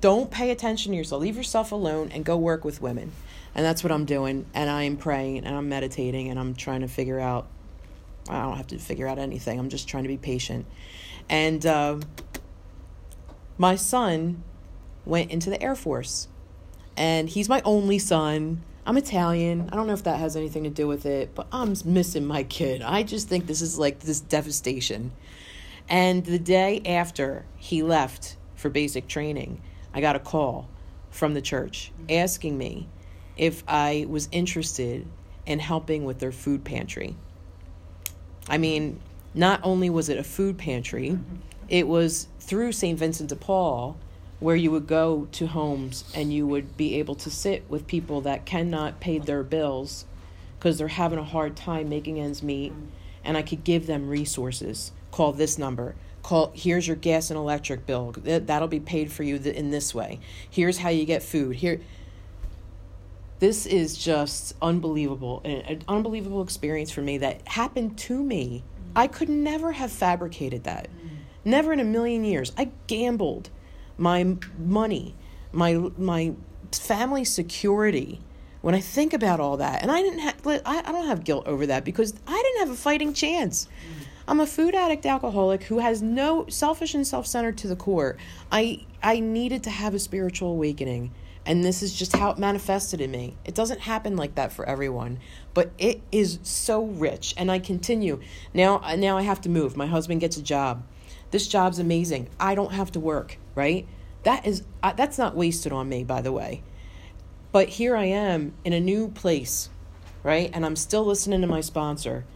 Don't 0.00 0.30
pay 0.30 0.52
attention 0.52 0.92
to 0.92 0.98
yourself. 0.98 1.22
Leave 1.22 1.36
yourself 1.36 1.72
alone 1.72 2.12
and 2.12 2.24
go 2.24 2.36
work 2.36 2.64
with 2.64 2.80
women. 2.80 3.10
And 3.52 3.66
that's 3.66 3.82
what 3.82 3.90
I'm 3.90 4.04
doing. 4.04 4.46
And 4.54 4.70
I'm 4.70 4.96
praying 4.96 5.38
and 5.38 5.56
I'm 5.56 5.68
meditating 5.68 6.28
and 6.28 6.38
I'm 6.38 6.54
trying 6.54 6.82
to 6.82 6.88
figure 6.88 7.18
out. 7.18 7.48
I 8.30 8.42
don't 8.42 8.56
have 8.56 8.68
to 8.68 8.78
figure 8.78 9.06
out 9.06 9.18
anything. 9.18 9.58
I'm 9.58 9.68
just 9.68 9.88
trying 9.88 10.04
to 10.04 10.08
be 10.08 10.16
patient. 10.16 10.66
And 11.28 11.64
uh, 11.64 11.98
my 13.58 13.76
son 13.76 14.42
went 15.04 15.30
into 15.30 15.50
the 15.50 15.62
Air 15.62 15.74
Force. 15.74 16.28
And 16.96 17.28
he's 17.28 17.48
my 17.48 17.62
only 17.64 17.98
son. 17.98 18.62
I'm 18.86 18.96
Italian. 18.96 19.68
I 19.72 19.76
don't 19.76 19.86
know 19.86 19.92
if 19.92 20.04
that 20.04 20.18
has 20.18 20.36
anything 20.36 20.64
to 20.64 20.70
do 20.70 20.86
with 20.86 21.06
it, 21.06 21.34
but 21.34 21.46
I'm 21.52 21.74
missing 21.84 22.24
my 22.24 22.42
kid. 22.42 22.82
I 22.82 23.02
just 23.02 23.28
think 23.28 23.46
this 23.46 23.62
is 23.62 23.78
like 23.78 24.00
this 24.00 24.20
devastation. 24.20 25.12
And 25.88 26.24
the 26.24 26.38
day 26.38 26.82
after 26.84 27.44
he 27.56 27.82
left 27.82 28.36
for 28.54 28.70
basic 28.70 29.08
training, 29.08 29.60
I 29.92 30.00
got 30.00 30.16
a 30.16 30.20
call 30.20 30.68
from 31.10 31.34
the 31.34 31.42
church 31.42 31.92
asking 32.08 32.56
me 32.56 32.88
if 33.36 33.64
I 33.66 34.06
was 34.08 34.28
interested 34.30 35.06
in 35.46 35.58
helping 35.58 36.04
with 36.04 36.18
their 36.18 36.32
food 36.32 36.64
pantry. 36.64 37.16
I 38.50 38.58
mean, 38.58 39.00
not 39.32 39.60
only 39.62 39.88
was 39.88 40.08
it 40.08 40.18
a 40.18 40.24
food 40.24 40.58
pantry, 40.58 41.10
mm-hmm. 41.10 41.36
it 41.68 41.86
was 41.86 42.26
through 42.40 42.72
St. 42.72 42.98
Vincent 42.98 43.30
de 43.30 43.36
Paul 43.36 43.96
where 44.40 44.56
you 44.56 44.70
would 44.70 44.86
go 44.86 45.28
to 45.32 45.46
homes 45.46 46.04
and 46.14 46.32
you 46.32 46.46
would 46.46 46.76
be 46.76 46.96
able 46.96 47.14
to 47.14 47.30
sit 47.30 47.62
with 47.68 47.86
people 47.86 48.22
that 48.22 48.46
cannot 48.46 48.98
pay 48.98 49.18
their 49.18 49.42
bills 49.42 50.06
because 50.58 50.78
they're 50.78 50.88
having 50.88 51.18
a 51.18 51.24
hard 51.24 51.54
time 51.54 51.88
making 51.88 52.18
ends 52.18 52.42
meet 52.42 52.72
mm-hmm. 52.72 52.86
and 53.22 53.36
I 53.36 53.42
could 53.42 53.62
give 53.62 53.86
them 53.86 54.08
resources. 54.08 54.92
Call 55.12 55.32
this 55.32 55.58
number. 55.58 55.94
Call 56.22 56.52
here's 56.54 56.86
your 56.86 56.96
gas 56.96 57.30
and 57.30 57.38
electric 57.38 57.86
bill. 57.86 58.12
That'll 58.12 58.68
be 58.68 58.80
paid 58.80 59.12
for 59.12 59.22
you 59.22 59.36
in 59.36 59.70
this 59.70 59.94
way. 59.94 60.20
Here's 60.48 60.78
how 60.78 60.88
you 60.88 61.04
get 61.04 61.22
food. 61.22 61.56
Here 61.56 61.80
this 63.40 63.66
is 63.66 63.96
just 63.96 64.54
unbelievable 64.62 65.40
an 65.44 65.82
unbelievable 65.88 66.42
experience 66.42 66.90
for 66.90 67.00
me 67.00 67.18
that 67.18 67.46
happened 67.48 67.98
to 67.98 68.22
me. 68.22 68.62
I 68.94 69.06
could 69.06 69.28
never 69.28 69.72
have 69.72 69.90
fabricated 69.90 70.64
that. 70.64 70.88
Never 71.44 71.72
in 71.72 71.80
a 71.80 71.84
million 71.84 72.24
years. 72.24 72.52
I 72.58 72.70
gambled 72.86 73.50
my 73.96 74.36
money, 74.58 75.16
my 75.52 75.74
my 75.96 76.34
family 76.72 77.24
security. 77.24 78.20
When 78.60 78.74
I 78.74 78.80
think 78.80 79.14
about 79.14 79.40
all 79.40 79.56
that, 79.56 79.80
and 79.80 79.90
I 79.90 80.02
didn't 80.02 80.18
have, 80.18 80.46
I, 80.46 80.82
I 80.84 80.92
don't 80.92 81.06
have 81.06 81.24
guilt 81.24 81.46
over 81.46 81.64
that 81.64 81.82
because 81.82 82.12
I 82.26 82.42
didn't 82.42 82.68
have 82.68 82.70
a 82.70 82.78
fighting 82.78 83.14
chance. 83.14 83.66
I'm 84.28 84.38
a 84.38 84.46
food 84.46 84.74
addict 84.74 85.06
alcoholic 85.06 85.62
who 85.62 85.78
has 85.78 86.02
no 86.02 86.46
selfish 86.48 86.94
and 86.94 87.06
self-centered 87.06 87.56
to 87.58 87.68
the 87.68 87.76
core. 87.76 88.18
I 88.52 88.84
I 89.02 89.20
needed 89.20 89.62
to 89.62 89.70
have 89.70 89.94
a 89.94 89.98
spiritual 89.98 90.50
awakening 90.50 91.10
and 91.50 91.64
this 91.64 91.82
is 91.82 91.92
just 91.92 92.14
how 92.14 92.30
it 92.30 92.38
manifested 92.38 93.00
in 93.00 93.10
me. 93.10 93.34
It 93.44 93.56
doesn't 93.56 93.80
happen 93.80 94.14
like 94.14 94.36
that 94.36 94.52
for 94.52 94.64
everyone, 94.68 95.18
but 95.52 95.72
it 95.78 96.00
is 96.12 96.38
so 96.44 96.84
rich 96.84 97.34
and 97.36 97.50
I 97.50 97.58
continue. 97.58 98.20
Now 98.54 98.80
now 98.96 99.18
I 99.18 99.22
have 99.22 99.40
to 99.40 99.48
move. 99.48 99.76
My 99.76 99.86
husband 99.86 100.20
gets 100.20 100.36
a 100.36 100.42
job. 100.42 100.84
This 101.32 101.48
job's 101.48 101.80
amazing. 101.80 102.28
I 102.38 102.54
don't 102.54 102.70
have 102.70 102.92
to 102.92 103.00
work, 103.00 103.36
right? 103.56 103.88
That 104.22 104.46
is 104.46 104.62
uh, 104.80 104.92
that's 104.92 105.18
not 105.18 105.34
wasted 105.34 105.72
on 105.72 105.88
me, 105.88 106.04
by 106.04 106.20
the 106.22 106.30
way. 106.30 106.62
But 107.50 107.68
here 107.68 107.96
I 107.96 108.04
am 108.04 108.54
in 108.64 108.72
a 108.72 108.78
new 108.78 109.08
place, 109.08 109.70
right? 110.22 110.52
And 110.54 110.64
I'm 110.64 110.76
still 110.76 111.04
listening 111.04 111.40
to 111.40 111.48
my 111.48 111.62
sponsor. 111.62 112.26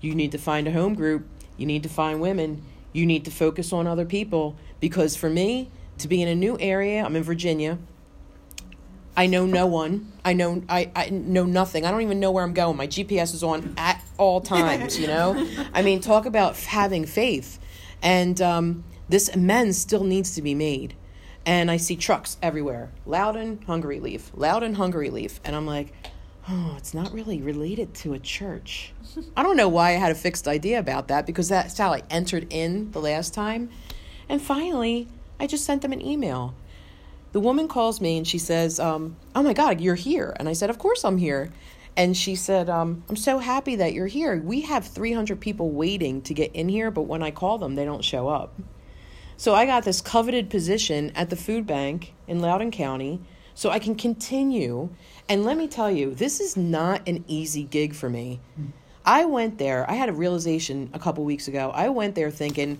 You 0.00 0.14
need 0.14 0.32
to 0.32 0.38
find 0.38 0.66
a 0.66 0.72
home 0.72 0.94
group. 0.94 1.26
You 1.58 1.66
need 1.66 1.82
to 1.82 1.90
find 1.90 2.22
women. 2.22 2.62
You 2.94 3.04
need 3.04 3.26
to 3.26 3.30
focus 3.30 3.74
on 3.74 3.86
other 3.86 4.06
people 4.06 4.56
because 4.80 5.16
for 5.16 5.28
me 5.28 5.70
to 5.98 6.08
be 6.08 6.22
in 6.22 6.28
a 6.28 6.34
new 6.34 6.56
area, 6.58 7.04
I'm 7.04 7.14
in 7.14 7.22
Virginia. 7.22 7.76
I 9.16 9.26
know 9.26 9.46
no 9.46 9.66
one. 9.66 10.12
I 10.24 10.34
know 10.34 10.62
I, 10.68 10.90
I 10.94 11.08
know 11.10 11.44
nothing. 11.44 11.86
I 11.86 11.90
don't 11.90 12.02
even 12.02 12.20
know 12.20 12.30
where 12.30 12.44
I'm 12.44 12.52
going. 12.52 12.76
My 12.76 12.86
GPS 12.86 13.34
is 13.34 13.42
on 13.42 13.74
at 13.76 14.02
all 14.18 14.40
times, 14.42 14.98
you 14.98 15.06
know? 15.06 15.48
I 15.72 15.82
mean, 15.82 16.00
talk 16.00 16.26
about 16.26 16.56
having 16.56 17.06
faith. 17.06 17.58
And 18.02 18.40
um, 18.42 18.84
this 19.08 19.28
amends 19.28 19.78
still 19.78 20.04
needs 20.04 20.34
to 20.34 20.42
be 20.42 20.54
made. 20.54 20.94
And 21.46 21.70
I 21.70 21.76
see 21.76 21.96
trucks 21.96 22.36
everywhere. 22.42 22.90
Loudoun, 23.06 23.60
Hunger 23.66 23.88
Relief. 23.88 24.32
Loudoun, 24.34 24.74
Hunger 24.74 24.98
Relief. 24.98 25.40
And 25.44 25.56
I'm 25.56 25.66
like, 25.66 25.92
oh, 26.48 26.74
it's 26.76 26.92
not 26.92 27.12
really 27.12 27.40
related 27.40 27.94
to 27.94 28.12
a 28.12 28.18
church. 28.18 28.92
I 29.36 29.42
don't 29.42 29.56
know 29.56 29.68
why 29.68 29.90
I 29.90 29.92
had 29.92 30.12
a 30.12 30.16
fixed 30.16 30.46
idea 30.46 30.78
about 30.78 31.08
that 31.08 31.24
because 31.24 31.48
that's 31.48 31.78
how 31.78 31.92
I 31.92 32.02
entered 32.10 32.46
in 32.50 32.90
the 32.90 33.00
last 33.00 33.32
time. 33.32 33.70
And 34.28 34.42
finally, 34.42 35.08
I 35.38 35.46
just 35.46 35.64
sent 35.64 35.82
them 35.82 35.92
an 35.92 36.02
email. 36.04 36.54
The 37.36 37.40
woman 37.40 37.68
calls 37.68 38.00
me 38.00 38.16
and 38.16 38.26
she 38.26 38.38
says, 38.38 38.80
um, 38.80 39.14
Oh 39.34 39.42
my 39.42 39.52
God, 39.52 39.78
you're 39.78 39.94
here. 39.94 40.34
And 40.40 40.48
I 40.48 40.54
said, 40.54 40.70
Of 40.70 40.78
course 40.78 41.04
I'm 41.04 41.18
here. 41.18 41.52
And 41.94 42.16
she 42.16 42.34
said, 42.34 42.70
um, 42.70 43.04
I'm 43.10 43.16
so 43.16 43.40
happy 43.40 43.76
that 43.76 43.92
you're 43.92 44.06
here. 44.06 44.40
We 44.40 44.62
have 44.62 44.86
300 44.86 45.38
people 45.38 45.70
waiting 45.70 46.22
to 46.22 46.32
get 46.32 46.54
in 46.54 46.70
here, 46.70 46.90
but 46.90 47.02
when 47.02 47.22
I 47.22 47.30
call 47.30 47.58
them, 47.58 47.74
they 47.74 47.84
don't 47.84 48.02
show 48.02 48.28
up. 48.28 48.58
So 49.36 49.54
I 49.54 49.66
got 49.66 49.84
this 49.84 50.00
coveted 50.00 50.48
position 50.48 51.12
at 51.14 51.28
the 51.28 51.36
food 51.36 51.66
bank 51.66 52.14
in 52.26 52.40
Loudoun 52.40 52.70
County 52.70 53.20
so 53.54 53.68
I 53.68 53.80
can 53.80 53.96
continue. 53.96 54.88
And 55.28 55.44
let 55.44 55.58
me 55.58 55.68
tell 55.68 55.90
you, 55.90 56.14
this 56.14 56.40
is 56.40 56.56
not 56.56 57.06
an 57.06 57.22
easy 57.28 57.64
gig 57.64 57.94
for 57.94 58.08
me. 58.08 58.40
I 59.04 59.26
went 59.26 59.58
there, 59.58 59.84
I 59.90 59.92
had 59.92 60.08
a 60.08 60.14
realization 60.14 60.88
a 60.94 60.98
couple 60.98 61.22
weeks 61.22 61.48
ago. 61.48 61.70
I 61.74 61.90
went 61.90 62.14
there 62.14 62.30
thinking, 62.30 62.78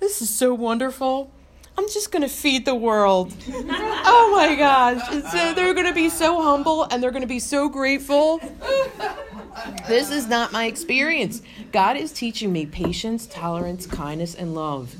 this 0.00 0.22
is 0.22 0.30
so 0.30 0.54
wonderful. 0.54 1.30
I'm 1.78 1.88
just 1.90 2.10
going 2.10 2.22
to 2.22 2.28
feed 2.28 2.64
the 2.64 2.74
world. 2.74 3.32
oh 3.48 4.32
my 4.36 4.56
gosh. 4.56 5.00
So 5.30 5.54
they're 5.54 5.74
going 5.74 5.86
to 5.86 5.94
be 5.94 6.08
so 6.08 6.42
humble 6.42 6.82
and 6.82 7.00
they're 7.00 7.12
going 7.12 7.22
to 7.22 7.28
be 7.28 7.38
so 7.38 7.68
grateful. 7.68 8.40
this 9.86 10.10
is 10.10 10.26
not 10.26 10.50
my 10.50 10.64
experience. 10.64 11.40
God 11.70 11.96
is 11.96 12.10
teaching 12.12 12.52
me 12.52 12.66
patience, 12.66 13.28
tolerance, 13.28 13.86
kindness, 13.86 14.34
and 14.34 14.56
love 14.56 14.96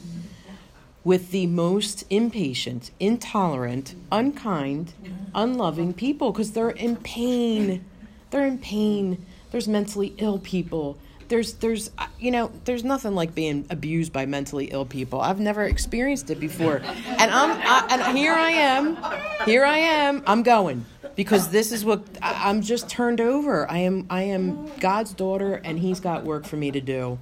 with 1.03 1.33
the 1.33 1.49
most 1.49 2.05
impatient, 2.11 2.93
intolerant, 3.01 3.97
unkind, 4.13 4.93
unloving 5.35 5.95
people 5.95 6.31
because 6.31 6.53
they're 6.53 6.71
in 6.71 6.95
pain. 6.95 7.85
They're 8.31 8.47
in 8.47 8.59
pain. 8.59 9.27
There's 9.51 9.67
mentally 9.67 10.15
ill 10.19 10.39
people 10.39 10.97
there's 11.29 11.55
there's 11.55 11.91
uh, 11.99 12.07
you 12.19 12.31
know 12.31 12.51
there's 12.65 12.85
nothing 12.85 13.15
like 13.15 13.35
being 13.35 13.67
abused 13.71 14.13
by 14.13 14.27
mentally 14.27 14.67
ill 14.67 14.85
people. 14.85 15.21
I've 15.21 15.41
never 15.41 15.65
experienced 15.65 16.31
it 16.31 16.41
before, 16.41 16.77
and 16.85 17.31
I'm 17.31 17.51
I, 17.63 17.87
and 17.91 18.17
here 18.17 18.33
I 18.33 18.51
am, 18.51 18.99
here 19.45 19.65
I 19.65 19.79
am. 19.79 20.23
I'm 20.27 20.43
going 20.43 20.85
because 21.17 21.51
this 21.51 21.73
is 21.73 21.85
what 21.85 22.03
I, 22.23 22.49
I'm 22.49 22.63
just 22.63 22.89
turned 22.89 23.21
over. 23.21 23.71
I 23.71 23.79
am 23.79 24.07
I 24.11 24.23
am 24.23 24.71
God's 24.81 25.13
daughter, 25.13 25.61
and 25.65 25.79
He's 25.79 26.01
got 26.01 26.25
work 26.25 26.47
for 26.47 26.57
me 26.57 26.71
to 26.71 26.81
do. 26.81 27.19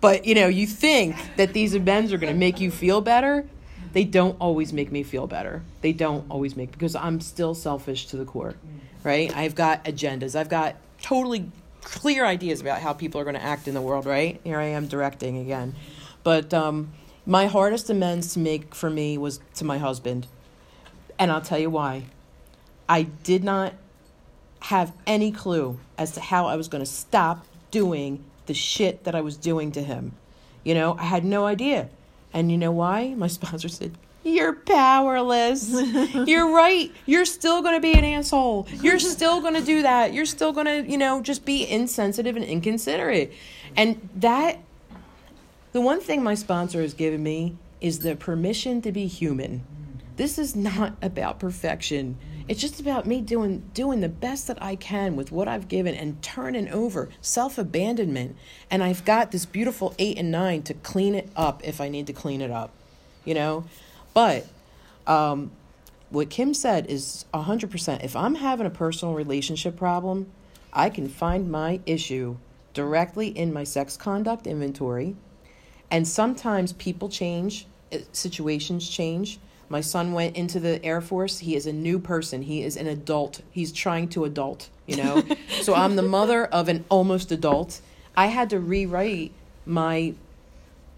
But 0.00 0.24
you 0.24 0.34
know, 0.34 0.48
you 0.48 0.66
think 0.66 1.16
that 1.36 1.52
these 1.52 1.74
events 1.74 2.12
are 2.12 2.18
going 2.18 2.32
to 2.32 2.38
make 2.38 2.60
you 2.60 2.70
feel 2.70 3.00
better. 3.00 3.46
They 3.92 4.04
don't 4.04 4.36
always 4.40 4.72
make 4.72 4.90
me 4.90 5.02
feel 5.02 5.26
better. 5.26 5.62
They 5.82 5.92
don't 5.92 6.24
always 6.30 6.56
make 6.56 6.72
because 6.72 6.96
I'm 6.96 7.20
still 7.20 7.54
selfish 7.54 8.06
to 8.06 8.16
the 8.16 8.24
core, 8.24 8.54
right? 9.04 9.34
I've 9.36 9.54
got 9.54 9.84
agendas. 9.84 10.34
I've 10.34 10.48
got 10.48 10.76
totally 11.00 11.50
clear 11.82 12.24
ideas 12.24 12.60
about 12.60 12.80
how 12.80 12.92
people 12.92 13.20
are 13.20 13.24
going 13.24 13.36
to 13.36 13.42
act 13.42 13.68
in 13.68 13.74
the 13.74 13.80
world, 13.80 14.06
right? 14.06 14.40
Here 14.44 14.58
I 14.58 14.66
am 14.66 14.86
directing 14.86 15.38
again. 15.38 15.74
But 16.22 16.54
um, 16.54 16.92
my 17.26 17.46
hardest 17.46 17.90
amends 17.90 18.32
to 18.34 18.38
make 18.38 18.74
for 18.74 18.90
me 18.90 19.18
was 19.18 19.40
to 19.56 19.64
my 19.64 19.78
husband. 19.78 20.26
And 21.18 21.30
I'll 21.30 21.40
tell 21.40 21.58
you 21.58 21.70
why. 21.70 22.04
I 22.88 23.02
did 23.02 23.44
not 23.44 23.74
have 24.60 24.92
any 25.06 25.32
clue 25.32 25.78
as 25.98 26.12
to 26.12 26.20
how 26.20 26.46
I 26.46 26.56
was 26.56 26.68
going 26.68 26.84
to 26.84 26.90
stop 26.90 27.46
doing 27.70 28.24
the 28.46 28.54
shit 28.54 29.04
that 29.04 29.14
I 29.14 29.20
was 29.20 29.36
doing 29.36 29.72
to 29.72 29.82
him. 29.82 30.12
You 30.64 30.74
know, 30.74 30.96
I 30.98 31.04
had 31.04 31.24
no 31.24 31.46
idea. 31.46 31.88
And 32.32 32.50
you 32.50 32.58
know 32.58 32.72
why? 32.72 33.14
My 33.14 33.26
sponsor 33.38 33.68
said, 33.68 33.96
You're 34.24 34.52
powerless. 34.52 35.70
You're 36.26 36.54
right. 36.54 36.92
You're 37.06 37.24
still 37.24 37.62
going 37.62 37.74
to 37.74 37.80
be 37.80 37.92
an 37.92 38.04
asshole. 38.04 38.68
You're 38.80 38.98
still 39.00 39.40
going 39.40 39.54
to 39.54 39.62
do 39.62 39.82
that. 39.82 40.12
You're 40.12 40.26
still 40.26 40.52
going 40.52 40.66
to, 40.66 40.90
you 40.90 40.98
know, 40.98 41.20
just 41.20 41.44
be 41.44 41.68
insensitive 41.68 42.36
and 42.36 42.44
inconsiderate. 42.44 43.32
And 43.76 44.08
that, 44.16 44.58
the 45.72 45.80
one 45.80 46.00
thing 46.00 46.22
my 46.22 46.34
sponsor 46.34 46.80
has 46.82 46.94
given 46.94 47.22
me 47.22 47.56
is 47.80 48.00
the 48.00 48.14
permission 48.14 48.80
to 48.82 48.92
be 48.92 49.06
human. 49.06 49.64
This 50.16 50.38
is 50.38 50.54
not 50.54 50.94
about 51.02 51.40
perfection. 51.40 52.16
It's 52.46 52.60
just 52.60 52.80
about 52.80 53.06
me 53.06 53.20
doing 53.20 53.62
doing 53.72 54.00
the 54.00 54.08
best 54.08 54.46
that 54.48 54.62
I 54.62 54.76
can 54.76 55.16
with 55.16 55.32
what 55.32 55.48
I've 55.48 55.68
given 55.68 55.94
and 55.94 56.20
turning 56.22 56.68
over 56.68 57.08
self-abandonment. 57.20 58.36
And 58.70 58.84
I've 58.84 59.04
got 59.04 59.32
this 59.32 59.46
beautiful 59.46 59.94
8 59.98 60.18
and 60.18 60.30
9 60.30 60.62
to 60.64 60.74
clean 60.74 61.14
it 61.14 61.30
up 61.34 61.62
if 61.64 61.80
I 61.80 61.88
need 61.88 62.06
to 62.08 62.12
clean 62.12 62.40
it 62.40 62.50
up. 62.50 62.72
You 63.24 63.34
know? 63.34 63.64
But 64.14 64.46
um, 65.06 65.50
what 66.10 66.30
Kim 66.30 66.54
said 66.54 66.86
is 66.86 67.24
100%. 67.32 68.04
If 68.04 68.14
I'm 68.14 68.36
having 68.36 68.66
a 68.66 68.70
personal 68.70 69.14
relationship 69.14 69.76
problem, 69.76 70.30
I 70.72 70.90
can 70.90 71.08
find 71.08 71.50
my 71.50 71.80
issue 71.86 72.36
directly 72.74 73.28
in 73.28 73.52
my 73.52 73.64
sex 73.64 73.96
conduct 73.96 74.46
inventory. 74.46 75.16
And 75.90 76.08
sometimes 76.08 76.72
people 76.74 77.08
change, 77.08 77.66
uh, 77.92 77.98
situations 78.12 78.88
change. 78.88 79.38
My 79.68 79.80
son 79.80 80.12
went 80.12 80.36
into 80.36 80.60
the 80.60 80.84
Air 80.84 81.00
Force. 81.00 81.38
He 81.38 81.56
is 81.56 81.66
a 81.66 81.72
new 81.72 81.98
person. 81.98 82.42
He 82.42 82.62
is 82.62 82.76
an 82.76 82.86
adult. 82.86 83.40
He's 83.50 83.72
trying 83.72 84.08
to 84.10 84.24
adult, 84.24 84.68
you 84.86 84.96
know? 84.96 85.22
so 85.62 85.74
I'm 85.74 85.96
the 85.96 86.02
mother 86.02 86.44
of 86.46 86.68
an 86.68 86.84
almost 86.88 87.32
adult. 87.32 87.80
I 88.16 88.26
had 88.26 88.50
to 88.50 88.58
rewrite 88.58 89.32
my 89.64 90.14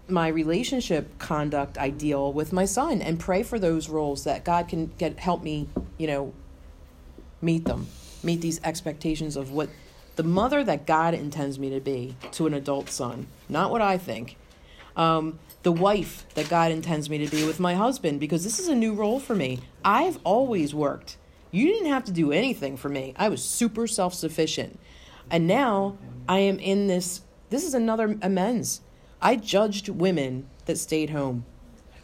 my 0.07 0.27
relationship 0.27 1.17
conduct 1.17 1.77
ideal 1.77 2.31
with 2.31 2.53
my 2.53 2.65
son 2.65 3.01
and 3.01 3.19
pray 3.19 3.43
for 3.43 3.57
those 3.57 3.89
roles 3.89 4.23
that 4.23 4.43
God 4.43 4.67
can 4.67 4.87
get 4.97 5.19
help 5.19 5.43
me, 5.43 5.67
you 5.97 6.07
know, 6.07 6.33
meet 7.41 7.65
them, 7.65 7.87
meet 8.23 8.41
these 8.41 8.61
expectations 8.63 9.35
of 9.35 9.51
what 9.51 9.69
the 10.15 10.23
mother 10.23 10.63
that 10.63 10.85
God 10.85 11.13
intends 11.13 11.59
me 11.59 11.69
to 11.71 11.79
be 11.79 12.15
to 12.31 12.47
an 12.47 12.53
adult 12.53 12.89
son, 12.89 13.27
not 13.49 13.71
what 13.71 13.81
I 13.81 13.97
think. 13.97 14.37
Um, 14.95 15.39
the 15.63 15.71
wife 15.71 16.25
that 16.35 16.47
God 16.47 16.71
intends 16.71 17.09
me 17.09 17.25
to 17.25 17.35
be 17.35 17.45
with 17.45 17.59
my 17.59 17.73
husband, 17.73 18.19
because 18.19 18.43
this 18.43 18.59
is 18.59 18.67
a 18.67 18.75
new 18.75 18.93
role 18.93 19.19
for 19.19 19.35
me. 19.35 19.59
I've 19.83 20.19
always 20.23 20.73
worked. 20.73 21.17
You 21.51 21.67
didn't 21.67 21.89
have 21.89 22.05
to 22.05 22.11
do 22.11 22.31
anything 22.31 22.77
for 22.77 22.89
me. 22.89 23.13
I 23.17 23.29
was 23.29 23.43
super 23.43 23.87
self 23.87 24.13
sufficient. 24.13 24.79
And 25.31 25.47
now 25.47 25.97
I 26.29 26.39
am 26.39 26.59
in 26.59 26.87
this, 26.87 27.21
this 27.49 27.63
is 27.63 27.73
another 27.73 28.17
amends. 28.21 28.81
I 29.25 29.37
judged 29.37 29.89
women 29.89 30.45
that 30.65 30.77
stayed 30.77 31.09
home 31.09 31.45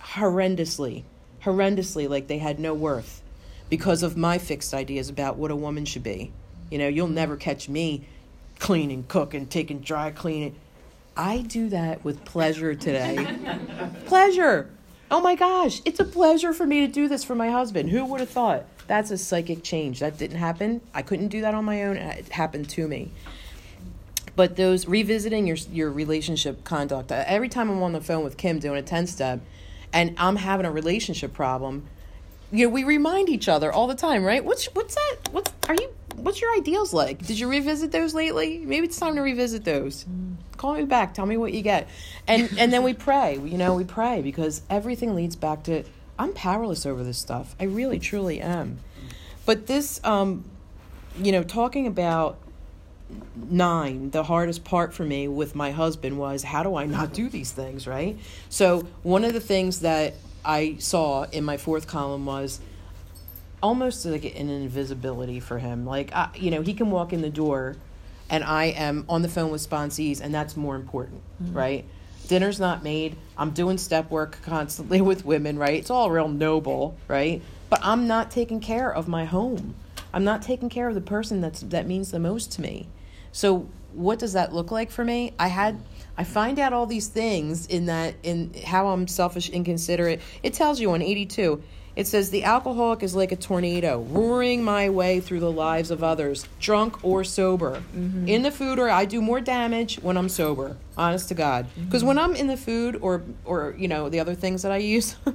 horrendously, 0.01 1.03
horrendously, 1.43 2.09
like 2.09 2.25
they 2.25 2.39
had 2.39 2.59
no 2.59 2.73
worth 2.73 3.21
because 3.69 4.01
of 4.01 4.17
my 4.17 4.39
fixed 4.39 4.73
ideas 4.73 5.07
about 5.07 5.37
what 5.37 5.51
a 5.51 5.55
woman 5.55 5.85
should 5.85 6.01
be. 6.01 6.33
You 6.71 6.79
know, 6.79 6.87
you'll 6.87 7.07
never 7.07 7.37
catch 7.37 7.69
me 7.69 8.07
cleaning, 8.57 9.03
cooking, 9.03 9.45
taking 9.45 9.81
dry 9.81 10.09
cleaning. 10.09 10.55
I 11.15 11.41
do 11.41 11.69
that 11.69 12.03
with 12.03 12.25
pleasure 12.25 12.73
today. 12.73 13.37
pleasure. 14.07 14.71
Oh 15.11 15.21
my 15.21 15.35
gosh, 15.35 15.79
it's 15.85 15.99
a 15.99 16.05
pleasure 16.05 16.53
for 16.53 16.65
me 16.65 16.87
to 16.87 16.91
do 16.91 17.07
this 17.07 17.23
for 17.23 17.35
my 17.35 17.51
husband. 17.51 17.91
Who 17.91 18.03
would 18.03 18.21
have 18.21 18.29
thought? 18.29 18.65
That's 18.87 19.11
a 19.11 19.17
psychic 19.19 19.61
change. 19.61 19.99
That 19.99 20.17
didn't 20.17 20.39
happen. 20.39 20.81
I 20.91 21.03
couldn't 21.03 21.27
do 21.27 21.41
that 21.41 21.53
on 21.53 21.65
my 21.65 21.83
own. 21.83 21.97
It 21.97 22.29
happened 22.29 22.67
to 22.71 22.87
me. 22.87 23.11
But 24.35 24.55
those 24.55 24.87
revisiting 24.87 25.47
your 25.47 25.57
your 25.71 25.91
relationship 25.91 26.63
conduct. 26.63 27.11
uh, 27.11 27.23
Every 27.27 27.49
time 27.49 27.69
I'm 27.69 27.81
on 27.83 27.91
the 27.93 28.01
phone 28.01 28.23
with 28.23 28.37
Kim 28.37 28.59
doing 28.59 28.77
a 28.77 28.81
ten 28.81 29.07
step, 29.07 29.41
and 29.91 30.15
I'm 30.17 30.37
having 30.37 30.65
a 30.65 30.71
relationship 30.71 31.33
problem, 31.33 31.87
you 32.51 32.65
know, 32.65 32.73
we 32.73 32.83
remind 32.83 33.29
each 33.29 33.47
other 33.47 33.71
all 33.71 33.87
the 33.87 33.95
time, 33.95 34.23
right? 34.23 34.43
What's 34.43 34.65
what's 34.73 34.95
that? 34.95 35.17
What's 35.31 35.51
are 35.67 35.75
you? 35.75 35.89
What's 36.15 36.41
your 36.41 36.53
ideals 36.55 36.93
like? 36.93 37.25
Did 37.25 37.39
you 37.39 37.47
revisit 37.49 37.91
those 37.91 38.13
lately? 38.13 38.59
Maybe 38.59 38.85
it's 38.85 38.99
time 38.99 39.15
to 39.15 39.21
revisit 39.21 39.63
those. 39.63 40.05
Call 40.57 40.75
me 40.75 40.83
back. 40.83 41.13
Tell 41.13 41.25
me 41.25 41.37
what 41.37 41.53
you 41.53 41.61
get, 41.61 41.89
and 42.27 42.49
and 42.57 42.71
then 42.71 42.83
we 42.83 42.93
pray. 42.93 43.35
You 43.35 43.57
know, 43.57 43.73
we 43.75 43.83
pray 43.83 44.21
because 44.21 44.61
everything 44.69 45.15
leads 45.15 45.35
back 45.35 45.63
to 45.63 45.83
I'm 46.19 46.33
powerless 46.33 46.85
over 46.85 47.03
this 47.03 47.17
stuff. 47.17 47.55
I 47.59 47.63
really, 47.63 47.97
truly 47.99 48.41
am. 48.41 48.77
But 49.45 49.65
this, 49.65 49.99
um, 50.03 50.45
you 51.17 51.31
know, 51.31 51.43
talking 51.43 51.87
about 51.87 52.37
nine, 53.35 54.11
the 54.11 54.23
hardest 54.23 54.63
part 54.63 54.93
for 54.93 55.03
me 55.03 55.27
with 55.27 55.55
my 55.55 55.71
husband 55.71 56.17
was 56.17 56.43
how 56.43 56.63
do 56.63 56.75
I 56.75 56.85
not 56.85 57.13
do 57.13 57.29
these 57.29 57.51
things, 57.51 57.87
right? 57.87 58.17
So, 58.49 58.87
one 59.03 59.23
of 59.23 59.33
the 59.33 59.39
things 59.39 59.81
that 59.81 60.15
I 60.43 60.75
saw 60.79 61.23
in 61.23 61.43
my 61.43 61.57
fourth 61.57 61.87
column 61.87 62.25
was 62.25 62.59
almost 63.61 64.05
like 64.05 64.25
an 64.25 64.49
invisibility 64.49 65.39
for 65.39 65.59
him. 65.59 65.85
Like, 65.85 66.13
I, 66.13 66.29
you 66.35 66.51
know, 66.51 66.61
he 66.61 66.73
can 66.73 66.89
walk 66.89 67.13
in 67.13 67.21
the 67.21 67.29
door 67.29 67.75
and 68.29 68.43
I 68.43 68.65
am 68.65 69.05
on 69.09 69.21
the 69.21 69.27
phone 69.27 69.51
with 69.51 69.67
sponsees, 69.67 70.21
and 70.21 70.33
that's 70.33 70.55
more 70.55 70.75
important, 70.75 71.21
mm-hmm. 71.43 71.53
right? 71.53 71.85
Dinner's 72.27 72.61
not 72.61 72.81
made. 72.81 73.17
I'm 73.37 73.51
doing 73.51 73.77
step 73.77 74.09
work 74.09 74.39
constantly 74.41 75.01
with 75.09 75.25
women, 75.25 75.59
right? 75.59 75.75
It's 75.75 75.89
all 75.89 76.09
real 76.09 76.29
noble, 76.29 76.97
right? 77.09 77.41
But 77.69 77.81
I'm 77.83 78.07
not 78.07 78.31
taking 78.31 78.61
care 78.61 78.93
of 78.93 79.07
my 79.07 79.25
home. 79.25 79.75
I'm 80.13 80.23
not 80.23 80.41
taking 80.41 80.69
care 80.69 80.87
of 80.87 80.95
the 80.95 81.01
person 81.01 81.41
that's 81.41 81.61
that 81.61 81.87
means 81.87 82.11
the 82.11 82.19
most 82.19 82.53
to 82.53 82.61
me. 82.61 82.87
So 83.31 83.67
what 83.93 84.19
does 84.19 84.33
that 84.33 84.53
look 84.53 84.71
like 84.71 84.91
for 84.91 85.03
me? 85.03 85.33
I 85.39 85.47
had 85.47 85.81
I 86.17 86.23
find 86.23 86.59
out 86.59 86.73
all 86.73 86.85
these 86.85 87.07
things 87.07 87.67
in 87.67 87.87
that 87.87 88.15
in 88.23 88.53
how 88.65 88.89
I'm 88.89 89.07
selfish, 89.07 89.49
inconsiderate. 89.49 90.21
It 90.43 90.53
tells 90.53 90.79
you 90.79 90.91
on 90.91 91.01
82. 91.01 91.63
It 91.95 92.07
says 92.07 92.29
the 92.29 92.45
alcoholic 92.45 93.03
is 93.03 93.15
like 93.15 93.33
a 93.33 93.35
tornado, 93.35 93.99
roaring 94.01 94.63
my 94.63 94.89
way 94.89 95.19
through 95.19 95.41
the 95.41 95.51
lives 95.51 95.91
of 95.91 96.03
others, 96.03 96.47
drunk 96.59 97.03
or 97.03 97.25
sober. 97.25 97.83
In 98.27 98.43
the 98.43 98.51
food, 98.51 98.79
or 98.79 98.89
I 98.89 99.03
do 99.03 99.21
more 99.21 99.41
damage 99.41 99.97
when 99.97 100.15
I'm 100.15 100.29
sober. 100.29 100.77
Honest 100.95 101.27
to 101.29 101.33
God, 101.33 101.67
because 101.75 102.03
when 102.03 102.17
I'm 102.17 102.35
in 102.35 102.47
the 102.47 102.55
food 102.55 102.97
or 103.01 103.23
or 103.43 103.75
you 103.77 103.87
know 103.87 104.07
the 104.09 104.19
other 104.19 104.35
things 104.35 104.61
that 104.61 104.71
I 104.71 104.77
use. 104.77 105.15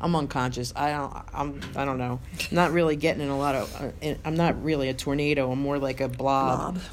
I'm 0.00 0.14
unconscious. 0.14 0.72
I 0.76 0.92
don't. 0.92 1.12
I'm. 1.34 1.60
I 1.74 1.84
don't 1.84 1.98
know. 1.98 2.20
I'm 2.50 2.54
not 2.54 2.70
really 2.70 2.94
getting 2.94 3.20
in 3.20 3.30
a 3.30 3.38
lot 3.38 3.56
of. 3.56 3.92
Uh, 4.02 4.14
I'm 4.24 4.36
not 4.36 4.62
really 4.62 4.88
a 4.88 4.94
tornado. 4.94 5.50
I'm 5.50 5.60
more 5.60 5.78
like 5.78 6.00
a 6.00 6.08
blob. 6.08 6.74
Blob. 6.74 6.84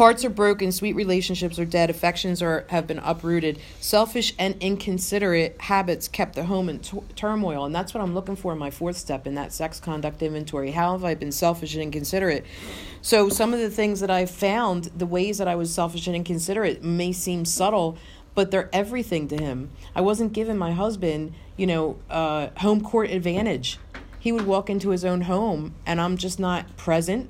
Hearts 0.00 0.24
are 0.24 0.30
broken, 0.30 0.72
sweet 0.72 0.94
relationships 0.94 1.58
are 1.58 1.66
dead, 1.66 1.90
affections 1.90 2.40
are 2.40 2.64
have 2.70 2.86
been 2.86 3.00
uprooted. 3.00 3.58
Selfish 3.80 4.32
and 4.38 4.56
inconsiderate 4.58 5.60
habits 5.60 6.08
kept 6.08 6.36
the 6.36 6.44
home 6.44 6.70
in 6.70 6.78
t- 6.78 7.02
turmoil, 7.16 7.66
and 7.66 7.74
that's 7.74 7.92
what 7.92 8.02
I'm 8.02 8.14
looking 8.14 8.34
for 8.34 8.54
in 8.54 8.58
my 8.58 8.70
fourth 8.70 8.96
step 8.96 9.26
in 9.26 9.34
that 9.34 9.52
sex 9.52 9.78
conduct 9.78 10.22
inventory. 10.22 10.70
How 10.70 10.92
have 10.92 11.04
I 11.04 11.14
been 11.16 11.30
selfish 11.30 11.74
and 11.74 11.82
inconsiderate? 11.82 12.46
So 13.02 13.28
some 13.28 13.52
of 13.52 13.60
the 13.60 13.68
things 13.68 14.00
that 14.00 14.10
I've 14.10 14.30
found, 14.30 14.84
the 14.96 15.04
ways 15.04 15.36
that 15.36 15.48
I 15.48 15.54
was 15.54 15.70
selfish 15.70 16.06
and 16.06 16.16
inconsiderate, 16.16 16.82
may 16.82 17.12
seem 17.12 17.44
subtle, 17.44 17.98
but 18.34 18.50
they're 18.50 18.70
everything 18.72 19.28
to 19.28 19.36
him. 19.36 19.68
I 19.94 20.00
wasn't 20.00 20.32
giving 20.32 20.56
my 20.56 20.72
husband, 20.72 21.34
you 21.58 21.66
know, 21.66 21.98
uh, 22.08 22.48
home 22.60 22.80
court 22.80 23.10
advantage. 23.10 23.78
He 24.18 24.32
would 24.32 24.46
walk 24.46 24.70
into 24.70 24.90
his 24.90 25.04
own 25.04 25.20
home, 25.20 25.74
and 25.84 26.00
I'm 26.00 26.16
just 26.16 26.40
not 26.40 26.74
present. 26.78 27.28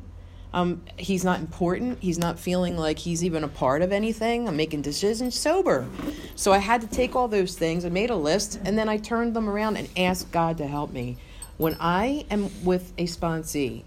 Um, 0.53 0.83
he's 0.97 1.25
not 1.25 1.41
important. 1.41 1.99
He's 2.01 2.19
not 2.19 2.39
feeling 2.39 2.77
like 2.77 2.99
he's 2.99 3.25
even 3.25 3.45
a 3.45 3.49
part 3.49 3.83
of 3.83 3.93
anything. 3.93 4.49
I'm 4.49 4.57
making 4.57 4.83
decisions 4.83 5.39
sober. 5.39 5.87
So 6.35 6.53
I 6.53 6.59
had 6.59 6.81
to 6.81 6.87
take 6.87 7.15
all 7.15 7.29
those 7.29 7.57
things. 7.57 7.85
I 7.85 7.89
made 7.89 8.11
a 8.11 8.17
list 8.17 8.61
and 8.65 8.77
then 8.77 8.89
I 8.89 8.97
turned 8.97 9.35
them 9.35 9.49
around 9.49 9.77
and 9.77 9.89
asked 9.97 10.33
God 10.33 10.59
to 10.59 10.67
help 10.67 10.93
me. 10.93 11.19
When 11.57 11.77
I 11.79 12.25
am 12.31 12.51
with 12.65 12.93
a 12.99 13.07
sponsee, 13.07 13.85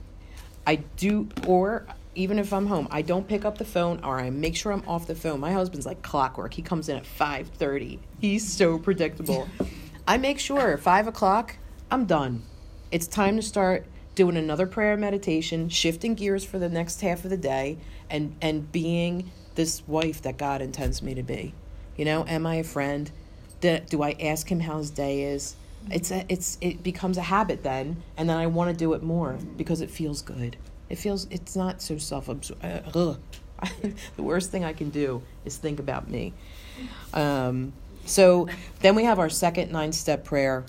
I 0.66 0.76
do, 0.76 1.28
or 1.48 1.86
even 2.16 2.40
if 2.40 2.54
I'm 2.54 2.68
home, 2.68 2.88
I 2.92 3.02
don't 3.02 3.28
pick 3.28 3.44
up 3.44 3.58
the 3.58 3.66
phone 3.66 4.00
or 4.04 4.20
I 4.20 4.30
make 4.30 4.56
sure 4.56 4.72
I'm 4.72 4.88
off 4.88 5.08
the 5.08 5.16
phone. 5.16 5.40
My 5.40 5.52
husband's 5.52 5.86
like 5.86 6.02
clockwork. 6.02 6.54
He 6.54 6.62
comes 6.62 6.88
in 6.88 6.98
at 6.98 7.04
5.30. 7.04 8.00
He's 8.20 8.48
so 8.48 8.78
predictable. 8.78 9.50
I 10.08 10.18
make 10.18 10.40
sure 10.40 10.78
5 10.78 11.08
o'clock, 11.08 11.58
I'm 11.90 12.06
done. 12.06 12.44
It's 12.92 13.08
time 13.08 13.36
to 13.38 13.42
start 13.42 13.86
doing 14.16 14.38
another 14.38 14.68
prayer 14.68 14.96
meditation, 14.98 15.70
shifting 15.70 16.14
gears 16.16 16.44
for 16.46 16.60
the 16.60 16.70
next 16.70 17.02
half 17.02 17.24
of 17.24 17.30
the 17.30 17.38
day, 17.38 17.78
and 18.10 18.36
and 18.42 18.72
being 18.72 19.32
this 19.56 19.88
wife 19.88 20.22
that 20.24 20.38
God 20.38 20.62
intends 20.62 21.02
me 21.02 21.14
to 21.14 21.24
be? 21.24 21.54
You 21.98 22.06
know, 22.06 22.26
am 22.28 22.46
I 22.46 22.56
a 22.56 22.64
friend? 22.64 23.12
Do, 23.62 23.80
do 23.80 24.02
I 24.04 24.16
ask 24.20 24.52
him 24.52 24.62
how 24.62 24.80
his 24.80 24.90
day 24.90 25.24
is? 25.24 25.56
It's 25.92 26.12
a, 26.12 26.26
it's 26.30 26.58
it 26.62 26.82
becomes 26.82 27.18
a 27.18 27.22
habit 27.22 27.64
then, 27.64 28.02
and 28.18 28.30
then 28.30 28.38
I 28.38 28.48
want 28.48 28.72
to 28.72 28.76
do 28.76 28.94
it 28.94 29.04
more 29.04 29.38
because 29.58 29.82
it 29.82 29.92
feels 29.92 30.22
good. 30.22 30.56
It 30.90 30.98
feels 30.98 31.28
it's 31.30 31.56
not 31.56 31.82
so 31.82 31.98
self 31.98 32.30
absorbed. 32.30 32.64
Uh, 32.64 33.16
the 34.16 34.24
worst 34.24 34.52
thing 34.52 34.64
I 34.64 34.74
can 34.74 34.90
do 34.90 35.22
is 35.46 35.58
think 35.58 35.80
about 35.80 36.10
me. 36.10 36.34
Um, 37.14 37.74
so 38.06 38.48
then 38.80 38.96
we 38.96 39.04
have 39.06 39.20
our 39.20 39.30
second 39.30 39.72
nine 39.72 39.92
step 39.92 40.24
prayer. 40.24 40.66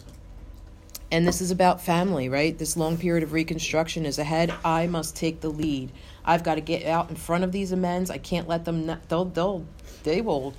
And 1.14 1.28
this 1.28 1.40
is 1.40 1.52
about 1.52 1.80
family, 1.80 2.28
right? 2.28 2.58
This 2.58 2.76
long 2.76 2.98
period 2.98 3.22
of 3.22 3.32
reconstruction 3.32 4.04
is 4.04 4.18
ahead. 4.18 4.52
I 4.64 4.88
must 4.88 5.14
take 5.14 5.42
the 5.42 5.48
lead. 5.48 5.92
I've 6.24 6.42
got 6.42 6.56
to 6.56 6.60
get 6.60 6.86
out 6.86 7.08
in 7.08 7.14
front 7.14 7.44
of 7.44 7.52
these 7.52 7.70
amends. 7.70 8.10
I 8.10 8.18
can't 8.18 8.48
let 8.48 8.64
them. 8.64 8.86
Not, 8.86 9.08
they'll 9.08 9.26
they'll 9.26 9.64
they 10.02 10.20
will 10.20 10.54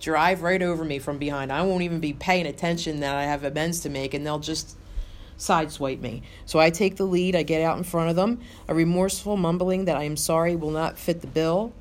drive 0.00 0.42
right 0.42 0.62
over 0.62 0.84
me 0.84 1.00
from 1.00 1.18
behind. 1.18 1.50
I 1.50 1.62
won't 1.62 1.82
even 1.82 1.98
be 1.98 2.12
paying 2.12 2.46
attention 2.46 3.00
that 3.00 3.16
I 3.16 3.24
have 3.24 3.42
amends 3.42 3.80
to 3.80 3.90
make, 3.90 4.14
and 4.14 4.24
they'll 4.24 4.38
just 4.38 4.76
sideswipe 5.36 6.00
me. 6.00 6.22
So 6.46 6.60
I 6.60 6.70
take 6.70 6.94
the 6.94 7.04
lead. 7.04 7.34
I 7.34 7.42
get 7.42 7.60
out 7.60 7.76
in 7.76 7.82
front 7.82 8.08
of 8.08 8.14
them. 8.14 8.38
A 8.68 8.74
remorseful 8.76 9.36
mumbling 9.36 9.86
that 9.86 9.96
I 9.96 10.04
am 10.04 10.16
sorry 10.16 10.54
will 10.54 10.70
not 10.70 10.96
fit 10.96 11.22
the 11.22 11.26
bill. 11.26 11.72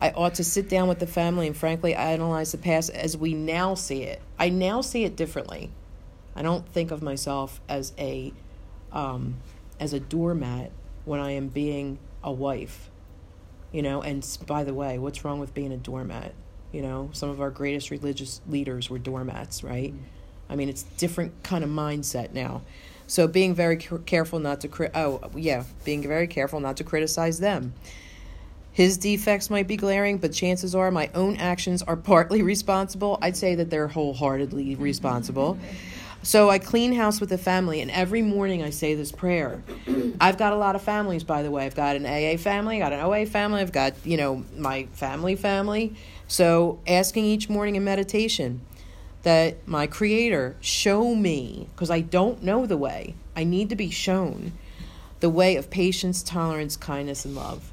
I 0.00 0.12
ought 0.12 0.36
to 0.36 0.44
sit 0.44 0.70
down 0.70 0.88
with 0.88 0.98
the 0.98 1.06
family 1.06 1.46
and 1.46 1.54
frankly 1.54 1.94
analyze 1.94 2.52
the 2.52 2.58
past 2.58 2.88
as 2.88 3.18
we 3.18 3.34
now 3.34 3.74
see 3.74 4.04
it. 4.04 4.22
I 4.38 4.48
now 4.48 4.80
see 4.80 5.04
it 5.04 5.14
differently. 5.14 5.70
I 6.34 6.42
don't 6.42 6.66
think 6.68 6.90
of 6.90 7.02
myself 7.02 7.60
as 7.68 7.92
a 7.98 8.32
um, 8.92 9.36
as 9.78 9.92
a 9.92 10.00
doormat 10.00 10.70
when 11.04 11.20
I 11.20 11.32
am 11.32 11.48
being 11.48 11.98
a 12.22 12.32
wife. 12.32 12.90
You 13.72 13.82
know, 13.82 14.02
and 14.02 14.26
by 14.46 14.64
the 14.64 14.74
way, 14.74 14.98
what's 14.98 15.24
wrong 15.24 15.38
with 15.38 15.54
being 15.54 15.72
a 15.72 15.76
doormat? 15.76 16.34
You 16.72 16.82
know, 16.82 17.10
some 17.12 17.30
of 17.30 17.40
our 17.40 17.50
greatest 17.50 17.90
religious 17.90 18.40
leaders 18.48 18.90
were 18.90 18.98
doormats, 18.98 19.62
right? 19.62 19.94
I 20.48 20.56
mean, 20.56 20.68
it's 20.68 20.82
different 20.82 21.42
kind 21.42 21.62
of 21.62 21.70
mindset 21.70 22.32
now. 22.32 22.62
So 23.06 23.26
being 23.26 23.54
very 23.54 23.76
careful 23.76 24.38
not 24.38 24.60
to 24.60 24.68
cri- 24.68 24.90
oh 24.94 25.20
yeah, 25.36 25.64
being 25.84 26.02
very 26.02 26.26
careful 26.26 26.60
not 26.60 26.76
to 26.78 26.84
criticize 26.84 27.40
them. 27.40 27.74
His 28.72 28.98
defects 28.98 29.50
might 29.50 29.66
be 29.66 29.76
glaring, 29.76 30.18
but 30.18 30.32
chances 30.32 30.74
are 30.76 30.90
my 30.92 31.10
own 31.14 31.36
actions 31.36 31.82
are 31.82 31.96
partly 31.96 32.42
responsible. 32.54 33.18
I'd 33.20 33.36
say 33.36 33.56
that 33.56 33.70
they're 33.70 33.88
wholeheartedly 33.88 34.76
responsible. 34.76 35.58
So 36.22 36.50
I 36.50 36.58
clean 36.58 36.92
house 36.92 37.18
with 37.18 37.30
the 37.30 37.38
family, 37.38 37.80
and 37.80 37.90
every 37.90 38.20
morning 38.20 38.62
I 38.62 38.70
say 38.70 38.94
this 38.94 39.10
prayer. 39.10 39.62
I've 40.20 40.36
got 40.36 40.52
a 40.52 40.56
lot 40.56 40.76
of 40.76 40.82
families, 40.82 41.24
by 41.24 41.42
the 41.42 41.50
way. 41.50 41.64
I've 41.64 41.74
got 41.74 41.96
an 41.96 42.04
AA 42.04 42.36
family, 42.36 42.76
I 42.76 42.78
got 42.78 42.92
an 42.92 43.00
OA 43.00 43.24
family, 43.24 43.62
I've 43.62 43.72
got, 43.72 43.94
you 44.04 44.18
know, 44.18 44.44
my 44.56 44.84
family 44.92 45.34
family. 45.34 45.94
So 46.28 46.78
asking 46.86 47.24
each 47.24 47.48
morning 47.48 47.76
in 47.76 47.84
meditation 47.84 48.60
that 49.22 49.66
my 49.66 49.86
Creator 49.86 50.56
show 50.60 51.14
me, 51.14 51.68
because 51.74 51.90
I 51.90 52.00
don't 52.00 52.42
know 52.42 52.66
the 52.66 52.76
way, 52.76 53.14
I 53.34 53.44
need 53.44 53.70
to 53.70 53.76
be 53.76 53.90
shown 53.90 54.52
the 55.20 55.30
way 55.30 55.56
of 55.56 55.70
patience, 55.70 56.22
tolerance, 56.22 56.76
kindness, 56.76 57.24
and 57.24 57.34
love. 57.34 57.70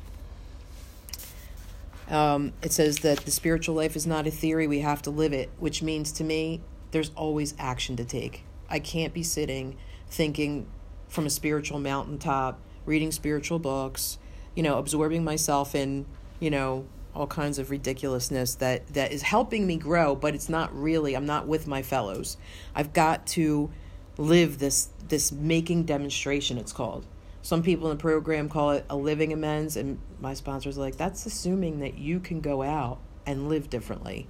Um, 2.09 2.53
it 2.61 2.71
says 2.71 2.99
that 2.99 3.19
the 3.19 3.31
spiritual 3.31 3.75
life 3.75 3.97
is 3.97 4.07
not 4.07 4.25
a 4.25 4.31
theory, 4.31 4.67
we 4.67 4.79
have 4.79 5.01
to 5.01 5.09
live 5.09 5.33
it, 5.33 5.49
which 5.59 5.83
means 5.83 6.13
to 6.13 6.23
me, 6.23 6.61
there's 6.91 7.11
always 7.15 7.53
action 7.57 7.95
to 7.97 8.05
take. 8.05 8.43
I 8.69 8.79
can't 8.79 9.13
be 9.13 9.23
sitting 9.23 9.77
thinking 10.09 10.67
from 11.07 11.25
a 11.25 11.29
spiritual 11.29 11.79
mountaintop, 11.79 12.59
reading 12.85 13.11
spiritual 13.11 13.59
books, 13.59 14.17
you 14.55 14.63
know, 14.63 14.77
absorbing 14.77 15.23
myself 15.23 15.75
in, 15.75 16.05
you 16.39 16.49
know, 16.49 16.85
all 17.13 17.27
kinds 17.27 17.57
of 17.57 17.71
ridiculousness 17.71 18.55
that 18.55 18.88
that 18.93 19.11
is 19.11 19.23
helping 19.23 19.65
me 19.65 19.77
grow, 19.77 20.15
but 20.15 20.35
it's 20.35 20.49
not 20.49 20.73
really. 20.75 21.15
I'm 21.15 21.25
not 21.25 21.47
with 21.47 21.67
my 21.67 21.81
fellows. 21.81 22.38
I've 22.75 22.93
got 22.93 23.25
to 23.27 23.71
live 24.17 24.59
this 24.59 24.89
this 25.07 25.31
making 25.31 25.83
demonstration 25.83 26.57
it's 26.57 26.73
called 26.73 27.05
some 27.47 27.63
people 27.63 27.89
in 27.89 27.95
the 27.95 28.01
program 28.01 28.49
call 28.49 28.71
it 28.71 28.85
a 28.89 28.97
living 28.97 29.31
amends, 29.31 29.77
and 29.77 29.99
my 30.19 30.33
sponsors 30.33 30.77
like, 30.77 30.97
that's 30.97 31.25
assuming 31.25 31.79
that 31.79 31.97
you 31.97 32.19
can 32.19 32.41
go 32.41 32.61
out 32.61 32.99
and 33.25 33.47
live 33.47 33.69
differently. 33.69 34.27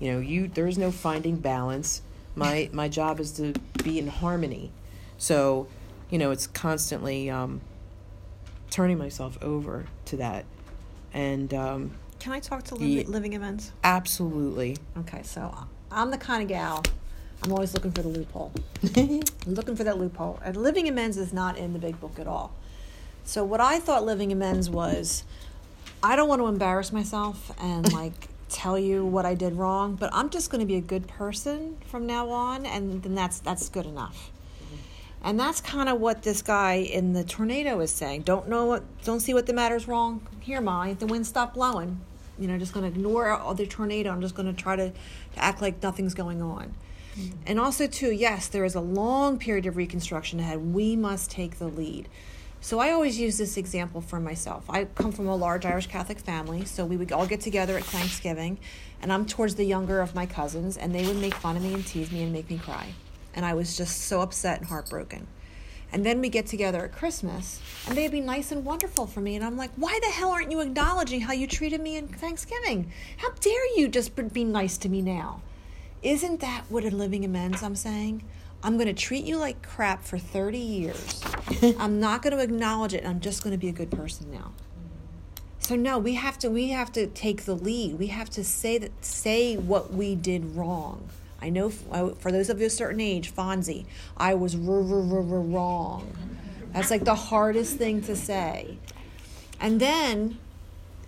You 0.00 0.12
know, 0.12 0.18
you 0.18 0.48
there's 0.48 0.76
no 0.76 0.90
finding 0.90 1.36
balance. 1.36 2.02
My 2.34 2.68
my 2.72 2.88
job 2.88 3.20
is 3.20 3.30
to 3.32 3.52
be 3.84 3.98
in 3.98 4.08
harmony. 4.08 4.72
So, 5.18 5.68
you 6.08 6.18
know, 6.18 6.32
it's 6.32 6.46
constantly 6.46 7.30
um, 7.30 7.60
turning 8.70 8.98
myself 8.98 9.40
over 9.42 9.86
to 10.06 10.16
that. 10.16 10.44
And 11.12 11.52
um, 11.54 11.92
can 12.18 12.32
I 12.32 12.40
talk 12.40 12.64
to 12.64 12.74
li- 12.74 13.04
living 13.04 13.34
amends? 13.34 13.72
Absolutely. 13.84 14.78
Okay, 14.96 15.22
so 15.22 15.54
I'm 15.92 16.10
the 16.10 16.18
kind 16.18 16.42
of 16.42 16.48
gal 16.48 16.82
I'm 17.42 17.52
always 17.52 17.72
looking 17.72 17.92
for 17.92 18.02
the 18.02 18.08
loophole. 18.08 18.52
I'm 18.96 19.22
looking 19.46 19.74
for 19.74 19.84
that 19.84 19.98
loophole. 19.98 20.38
And 20.44 20.56
living 20.56 20.88
amends 20.88 21.16
is 21.16 21.32
not 21.32 21.56
in 21.56 21.72
the 21.72 21.78
big 21.78 21.98
book 21.98 22.18
at 22.18 22.26
all. 22.26 22.52
So 23.24 23.44
what 23.44 23.60
I 23.60 23.78
thought 23.78 24.04
living 24.04 24.30
amends 24.30 24.68
was, 24.68 25.24
I 26.02 26.16
don't 26.16 26.28
want 26.28 26.42
to 26.42 26.46
embarrass 26.46 26.92
myself 26.92 27.50
and 27.58 27.90
like 27.94 28.28
tell 28.50 28.78
you 28.78 29.04
what 29.04 29.24
I 29.24 29.34
did 29.34 29.54
wrong, 29.54 29.94
but 29.94 30.10
I'm 30.12 30.28
just 30.28 30.50
going 30.50 30.60
to 30.60 30.66
be 30.66 30.76
a 30.76 30.80
good 30.80 31.08
person 31.08 31.78
from 31.86 32.06
now 32.06 32.28
on, 32.30 32.66
and 32.66 33.02
then 33.02 33.14
that's 33.14 33.40
that's 33.40 33.68
good 33.68 33.86
enough. 33.86 34.30
Mm-hmm. 34.62 34.76
And 35.28 35.40
that's 35.40 35.60
kind 35.60 35.88
of 35.88 36.00
what 36.00 36.22
this 36.22 36.42
guy 36.42 36.74
in 36.74 37.12
the 37.12 37.24
tornado 37.24 37.80
is 37.80 37.90
saying. 37.90 38.22
Don't 38.22 38.48
know 38.48 38.66
what, 38.66 38.82
don't 39.04 39.20
see 39.20 39.32
what 39.32 39.46
the 39.46 39.52
matter's 39.52 39.88
wrong. 39.88 40.26
Here, 40.40 40.60
my 40.60 40.94
the 40.94 41.06
wind 41.06 41.26
stopped 41.26 41.54
blowing. 41.54 42.00
You 42.38 42.48
know, 42.48 42.58
just 42.58 42.72
going 42.72 42.90
to 42.90 42.98
ignore 42.98 43.30
all 43.30 43.54
the 43.54 43.66
tornado. 43.66 44.10
I'm 44.10 44.22
just 44.22 44.34
going 44.34 44.52
to 44.52 44.62
try 44.62 44.74
to, 44.74 44.90
to 44.90 45.44
act 45.44 45.60
like 45.60 45.82
nothing's 45.82 46.14
going 46.14 46.40
on. 46.40 46.74
Mm-hmm. 47.14 47.36
And 47.46 47.60
also, 47.60 47.86
too, 47.86 48.12
yes, 48.12 48.48
there 48.48 48.64
is 48.64 48.74
a 48.74 48.80
long 48.80 49.38
period 49.38 49.66
of 49.66 49.76
reconstruction 49.76 50.40
ahead. 50.40 50.72
We 50.72 50.96
must 50.96 51.30
take 51.30 51.58
the 51.58 51.66
lead. 51.66 52.08
So 52.62 52.78
I 52.78 52.90
always 52.90 53.18
use 53.18 53.38
this 53.38 53.56
example 53.56 54.02
for 54.02 54.20
myself. 54.20 54.68
I 54.68 54.84
come 54.84 55.12
from 55.12 55.26
a 55.28 55.34
large 55.34 55.64
Irish 55.64 55.86
Catholic 55.86 56.18
family, 56.18 56.66
so 56.66 56.84
we 56.84 56.98
would 56.98 57.10
all 57.10 57.26
get 57.26 57.40
together 57.40 57.78
at 57.78 57.84
Thanksgiving, 57.84 58.58
and 59.00 59.10
I'm 59.10 59.24
towards 59.24 59.54
the 59.54 59.64
younger 59.64 60.00
of 60.00 60.14
my 60.14 60.26
cousins, 60.26 60.76
and 60.76 60.94
they 60.94 61.06
would 61.06 61.16
make 61.16 61.34
fun 61.34 61.56
of 61.56 61.62
me 61.62 61.72
and 61.72 61.86
tease 61.86 62.12
me 62.12 62.22
and 62.22 62.32
make 62.32 62.50
me 62.50 62.58
cry. 62.58 62.92
And 63.34 63.46
I 63.46 63.54
was 63.54 63.78
just 63.78 64.02
so 64.02 64.20
upset 64.20 64.58
and 64.58 64.68
heartbroken. 64.68 65.26
And 65.90 66.04
then 66.04 66.20
we 66.20 66.28
get 66.28 66.46
together 66.46 66.84
at 66.84 66.92
Christmas, 66.92 67.60
and 67.88 67.96
they'd 67.96 68.12
be 68.12 68.20
nice 68.20 68.52
and 68.52 68.62
wonderful 68.62 69.06
for 69.06 69.22
me. 69.22 69.36
And 69.36 69.44
I'm 69.44 69.56
like, 69.56 69.70
why 69.76 69.98
the 70.02 70.10
hell 70.10 70.30
aren't 70.30 70.52
you 70.52 70.60
acknowledging 70.60 71.22
how 71.22 71.32
you 71.32 71.46
treated 71.46 71.80
me 71.80 71.96
in 71.96 72.08
Thanksgiving? 72.08 72.92
How 73.16 73.30
dare 73.40 73.78
you 73.78 73.88
just 73.88 74.14
be 74.34 74.44
nice 74.44 74.76
to 74.78 74.88
me 74.90 75.00
now? 75.00 75.40
Isn't 76.02 76.40
that 76.40 76.64
what 76.68 76.84
a 76.84 76.90
living 76.90 77.24
amends 77.24 77.62
I'm 77.62 77.74
saying? 77.74 78.22
I'm 78.62 78.76
going 78.76 78.88
to 78.88 78.94
treat 78.94 79.24
you 79.24 79.36
like 79.38 79.66
crap 79.66 80.04
for 80.04 80.18
30 80.18 80.58
years. 80.58 81.22
I'm 81.78 81.98
not 81.98 82.22
going 82.22 82.36
to 82.36 82.42
acknowledge 82.42 82.94
it. 82.94 83.06
I'm 83.06 83.20
just 83.20 83.42
going 83.42 83.52
to 83.52 83.58
be 83.58 83.68
a 83.68 83.72
good 83.72 83.90
person 83.90 84.30
now. 84.30 84.52
So 85.60 85.76
no, 85.76 85.98
we 85.98 86.14
have 86.14 86.38
to 86.40 86.48
we 86.48 86.70
have 86.70 86.90
to 86.92 87.06
take 87.06 87.44
the 87.44 87.54
lead. 87.54 87.98
We 87.98 88.08
have 88.08 88.28
to 88.30 88.42
say 88.42 88.76
that 88.78 89.04
say 89.04 89.56
what 89.56 89.92
we 89.92 90.16
did 90.16 90.56
wrong. 90.56 91.08
I 91.40 91.48
know 91.48 91.70
for 91.70 92.32
those 92.32 92.50
of 92.50 92.60
you 92.60 92.66
a 92.66 92.70
certain 92.70 93.00
age, 93.00 93.32
Fonzie, 93.32 93.86
I 94.16 94.34
was 94.34 94.56
wrong. 94.56 96.12
That's 96.72 96.90
like 96.90 97.04
the 97.04 97.14
hardest 97.14 97.76
thing 97.76 98.02
to 98.02 98.16
say. 98.16 98.78
And 99.60 99.80
then 99.80 100.38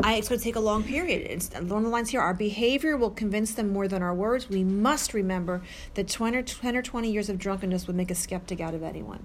I, 0.03 0.15
it's 0.15 0.29
going 0.29 0.39
to 0.39 0.45
take 0.45 0.57
a 0.57 0.61
long 0.61 0.83
period. 0.83 1.23
It's 1.31 1.51
along 1.55 1.85
the 1.85 1.89
lines 1.89 2.11
here. 2.11 2.21
Our 2.21 2.35
behavior 2.35 2.97
will 2.97 3.11
convince 3.11 3.55
them 3.55 3.73
more 3.73 3.87
than 3.89 4.03
our 4.03 4.15
words. 4.15 4.49
We 4.49 4.65
must 4.65 5.15
remember 5.15 5.63
that 5.95 6.09
20 6.09 6.37
or, 6.37 6.43
10 6.43 6.77
or 6.77 6.83
20 6.83 7.11
years 7.11 7.29
of 7.29 7.39
drunkenness 7.39 7.87
would 7.87 7.97
make 7.97 8.11
a 8.11 8.15
skeptic 8.15 8.61
out 8.61 8.75
of 8.75 8.83
anyone. 8.83 9.25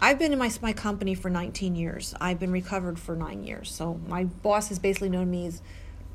I've 0.00 0.18
been 0.18 0.32
in 0.32 0.38
my, 0.38 0.50
my 0.62 0.72
company 0.72 1.14
for 1.14 1.28
19 1.28 1.74
years. 1.74 2.14
I've 2.20 2.38
been 2.38 2.52
recovered 2.52 2.98
for 2.98 3.16
nine 3.16 3.42
years. 3.44 3.70
So 3.70 4.00
my 4.06 4.24
boss 4.24 4.68
has 4.68 4.78
basically 4.78 5.10
known 5.10 5.30
me 5.30 5.46
as 5.46 5.60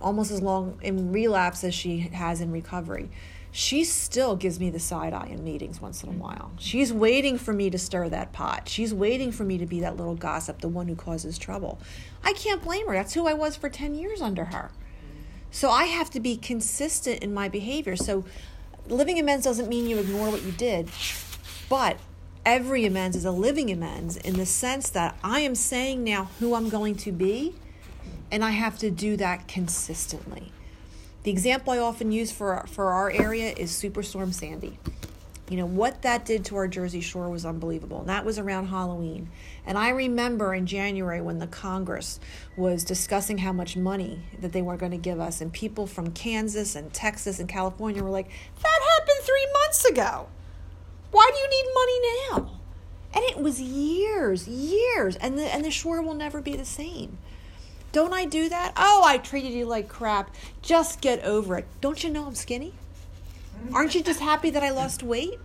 almost 0.01 0.31
as 0.31 0.41
long 0.41 0.79
in 0.81 1.11
relapse 1.11 1.63
as 1.63 1.73
she 1.73 1.99
has 1.99 2.41
in 2.41 2.51
recovery 2.51 3.09
she 3.55 3.83
still 3.83 4.35
gives 4.35 4.59
me 4.59 4.71
the 4.71 4.79
side 4.79 5.13
eye 5.13 5.27
in 5.27 5.43
meetings 5.43 5.79
once 5.79 6.03
in 6.03 6.09
a 6.09 6.11
mm. 6.11 6.17
while. 6.17 6.51
She's 6.57 6.91
waiting 6.91 7.37
for 7.37 7.53
me 7.53 7.69
to 7.69 7.77
stir 7.77 8.09
that 8.09 8.33
pot. 8.33 8.67
She's 8.67 8.91
waiting 8.91 9.31
for 9.31 9.43
me 9.43 9.59
to 9.59 9.67
be 9.67 9.79
that 9.81 9.95
little 9.95 10.15
gossip, 10.15 10.59
the 10.61 10.67
one 10.67 10.87
who 10.87 10.95
causes 10.95 11.37
trouble. 11.37 11.77
I 12.23 12.33
can't 12.33 12.63
blame 12.63 12.87
her. 12.87 12.95
That's 12.95 13.13
who 13.13 13.27
I 13.27 13.35
was 13.35 13.55
for 13.55 13.69
10 13.69 13.93
years 13.93 14.23
under 14.23 14.45
her. 14.45 14.71
So 15.51 15.69
I 15.69 15.83
have 15.83 16.09
to 16.09 16.19
be 16.19 16.35
consistent 16.35 17.21
in 17.21 17.31
my 17.31 17.47
behavior. 17.47 17.95
So 17.95 18.25
living 18.87 19.19
amends 19.19 19.43
doesn't 19.43 19.69
mean 19.69 19.87
you 19.87 19.99
ignore 19.99 20.31
what 20.31 20.41
you 20.41 20.51
did, 20.51 20.89
but 21.69 21.99
every 22.43 22.87
amends 22.87 23.15
is 23.15 23.23
a 23.23 23.31
living 23.31 23.69
amends 23.69 24.17
in 24.17 24.33
the 24.33 24.47
sense 24.47 24.89
that 24.89 25.15
I 25.23 25.41
am 25.41 25.53
saying 25.53 26.03
now 26.03 26.31
who 26.39 26.55
I'm 26.55 26.69
going 26.69 26.95
to 26.95 27.11
be, 27.11 27.53
and 28.31 28.43
I 28.43 28.49
have 28.49 28.79
to 28.79 28.89
do 28.89 29.15
that 29.17 29.47
consistently. 29.47 30.51
The 31.23 31.31
example 31.31 31.73
I 31.73 31.77
often 31.77 32.11
use 32.11 32.31
for, 32.31 32.65
for 32.67 32.91
our 32.91 33.09
area 33.09 33.53
is 33.55 33.71
Superstorm 33.71 34.33
Sandy. 34.33 34.77
You 35.49 35.57
know, 35.57 35.65
what 35.65 36.01
that 36.01 36.25
did 36.25 36.45
to 36.45 36.55
our 36.55 36.67
Jersey 36.67 37.01
Shore 37.01 37.29
was 37.29 37.45
unbelievable. 37.45 37.99
And 37.99 38.09
that 38.09 38.25
was 38.25 38.39
around 38.39 38.67
Halloween. 38.67 39.29
And 39.65 39.77
I 39.77 39.89
remember 39.89 40.53
in 40.53 40.65
January 40.65 41.21
when 41.21 41.39
the 41.39 41.47
Congress 41.47 42.19
was 42.57 42.83
discussing 42.83 43.37
how 43.37 43.53
much 43.53 43.77
money 43.77 44.21
that 44.41 44.51
they 44.51 44.61
were 44.61 44.77
going 44.77 44.91
to 44.91 44.97
give 44.97 45.19
us, 45.19 45.41
and 45.41 45.51
people 45.51 45.85
from 45.85 46.11
Kansas 46.11 46.75
and 46.75 46.93
Texas 46.93 47.39
and 47.39 47.47
California 47.47 48.03
were 48.03 48.09
like, 48.09 48.29
that 48.61 48.79
happened 48.97 49.19
three 49.21 49.47
months 49.53 49.85
ago. 49.85 50.27
Why 51.11 51.29
do 51.31 51.39
you 51.39 51.49
need 51.49 51.71
money 51.75 51.99
now? 52.29 52.59
And 53.15 53.23
it 53.25 53.37
was 53.37 53.61
years, 53.61 54.47
years, 54.47 55.15
and 55.17 55.37
the, 55.37 55.53
and 55.53 55.63
the 55.63 55.71
shore 55.71 56.01
will 56.01 56.15
never 56.15 56.41
be 56.41 56.55
the 56.55 56.65
same. 56.65 57.17
Don't 57.93 58.11
I 58.11 58.25
do 58.25 58.49
that? 58.49 58.73
Oh, 58.75 59.03
I 59.05 59.19
treated 59.19 59.53
you 59.53 59.65
like 59.65 59.87
crap. 59.87 60.35
Just 60.63 60.99
get 60.99 61.23
over 61.23 61.57
it. 61.59 61.67
Don't 61.79 62.03
you 62.03 62.09
know 62.09 62.25
I'm 62.25 62.33
skinny? 62.33 62.73
Aren't 63.71 63.93
you 63.93 64.01
just 64.01 64.19
happy 64.19 64.49
that 64.49 64.63
I 64.63 64.71
lost 64.71 65.03
weight? 65.03 65.39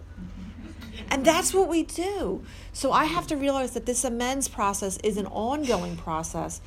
And 1.10 1.26
that's 1.26 1.52
what 1.52 1.68
we 1.68 1.82
do. 1.82 2.42
So 2.72 2.90
I 2.90 3.04
have 3.04 3.26
to 3.26 3.36
realize 3.36 3.72
that 3.72 3.84
this 3.84 4.02
amends 4.02 4.48
process 4.48 4.96
is 5.04 5.18
an 5.18 5.26
ongoing 5.26 5.98
process, 5.98 6.62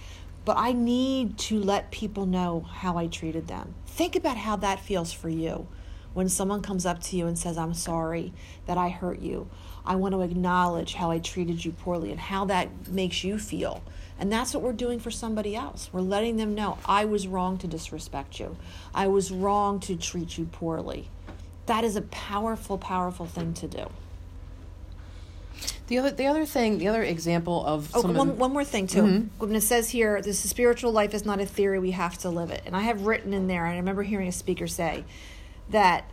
but 0.46 0.56
I 0.56 0.72
need 0.72 1.40
to 1.40 1.60
let 1.60 1.90
people 1.90 2.28
know 2.28 2.62
how 2.62 2.98
I 2.98 3.08
treated 3.08 3.48
them. 3.48 3.74
Think 3.88 4.16
about 4.16 4.38
how 4.38 4.58
that 4.58 4.80
feels 4.80 5.12
for 5.12 5.30
you 5.30 5.68
when 6.14 6.30
someone 6.30 6.62
comes 6.62 6.86
up 6.86 7.02
to 7.02 7.18
you 7.18 7.26
and 7.26 7.40
says, 7.40 7.58
I'm 7.58 7.74
sorry 7.74 8.34
that 8.68 8.78
I 8.78 8.90
hurt 8.90 9.20
you. 9.20 9.50
I 9.84 9.96
want 9.96 10.14
to 10.14 10.22
acknowledge 10.22 10.94
how 10.94 11.10
I 11.10 11.18
treated 11.18 11.66
you 11.66 11.72
poorly 11.72 12.12
and 12.12 12.20
how 12.20 12.46
that 12.46 12.88
makes 12.88 13.24
you 13.24 13.40
feel. 13.40 13.82
And 14.22 14.32
that's 14.32 14.53
what 14.53 14.61
we're 14.61 14.72
doing 14.72 14.99
for 14.99 15.09
somebody 15.09 15.55
else. 15.55 15.89
We're 15.91 16.01
letting 16.01 16.38
them 16.38 16.53
know 16.53 16.78
I 16.86 17.05
was 17.05 17.28
wrong 17.28 17.57
to 17.57 17.67
disrespect 17.67 18.39
you, 18.39 18.55
I 18.93 19.07
was 19.07 19.32
wrong 19.32 19.80
to 19.82 19.95
treat 19.95 20.38
you 20.38 20.45
poorly. 20.45 21.09
That 21.65 21.84
is 21.84 21.95
a 21.95 22.03
powerful, 22.03 22.78
powerful 22.78 23.26
thing 23.26 23.55
to 23.55 23.67
do. 23.67 23.89
The 25.88 25.97
other, 25.97 26.11
the 26.11 26.28
other 26.28 26.45
thing, 26.45 26.78
the 26.78 26.88
other 26.88 27.01
example 27.01 27.65
of 27.65 27.89
oh, 27.95 28.01
one, 28.01 28.38
one 28.38 28.53
more 28.53 28.63
thing 28.63 28.86
too. 28.86 29.01
Mm-hmm. 29.01 29.28
When 29.39 29.55
it 29.55 29.61
says 29.61 29.89
here, 29.89 30.22
this 30.22 30.39
spiritual 30.39 30.91
life 30.91 31.15
is 31.15 31.26
not 31.26 31.41
a 31.41 31.45
theory; 31.45 31.80
we 31.80 31.91
have 31.91 32.17
to 32.19 32.30
live 32.30 32.51
it. 32.51 32.61
And 32.67 32.76
I 32.76 32.82
have 32.82 33.07
written 33.07 33.34
in 33.34 33.47
there, 33.47 33.65
and 33.65 33.74
I 33.74 33.78
remember 33.78 34.03
hearing 34.03 34.28
a 34.28 34.32
speaker 34.32 34.67
say 34.67 35.03
that 35.72 36.09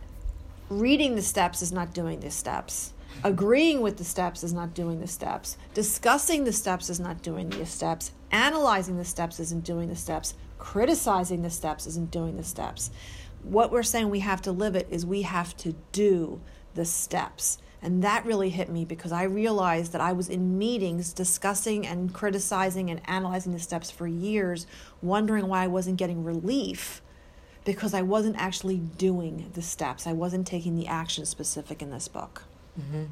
reading 0.67 1.15
the 1.15 1.21
steps 1.21 1.61
is 1.61 1.71
not 1.71 1.93
doing 1.93 2.21
the 2.21 2.31
steps 2.31 2.91
Agreeing 3.21 3.81
with 3.81 3.97
the 3.97 4.05
steps 4.05 4.45
is 4.45 4.53
not 4.53 4.73
doing 4.73 5.01
the 5.01 5.07
steps. 5.07 5.57
Discussing 5.73 6.45
the 6.45 6.53
steps 6.53 6.89
is 6.89 7.01
not 7.01 7.21
doing 7.21 7.49
the 7.49 7.65
steps. 7.65 8.13
Analyzing 8.31 8.95
the 8.95 9.03
steps 9.03 9.41
isn't 9.41 9.65
doing 9.65 9.89
the 9.89 9.95
steps. 9.95 10.35
Criticizing 10.57 11.41
the 11.41 11.49
steps 11.49 11.85
isn't 11.85 12.11
doing 12.11 12.37
the 12.37 12.45
steps. 12.45 12.91
What 13.43 13.73
we're 13.73 13.83
saying 13.83 14.09
we 14.09 14.19
have 14.19 14.41
to 14.43 14.53
live 14.53 14.73
it 14.73 14.87
is 14.89 15.05
we 15.05 15.23
have 15.23 15.57
to 15.57 15.75
do 15.91 16.39
the 16.75 16.85
steps. 16.85 17.57
And 17.81 18.01
that 18.03 18.25
really 18.25 18.51
hit 18.51 18.69
me 18.69 18.85
because 18.85 19.11
I 19.11 19.23
realized 19.23 19.91
that 19.91 20.01
I 20.01 20.13
was 20.13 20.29
in 20.29 20.57
meetings 20.57 21.11
discussing 21.11 21.85
and 21.85 22.13
criticizing 22.13 22.89
and 22.89 23.01
analyzing 23.03 23.51
the 23.51 23.59
steps 23.59 23.91
for 23.91 24.07
years, 24.07 24.65
wondering 25.01 25.47
why 25.47 25.63
I 25.65 25.67
wasn't 25.67 25.97
getting 25.97 26.23
relief 26.23 27.01
because 27.65 27.93
I 27.93 28.01
wasn't 28.01 28.37
actually 28.37 28.77
doing 28.77 29.51
the 29.55 29.61
steps. 29.61 30.07
I 30.07 30.13
wasn't 30.13 30.47
taking 30.47 30.77
the 30.77 30.87
action 30.87 31.25
specific 31.25 31.81
in 31.81 31.89
this 31.89 32.07
book. 32.07 32.43
Mm-hmm. 32.77 33.03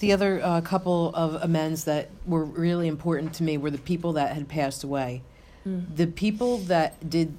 The 0.00 0.12
other 0.12 0.40
uh, 0.42 0.60
couple 0.60 1.12
of 1.14 1.42
amends 1.42 1.84
that 1.84 2.10
were 2.24 2.44
really 2.44 2.86
important 2.86 3.34
to 3.34 3.42
me 3.42 3.58
were 3.58 3.70
the 3.70 3.78
people 3.78 4.12
that 4.14 4.34
had 4.34 4.48
passed 4.48 4.84
away. 4.84 5.22
Mm. 5.66 5.96
The 5.96 6.06
people 6.06 6.58
that 6.58 7.10
did 7.10 7.36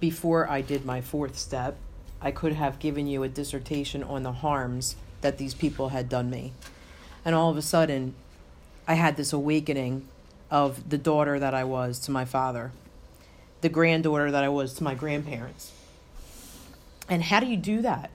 before 0.00 0.48
I 0.48 0.60
did 0.60 0.84
my 0.84 1.00
fourth 1.00 1.38
step, 1.38 1.76
I 2.20 2.30
could 2.30 2.52
have 2.54 2.78
given 2.78 3.06
you 3.06 3.22
a 3.22 3.28
dissertation 3.28 4.02
on 4.02 4.24
the 4.24 4.32
harms 4.32 4.96
that 5.20 5.38
these 5.38 5.54
people 5.54 5.90
had 5.90 6.08
done 6.08 6.28
me. 6.28 6.52
And 7.24 7.34
all 7.34 7.50
of 7.50 7.56
a 7.56 7.62
sudden, 7.62 8.14
I 8.86 8.94
had 8.94 9.16
this 9.16 9.32
awakening 9.32 10.06
of 10.50 10.88
the 10.90 10.98
daughter 10.98 11.38
that 11.38 11.54
I 11.54 11.64
was 11.64 11.98
to 12.00 12.10
my 12.10 12.24
father, 12.24 12.72
the 13.60 13.68
granddaughter 13.68 14.30
that 14.30 14.44
I 14.44 14.48
was 14.48 14.74
to 14.74 14.84
my 14.84 14.94
grandparents. 14.94 15.72
And 17.08 17.24
how 17.24 17.40
do 17.40 17.46
you 17.46 17.56
do 17.56 17.80
that? 17.82 18.10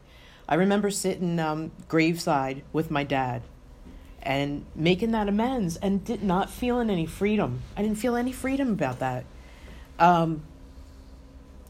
I 0.47 0.55
remember 0.55 0.91
sitting 0.91 1.39
um, 1.39 1.71
graveside 1.87 2.63
with 2.73 2.91
my 2.91 3.03
dad 3.03 3.41
and 4.21 4.65
making 4.75 5.11
that 5.11 5.27
amends 5.27 5.77
and 5.77 6.03
did 6.03 6.23
not 6.23 6.49
feeling 6.49 6.89
any 6.89 7.05
freedom. 7.05 7.61
I 7.75 7.81
didn't 7.81 7.97
feel 7.97 8.15
any 8.15 8.31
freedom 8.31 8.71
about 8.71 8.99
that. 8.99 9.25
Um, 9.97 10.43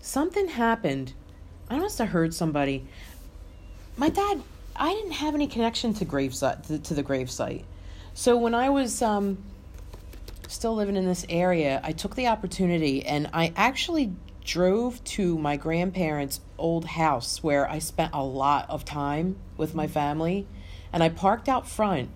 something 0.01 0.47
happened. 0.47 1.13
I 1.69 1.80
must 1.80 1.97
have 1.99 2.09
heard 2.09 2.34
somebody. 2.34 2.86
My 3.97 4.09
dad, 4.09 4.41
I 4.76 4.93
didn't 4.93 5.13
have 5.13 5.36
any 5.36 5.47
connection 5.47 5.93
to 5.95 6.05
gravesite 6.05 6.67
to, 6.67 6.80
to 6.80 6.93
the 6.93 7.03
gravesite. 7.03 7.63
So 8.13 8.36
when 8.36 8.53
I 8.53 8.69
was 8.69 9.01
um, 9.01 9.38
still 10.47 10.76
living 10.76 10.95
in 10.97 11.05
this 11.05 11.26
area, 11.30 11.80
I 11.84 11.93
took 11.93 12.15
the 12.15 12.28
opportunity 12.28 13.05
and 13.05 13.30
I 13.34 13.53
actually 13.55 14.13
drove 14.43 15.03
to 15.03 15.37
my 15.37 15.55
grandparents' 15.57 16.41
old 16.57 16.85
house 16.85 17.43
where 17.43 17.69
I 17.69 17.79
spent 17.79 18.13
a 18.13 18.23
lot 18.23 18.69
of 18.69 18.85
time 18.85 19.37
with 19.57 19.75
my 19.75 19.87
family, 19.87 20.47
and 20.91 21.03
I 21.03 21.09
parked 21.09 21.47
out 21.47 21.67
front, 21.67 22.09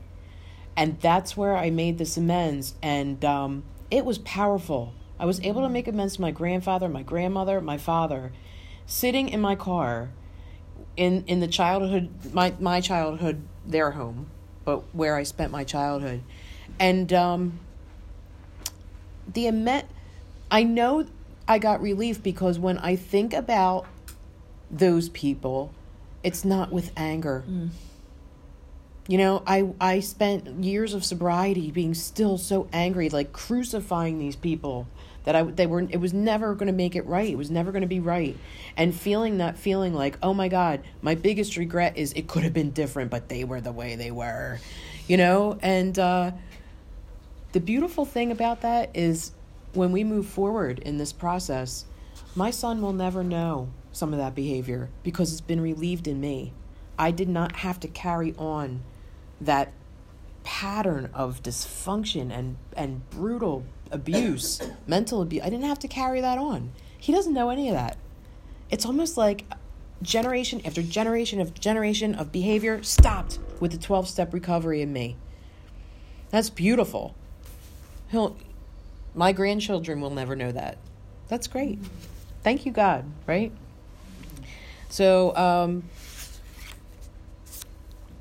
and 0.75 0.99
that's 0.99 1.37
where 1.37 1.55
I 1.55 1.69
made 1.69 1.97
this 1.97 2.17
amends, 2.17 2.75
and 2.81 3.23
um, 3.23 3.63
it 3.91 4.05
was 4.05 4.17
powerful. 4.19 4.93
I 5.19 5.25
was 5.25 5.39
able 5.41 5.61
to 5.61 5.69
make 5.69 5.87
amends 5.87 6.15
to 6.15 6.21
my 6.21 6.31
grandfather, 6.31 6.89
my 6.89 7.03
grandmother, 7.03 7.61
my 7.61 7.77
father, 7.77 8.33
sitting 8.85 9.29
in 9.29 9.39
my 9.39 9.55
car, 9.55 10.09
in 10.97 11.23
in 11.27 11.39
the 11.39 11.47
childhood, 11.47 12.33
my 12.33 12.53
my 12.59 12.81
childhood, 12.81 13.41
their 13.65 13.91
home, 13.91 14.29
but 14.63 14.83
where 14.93 15.15
I 15.15 15.23
spent 15.23 15.51
my 15.51 15.63
childhood, 15.63 16.21
and 16.79 17.11
um, 17.13 17.59
the 19.31 19.47
amend. 19.47 19.87
I 20.51 20.63
know 20.63 21.07
I 21.47 21.59
got 21.59 21.81
relief 21.81 22.21
because 22.23 22.57
when 22.57 22.77
I 22.77 22.95
think 22.95 23.33
about 23.33 23.85
those 24.71 25.09
people, 25.09 25.71
it's 26.23 26.43
not 26.43 26.71
with 26.71 26.91
anger. 26.97 27.43
Mm. 27.49 27.69
You 29.07 29.19
know, 29.19 29.43
I 29.45 29.71
I 29.79 29.99
spent 29.99 30.63
years 30.63 30.95
of 30.95 31.05
sobriety 31.05 31.69
being 31.69 31.93
still 31.93 32.39
so 32.39 32.67
angry, 32.73 33.09
like 33.09 33.31
crucifying 33.31 34.17
these 34.17 34.35
people 34.35 34.87
that 35.25 35.35
I 35.35 35.43
they 35.43 35.67
were 35.67 35.81
it 35.81 35.97
was 35.97 36.13
never 36.13 36.55
going 36.55 36.67
to 36.67 36.73
make 36.73 36.95
it 36.95 37.05
right. 37.05 37.29
It 37.29 37.37
was 37.37 37.51
never 37.51 37.71
going 37.71 37.83
to 37.83 37.87
be 37.87 37.99
right. 37.99 38.35
And 38.75 38.95
feeling 38.95 39.37
that 39.37 39.59
feeling 39.59 39.93
like, 39.93 40.17
"Oh 40.23 40.33
my 40.33 40.47
god, 40.47 40.81
my 41.03 41.13
biggest 41.13 41.55
regret 41.57 41.97
is 41.97 42.13
it 42.13 42.27
could 42.27 42.43
have 42.43 42.53
been 42.53 42.71
different, 42.71 43.11
but 43.11 43.29
they 43.29 43.43
were 43.43 43.61
the 43.61 43.71
way 43.71 43.95
they 43.95 44.09
were." 44.09 44.59
You 45.07 45.17
know, 45.17 45.59
and 45.61 45.97
uh 45.99 46.31
the 47.51 47.59
beautiful 47.59 48.05
thing 48.05 48.31
about 48.31 48.61
that 48.61 48.89
is 48.95 49.31
when 49.75 49.91
we 49.91 50.03
move 50.03 50.25
forward 50.25 50.79
in 50.79 50.97
this 50.97 51.13
process, 51.13 51.85
my 52.35 52.51
son 52.51 52.81
will 52.81 52.93
never 52.93 53.23
know 53.23 53.69
some 53.91 54.13
of 54.13 54.19
that 54.19 54.35
behavior 54.35 54.89
because 55.03 55.31
it's 55.31 55.41
been 55.41 55.61
relieved 55.61 56.07
in 56.07 56.19
me. 56.19 56.53
I 56.97 57.11
did 57.11 57.29
not 57.29 57.57
have 57.57 57.79
to 57.81 57.87
carry 57.87 58.33
on 58.37 58.81
that 59.39 59.71
pattern 60.43 61.09
of 61.13 61.43
dysfunction 61.43 62.31
and, 62.31 62.57
and 62.75 63.09
brutal 63.09 63.65
abuse, 63.91 64.61
mental 64.87 65.21
abuse. 65.21 65.43
I 65.43 65.49
didn't 65.49 65.65
have 65.65 65.79
to 65.79 65.87
carry 65.87 66.21
that 66.21 66.37
on. 66.37 66.71
He 66.97 67.11
doesn't 67.11 67.33
know 67.33 67.49
any 67.49 67.67
of 67.69 67.75
that. 67.75 67.97
It's 68.69 68.85
almost 68.85 69.17
like 69.17 69.45
generation 70.01 70.61
after 70.65 70.81
generation 70.81 71.39
of 71.39 71.53
generation 71.53 72.15
of 72.15 72.31
behavior 72.31 72.83
stopped 72.83 73.39
with 73.59 73.71
the 73.71 73.77
12 73.77 74.07
step 74.07 74.33
recovery 74.33 74.81
in 74.81 74.91
me. 74.91 75.15
That's 76.31 76.49
beautiful. 76.49 77.15
He'll 78.09 78.37
my 79.15 79.31
grandchildren 79.31 80.01
will 80.01 80.09
never 80.11 80.35
know 80.35 80.51
that. 80.51 80.77
That's 81.27 81.47
great. 81.47 81.79
Thank 82.43 82.65
you, 82.65 82.71
God, 82.71 83.05
right? 83.25 83.51
So, 84.89 85.35
um, 85.35 85.83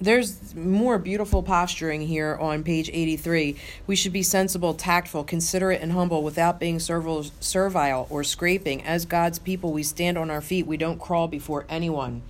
there's 0.01 0.55
more 0.55 0.99
beautiful 0.99 1.43
posturing 1.43 2.03
here 2.03 2.37
on 2.37 2.63
page 2.63 2.91
83. 2.93 3.57
We 3.87 3.97
should 3.97 4.13
be 4.13 4.23
sensible, 4.23 4.75
tactful, 4.75 5.25
considerate, 5.25 5.81
and 5.81 5.93
humble 5.93 6.23
without 6.23 6.59
being 6.59 6.79
servile 6.79 8.07
or 8.11 8.25
scraping. 8.25 8.83
As 8.83 9.07
God's 9.07 9.39
people, 9.39 9.73
we 9.73 9.83
stand 9.83 10.19
on 10.19 10.31
our 10.31 10.41
feet. 10.41 10.67
We 10.67 10.77
don't 10.77 10.99
crawl 10.99 11.29
before 11.29 11.65
anyone. 11.69 12.23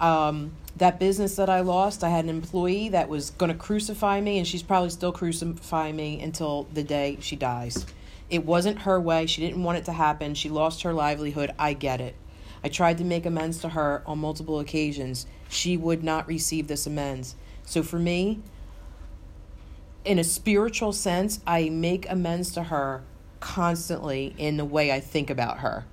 Um, 0.00 0.52
that 0.76 0.98
business 0.98 1.36
that 1.36 1.48
I 1.48 1.60
lost, 1.60 2.02
I 2.02 2.08
had 2.08 2.24
an 2.24 2.30
employee 2.30 2.88
that 2.88 3.08
was 3.08 3.30
going 3.30 3.52
to 3.52 3.58
crucify 3.58 4.20
me, 4.20 4.38
and 4.38 4.46
she's 4.46 4.62
probably 4.62 4.90
still 4.90 5.12
crucifying 5.12 5.94
me 5.94 6.20
until 6.20 6.66
the 6.72 6.82
day 6.82 7.18
she 7.20 7.36
dies. 7.36 7.86
It 8.28 8.44
wasn't 8.44 8.80
her 8.80 9.00
way. 9.00 9.26
She 9.26 9.40
didn't 9.40 9.62
want 9.62 9.78
it 9.78 9.84
to 9.84 9.92
happen. 9.92 10.34
She 10.34 10.48
lost 10.48 10.82
her 10.82 10.92
livelihood. 10.92 11.52
I 11.58 11.74
get 11.74 12.00
it. 12.00 12.16
I 12.64 12.68
tried 12.68 12.98
to 12.98 13.04
make 13.04 13.26
amends 13.26 13.58
to 13.58 13.68
her 13.68 14.02
on 14.06 14.18
multiple 14.18 14.58
occasions. 14.58 15.26
She 15.48 15.76
would 15.76 16.02
not 16.02 16.26
receive 16.26 16.66
this 16.66 16.86
amends. 16.86 17.36
So 17.64 17.82
for 17.82 17.98
me, 17.98 18.40
in 20.04 20.18
a 20.18 20.24
spiritual 20.24 20.92
sense, 20.92 21.40
I 21.46 21.68
make 21.68 22.08
amends 22.10 22.52
to 22.52 22.64
her 22.64 23.02
constantly 23.38 24.34
in 24.38 24.56
the 24.56 24.64
way 24.64 24.90
I 24.90 25.00
think 25.00 25.30
about 25.30 25.58
her. 25.58 25.84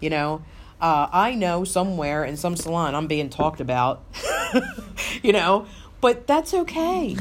You 0.00 0.10
know, 0.10 0.42
Uh, 0.84 1.08
I 1.10 1.34
know 1.34 1.64
somewhere 1.64 2.26
in 2.26 2.36
some 2.36 2.56
salon 2.56 2.94
I'm 2.94 3.06
being 3.06 3.30
talked 3.30 3.58
about, 3.58 4.02
you 5.22 5.32
know, 5.32 5.64
but 6.02 6.26
that's 6.26 6.52
okay. 6.52 7.16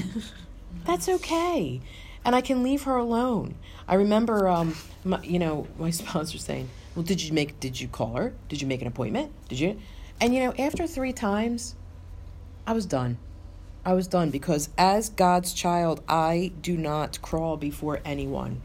That's 0.84 1.07
okay. 1.07 1.80
And 2.26 2.36
I 2.36 2.41
can 2.41 2.61
leave 2.61 2.84
her 2.84 2.97
alone. 2.97 3.55
I 3.88 3.95
remember, 3.95 4.49
um, 4.49 4.76
my, 5.05 5.22
you 5.24 5.39
know, 5.39 5.66
my 5.80 5.89
sponsor 6.01 6.39
saying, 6.39 6.70
well, 6.93 7.03
did 7.03 7.24
you 7.24 7.32
make, 7.32 7.57
did 7.61 7.80
you 7.80 7.88
call 7.88 8.18
her? 8.18 8.34
Did 8.49 8.61
you 8.61 8.68
make 8.68 8.82
an 8.82 8.88
appointment? 8.88 9.32
Did 9.47 9.61
you? 9.61 9.80
And, 10.20 10.36
you 10.36 10.41
know, 10.41 10.53
after 10.59 10.86
three 10.86 11.14
times, 11.14 11.76
I 12.68 12.74
was 12.74 12.86
done. 12.86 13.18
I 13.86 13.93
was 13.93 14.07
done 14.07 14.30
because 14.30 14.68
as 14.78 15.07
God's 15.07 15.53
child, 15.53 16.03
I 16.09 16.51
do 16.61 16.76
not 16.76 17.22
crawl 17.22 17.55
before 17.55 18.01
anyone. 18.03 18.61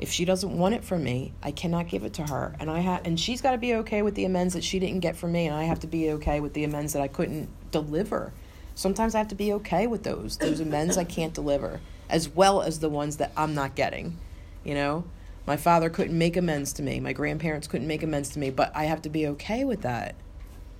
If 0.00 0.10
she 0.10 0.24
doesn't 0.24 0.56
want 0.56 0.74
it 0.74 0.84
from 0.84 1.02
me, 1.02 1.32
I 1.42 1.50
cannot 1.50 1.88
give 1.88 2.04
it 2.04 2.14
to 2.14 2.26
her. 2.26 2.54
And 2.60 2.70
I 2.70 2.80
ha- 2.82 3.00
and 3.04 3.18
she's 3.18 3.40
got 3.40 3.52
to 3.52 3.58
be 3.58 3.74
okay 3.74 4.02
with 4.02 4.14
the 4.14 4.24
amends 4.24 4.54
that 4.54 4.62
she 4.62 4.78
didn't 4.78 5.00
get 5.00 5.16
from 5.16 5.32
me 5.32 5.46
and 5.46 5.56
I 5.56 5.64
have 5.64 5.80
to 5.80 5.86
be 5.86 6.10
okay 6.12 6.40
with 6.40 6.54
the 6.54 6.64
amends 6.64 6.92
that 6.92 7.02
I 7.02 7.08
couldn't 7.08 7.48
deliver. 7.70 8.32
Sometimes 8.74 9.14
I 9.14 9.18
have 9.18 9.28
to 9.28 9.34
be 9.34 9.52
okay 9.54 9.86
with 9.88 10.04
those. 10.04 10.36
Those 10.36 10.60
amends 10.60 10.96
I 10.96 11.04
can't 11.04 11.34
deliver 11.34 11.80
as 12.08 12.28
well 12.28 12.62
as 12.62 12.80
the 12.80 12.88
ones 12.88 13.16
that 13.18 13.32
I'm 13.36 13.54
not 13.54 13.74
getting. 13.74 14.16
You 14.64 14.74
know? 14.74 15.04
My 15.46 15.56
father 15.56 15.88
couldn't 15.88 16.16
make 16.16 16.36
amends 16.36 16.72
to 16.74 16.82
me. 16.82 17.00
My 17.00 17.12
grandparents 17.12 17.66
couldn't 17.66 17.86
make 17.86 18.02
amends 18.02 18.28
to 18.30 18.38
me, 18.38 18.50
but 18.50 18.70
I 18.76 18.84
have 18.84 19.02
to 19.02 19.08
be 19.08 19.26
okay 19.28 19.64
with 19.64 19.82
that. 19.82 20.14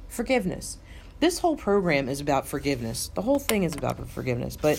Forgiveness. 0.09 0.79
This 1.21 1.39
whole 1.39 1.57
program 1.57 2.09
is 2.09 2.21
about 2.21 2.47
forgiveness. 2.47 3.11
The 3.15 3.23
whole 3.23 3.39
thing 3.39 3.65
is 3.65 3.75
about 3.75 4.07
forgiveness, 4.09 4.57
but 4.57 4.77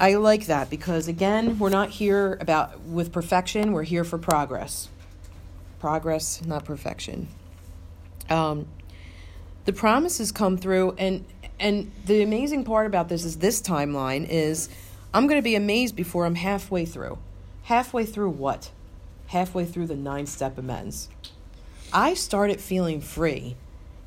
I 0.00 0.14
like 0.14 0.46
that 0.46 0.70
because 0.70 1.08
again, 1.08 1.58
we're 1.58 1.68
not 1.68 1.90
here 1.90 2.38
about 2.40 2.80
with 2.80 3.12
perfection. 3.12 3.72
We're 3.72 3.82
here 3.82 4.02
for 4.02 4.16
progress. 4.16 4.88
Progress, 5.78 6.42
not 6.42 6.64
perfection. 6.64 7.28
Um, 8.30 8.66
the 9.66 9.74
promises 9.74 10.32
come 10.32 10.56
through, 10.56 10.94
and 10.96 11.26
and 11.58 11.92
the 12.06 12.22
amazing 12.22 12.64
part 12.64 12.86
about 12.86 13.10
this 13.10 13.26
is 13.26 13.36
this 13.36 13.60
timeline 13.60 14.26
is 14.26 14.70
I'm 15.12 15.26
going 15.26 15.38
to 15.38 15.44
be 15.44 15.54
amazed 15.54 15.96
before 15.96 16.24
I'm 16.24 16.36
halfway 16.36 16.86
through. 16.86 17.18
Halfway 17.64 18.06
through 18.06 18.30
what? 18.30 18.70
Halfway 19.26 19.66
through 19.66 19.86
the 19.86 19.96
nine 19.96 20.24
step 20.24 20.56
amends. 20.56 21.10
I 21.92 22.14
started 22.14 22.58
feeling 22.58 23.02
free 23.02 23.54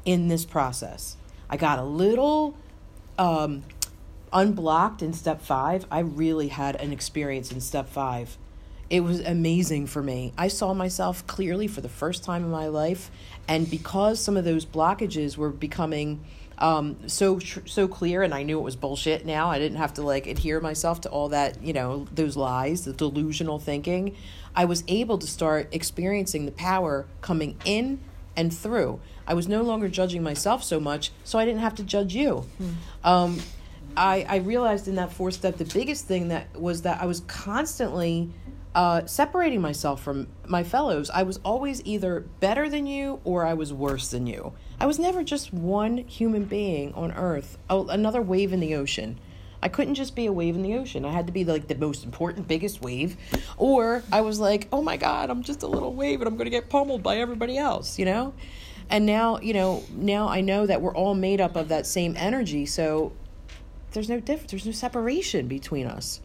in 0.05 0.27
this 0.27 0.43
process. 0.43 1.17
I 1.51 1.57
got 1.57 1.77
a 1.77 1.83
little 1.83 2.57
um, 3.19 3.63
unblocked 4.33 5.01
in 5.01 5.13
step 5.13 5.41
five. 5.41 5.85
I 5.91 5.99
really 5.99 6.49
had 6.49 6.75
an 6.75 6.91
experience 6.91 7.51
in 7.51 7.61
step 7.61 7.89
five. 7.89 8.37
It 8.89 9.01
was 9.01 9.21
amazing 9.21 9.87
for 9.87 10.03
me. 10.03 10.33
I 10.37 10.49
saw 10.49 10.73
myself 10.73 11.25
clearly 11.25 11.67
for 11.67 11.81
the 11.81 11.89
first 11.89 12.23
time 12.23 12.43
in 12.43 12.51
my 12.51 12.67
life, 12.67 13.09
and 13.47 13.69
because 13.69 14.19
some 14.19 14.35
of 14.35 14.45
those 14.45 14.65
blockages 14.65 15.37
were 15.37 15.49
becoming 15.49 16.23
um, 16.57 16.97
so 17.07 17.39
so 17.39 17.87
clear, 17.87 18.23
and 18.23 18.33
I 18.33 18.43
knew 18.43 18.59
it 18.59 18.63
was 18.63 18.75
bullshit. 18.75 19.25
Now 19.25 19.49
I 19.49 19.59
didn't 19.59 19.77
have 19.77 19.93
to 19.95 20.01
like 20.01 20.27
adhere 20.27 20.59
myself 20.59 21.01
to 21.01 21.09
all 21.09 21.29
that 21.29 21.63
you 21.63 21.73
know 21.73 22.07
those 22.13 22.35
lies, 22.35 22.85
the 22.85 22.93
delusional 22.93 23.59
thinking. 23.59 24.15
I 24.55 24.65
was 24.65 24.83
able 24.87 25.17
to 25.17 25.27
start 25.27 25.69
experiencing 25.71 26.45
the 26.45 26.51
power 26.51 27.07
coming 27.21 27.57
in 27.65 27.99
and 28.35 28.53
through. 28.53 28.99
I 29.25 29.33
was 29.33 29.47
no 29.47 29.61
longer 29.61 29.87
judging 29.87 30.21
myself 30.21 30.63
so 30.63 30.79
much, 30.79 31.11
so 31.23 31.39
I 31.39 31.45
didn't 31.45 31.61
have 31.61 31.75
to 31.75 31.83
judge 31.83 32.13
you. 32.13 32.45
Mm. 32.61 32.73
Um, 33.03 33.39
I, 33.95 34.25
I 34.27 34.35
realized 34.37 34.87
in 34.87 34.95
that 34.95 35.11
fourth 35.11 35.35
step, 35.35 35.57
the 35.57 35.65
biggest 35.65 36.07
thing 36.07 36.29
that 36.29 36.59
was 36.59 36.81
that 36.83 37.01
I 37.01 37.05
was 37.05 37.21
constantly 37.21 38.31
uh, 38.75 39.05
separating 39.05 39.61
myself 39.61 40.01
from 40.01 40.27
my 40.47 40.63
fellows. 40.63 41.09
I 41.09 41.23
was 41.23 41.39
always 41.45 41.81
either 41.85 42.21
better 42.39 42.69
than 42.69 42.87
you 42.87 43.19
or 43.23 43.45
I 43.45 43.53
was 43.53 43.71
worse 43.71 44.09
than 44.09 44.25
you. 44.25 44.53
I 44.79 44.85
was 44.85 44.97
never 44.97 45.23
just 45.23 45.53
one 45.53 45.97
human 45.97 46.45
being 46.45 46.93
on 46.93 47.11
earth, 47.11 47.57
oh, 47.69 47.87
another 47.87 48.21
wave 48.21 48.51
in 48.51 48.59
the 48.59 48.75
ocean. 48.75 49.19
I 49.61 49.69
couldn't 49.69 49.95
just 49.95 50.13
be 50.13 50.25
a 50.25 50.33
wave 50.33 50.55
in 50.55 50.61
the 50.61 50.73
ocean. 50.73 51.05
I 51.05 51.11
had 51.11 51.27
to 51.27 51.31
be 51.31 51.45
like 51.45 51.67
the 51.67 51.75
most 51.75 52.03
important, 52.03 52.49
biggest 52.49 52.81
wave. 52.81 53.15
Or 53.55 54.03
I 54.11 54.19
was 54.19 54.37
like, 54.37 54.67
oh 54.73 54.81
my 54.81 54.97
God, 54.97 55.29
I'm 55.29 55.41
just 55.41 55.63
a 55.63 55.67
little 55.67 55.93
wave 55.93 56.19
and 56.19 56.27
I'm 56.27 56.35
going 56.35 56.47
to 56.47 56.51
get 56.51 56.69
pummeled 56.69 57.01
by 57.01 57.17
everybody 57.19 57.57
else, 57.57 57.97
you 57.97 58.03
know? 58.03 58.33
And 58.89 59.05
now, 59.05 59.39
you 59.39 59.53
know, 59.53 59.83
now 59.95 60.27
I 60.27 60.41
know 60.41 60.65
that 60.65 60.81
we're 60.81 60.93
all 60.93 61.15
made 61.15 61.39
up 61.39 61.55
of 61.55 61.69
that 61.69 61.85
same 61.85 62.15
energy. 62.17 62.65
So 62.65 63.13
there's 63.93 64.09
no 64.09 64.19
difference, 64.19 64.51
there's 64.51 64.65
no 64.65 64.71
separation 64.71 65.47
between 65.47 65.87
us. 65.87 66.19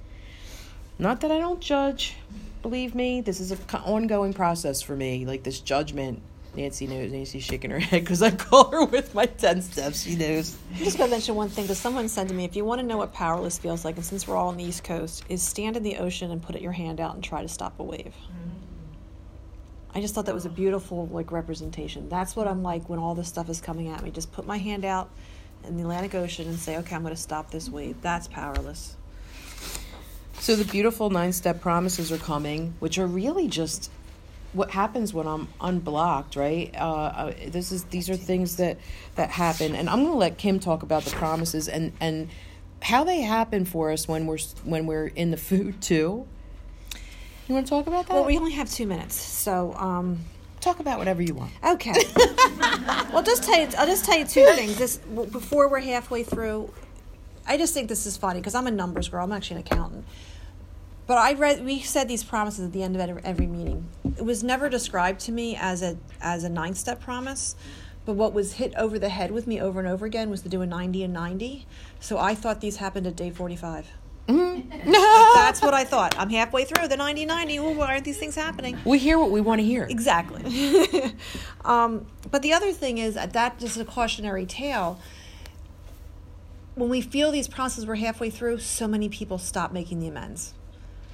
Not 0.99 1.21
that 1.21 1.31
I 1.31 1.39
don't 1.39 1.61
judge. 1.61 2.17
Believe 2.63 2.95
me, 2.95 3.21
this 3.21 3.39
is 3.41 3.53
an 3.53 3.59
ongoing 3.85 4.33
process 4.33 4.83
for 4.83 4.97
me. 4.97 5.25
Like 5.25 5.45
this 5.45 5.61
judgment 5.61 6.23
Nancy 6.55 6.87
knows. 6.87 7.13
Nancy's 7.13 7.45
shaking 7.45 7.71
her 7.71 7.79
head 7.79 8.01
because 8.03 8.23
I 8.23 8.31
call 8.31 8.71
her 8.71 8.85
with 8.85 9.15
my 9.15 9.27
10 9.27 9.63
steps. 9.63 10.03
She 10.03 10.17
knows. 10.17 10.57
I'm 10.73 10.85
just 10.85 10.99
going 10.99 11.09
to 11.09 11.15
mention 11.15 11.35
one 11.35 11.49
thing 11.49 11.65
because 11.65 11.79
someone 11.79 12.09
said 12.09 12.29
to 12.29 12.35
me, 12.35 12.45
if 12.45 12.57
you 12.57 12.65
want 12.65 12.81
to 12.81 12.87
know 12.87 12.97
what 12.97 13.13
powerless 13.13 13.59
feels 13.59 13.85
like, 13.85 13.97
and 13.97 14.05
since 14.05 14.27
we're 14.27 14.37
all 14.37 14.49
on 14.49 14.57
the 14.57 14.65
East 14.65 14.83
Coast, 14.83 15.25
is 15.29 15.43
stand 15.43 15.77
in 15.77 15.83
the 15.83 15.99
ocean 15.99 16.31
and 16.31 16.43
put 16.43 16.61
your 16.61 16.73
hand 16.73 17.01
out 17.01 17.15
and 17.15 17.23
try 17.23 17.43
to 17.43 17.49
stop 17.49 17.79
a 17.79 17.85
wave. 17.85 18.15
Mm-hmm. 18.17 18.49
I 19.95 20.01
just 20.01 20.15
thought 20.15 20.27
that 20.27 20.35
was 20.35 20.47
a 20.47 20.51
beautiful 20.51 21.07
like 21.07 21.33
representation. 21.33 22.09
That's 22.09 22.37
what 22.37 22.47
I'm 22.47 22.63
like 22.63 22.89
when 22.89 22.99
all 22.99 23.15
this 23.15 23.29
stuff 23.29 23.49
is 23.49 23.61
coming 23.61 23.89
at 23.89 24.03
me. 24.03 24.11
Just 24.11 24.33
put 24.33 24.47
my 24.47 24.59
hand 24.59 24.85
out 24.85 25.11
in 25.65 25.77
the 25.77 25.83
Atlantic 25.83 26.15
Ocean 26.15 26.49
and 26.49 26.59
say, 26.59 26.77
okay, 26.79 26.95
I'm 26.95 27.03
going 27.03 27.15
to 27.15 27.21
stop 27.21 27.51
this 27.51 27.69
wave. 27.69 28.01
That's 28.01 28.29
powerless. 28.29 28.97
So 30.41 30.57
the 30.57 30.65
beautiful 30.65 31.11
nine 31.11 31.33
step 31.33 31.61
promises 31.61 32.13
are 32.13 32.19
coming, 32.19 32.75
which 32.79 32.99
are 32.99 33.07
really 33.07 33.49
just 33.49 33.91
what 34.53 34.71
happens 34.71 35.13
when 35.13 35.27
I'm 35.27 35.49
unblocked, 35.61 36.37
right? 36.37 36.75
Uh, 36.75 36.95
uh, 36.95 37.33
this 37.49 37.71
is 37.71 37.85
these 37.85 38.09
are 38.09 38.17
things 38.17 38.57
that 38.57 38.79
that 39.17 39.31
happen, 39.31 39.75
and 39.75 39.91
I'm 39.91 40.01
going 40.01 40.13
to 40.13 40.19
let 40.19 40.39
Kim 40.39 40.59
talk 40.59 40.83
about 40.83 41.05
the 41.05 41.11
promises 41.11 41.69
and 41.69 41.93
and 42.01 42.29
how 42.81 43.05
they 43.05 43.21
happen 43.21 43.65
for 43.65 43.91
us 43.91 44.09
when 44.09 44.27
we're 44.27 44.39
when 44.65 44.87
we're 44.87 45.09
in 45.09 45.31
the 45.31 45.37
food 45.37 45.83
too. 45.83 46.27
You 47.47 47.55
want 47.55 47.67
to 47.67 47.71
talk 47.71 47.87
about 47.87 48.07
that? 48.07 48.15
Well, 48.15 48.25
we 48.25 48.39
only 48.39 48.53
have 48.53 48.71
two 48.71 48.87
minutes, 48.87 49.15
so 49.15 49.75
um, 49.75 50.19
talk 50.61 50.81
about 50.81 50.99
whatever 50.99 51.23
you 51.23 51.35
want. 51.35 51.53
Okay. 51.65 51.95
well, 53.13 53.23
just 53.23 53.43
tell 53.45 53.61
you, 53.61 53.69
I'll 53.79 53.87
just 53.87 54.05
tell 54.05 54.19
you 54.19 54.25
two 54.25 54.45
things. 54.55 54.77
This 54.77 54.97
before 54.97 55.69
we're 55.69 55.81
halfway 55.81 56.23
through. 56.23 56.73
I 57.47 57.57
just 57.57 57.73
think 57.73 57.89
this 57.89 58.05
is 58.05 58.17
funny 58.17 58.41
because 58.41 58.55
I'm 58.55 58.67
a 58.67 58.71
numbers 58.71 59.09
girl. 59.09 59.25
I'm 59.25 59.33
actually 59.33 59.61
an 59.61 59.67
accountant. 59.67 60.05
But 61.07 61.17
I 61.17 61.33
read 61.33 61.65
we 61.65 61.81
said 61.81 62.07
these 62.07 62.23
promises 62.23 62.67
at 62.67 62.73
the 62.73 62.83
end 62.83 62.95
of 62.95 63.19
every 63.25 63.47
meeting. 63.47 63.89
It 64.19 64.25
was 64.25 64.45
never 64.45 64.69
described 64.69 65.21
to 65.21 65.33
me 65.33 65.57
as 65.57 65.83
a 65.83 65.97
as 66.21 66.45
a 66.45 66.51
nine 66.51 66.75
step 66.75 67.01
promise, 67.01 67.57
but 68.05 68.13
what 68.13 68.35
was 68.35 68.55
hit 68.55 68.75
over 68.77 68.99
the 68.99 69.09
head 69.09 69.31
with 69.31 69.47
me 69.47 69.59
over 69.59 69.79
and 69.81 69.89
over 69.89 70.05
again 70.05 70.29
was 70.29 70.43
to 70.43 70.51
do 70.51 70.61
a 70.61 70.67
90 70.67 71.03
and 71.05 71.15
90. 71.15 71.67
So 71.99 72.19
I 72.19 72.35
thought 72.35 72.61
these 72.61 72.77
happened 72.77 73.07
at 73.07 73.17
day 73.17 73.31
45. 73.31 73.89
Mm-hmm. 74.29 74.91
No, 74.91 75.33
that's 75.35 75.63
what 75.63 75.75
I 75.75 75.85
thought. 75.85 76.15
I'm 76.19 76.31
halfway 76.31 76.65
through 76.65 76.89
the 76.89 76.97
90 76.97 77.25
90. 77.27 77.59
Well, 77.61 77.75
why 77.75 77.87
aren't 77.87 78.05
these 78.05 78.19
things 78.19 78.35
happening? 78.35 78.79
We 78.85 78.99
hear 78.99 79.19
what 79.19 79.31
we 79.31 79.41
want 79.41 79.61
to 79.61 79.65
hear. 79.65 79.85
Exactly. 79.85 81.15
um, 81.65 82.07
but 82.31 82.43
the 82.43 82.53
other 82.53 82.73
thing 82.73 82.99
is 82.99 83.15
that 83.15 83.33
that 83.33 83.59
just 83.59 83.79
a 83.79 83.85
cautionary 83.85 84.47
tale. 84.47 85.01
When 86.75 86.91
we 86.91 87.01
feel 87.01 87.33
these 87.33 87.49
promises 87.49 87.87
we're 87.87 87.97
halfway 87.97 88.31
through, 88.31 88.59
so 88.59 88.87
many 88.87 89.09
people 89.09 89.39
stop 89.39 89.73
making 89.73 89.99
the 89.99 90.07
amends 90.07 90.55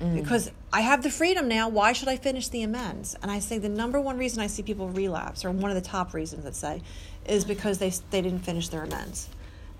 mm. 0.00 0.14
because 0.14 0.50
I 0.72 0.82
have 0.82 1.02
the 1.02 1.10
freedom 1.10 1.48
now. 1.48 1.68
Why 1.68 1.92
should 1.92 2.08
I 2.08 2.16
finish 2.16 2.48
the 2.48 2.62
amends? 2.62 3.16
And 3.22 3.30
I 3.30 3.38
say 3.38 3.58
the 3.58 3.68
number 3.68 4.00
one 4.00 4.18
reason 4.18 4.40
I 4.40 4.46
see 4.46 4.62
people 4.62 4.88
relapse, 4.90 5.44
or 5.44 5.50
one 5.50 5.70
of 5.70 5.74
the 5.74 5.88
top 5.88 6.14
reasons, 6.14 6.44
let's 6.44 6.58
say, 6.58 6.82
is 7.26 7.44
because 7.44 7.78
they 7.78 7.90
they 8.10 8.20
didn't 8.22 8.40
finish 8.40 8.68
their 8.68 8.82
amends. 8.82 9.28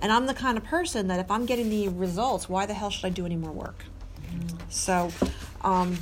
And 0.05 0.13
I'm 0.13 0.27
the 0.27 0.35
kind 0.35 0.59
of 0.59 0.65
person 0.65 1.09
that 1.09 1.19
if 1.19 1.31
I'm 1.31 1.47
getting 1.47 1.71
the 1.71 1.89
results, 1.89 2.47
why 2.47 2.67
the 2.67 2.75
hell 2.75 2.91
should 2.91 3.07
I 3.07 3.09
do 3.09 3.25
any 3.25 3.37
more 3.37 3.51
work? 3.51 3.87
So, 4.69 5.11
um, 5.63 5.97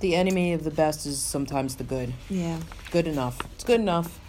the 0.00 0.16
enemy 0.16 0.52
of 0.52 0.64
the 0.64 0.70
best 0.70 1.06
is 1.06 1.18
sometimes 1.18 1.76
the 1.76 1.84
good. 1.84 2.12
Yeah. 2.28 2.58
Good 2.90 3.06
enough. 3.06 3.38
It's 3.54 3.64
good 3.64 3.80
enough. 3.80 4.20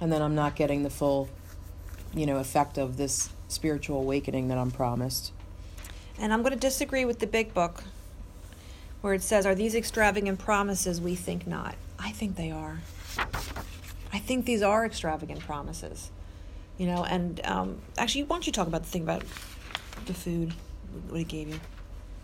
And 0.00 0.12
then 0.12 0.22
I'm 0.22 0.34
not 0.34 0.56
getting 0.56 0.82
the 0.82 0.90
full, 0.90 1.28
you 2.12 2.26
know, 2.26 2.38
effect 2.38 2.76
of 2.76 2.96
this 2.96 3.30
spiritual 3.46 4.00
awakening 4.00 4.48
that 4.48 4.58
I'm 4.58 4.72
promised. 4.72 5.30
And 6.18 6.32
I'm 6.32 6.42
going 6.42 6.52
to 6.52 6.58
disagree 6.58 7.04
with 7.04 7.20
the 7.20 7.28
big 7.28 7.54
book 7.54 7.84
where 9.02 9.14
it 9.14 9.22
says, 9.22 9.46
Are 9.46 9.54
these 9.54 9.76
extravagant 9.76 10.40
promises? 10.40 11.00
We 11.00 11.14
think 11.14 11.46
not. 11.46 11.76
I 11.96 12.10
think 12.10 12.34
they 12.34 12.50
are. 12.50 12.80
I 14.12 14.18
think 14.18 14.46
these 14.46 14.62
are 14.62 14.84
extravagant 14.84 15.38
promises. 15.38 16.10
You 16.78 16.86
know, 16.86 17.04
and 17.04 17.40
um, 17.44 17.80
actually, 17.98 18.24
why 18.24 18.36
don't 18.36 18.46
you 18.46 18.52
talk 18.52 18.66
about 18.66 18.82
the 18.82 18.88
thing 18.88 19.02
about 19.02 19.22
the 20.06 20.14
food, 20.14 20.52
what 21.08 21.20
it 21.20 21.28
gave 21.28 21.48
you? 21.48 21.60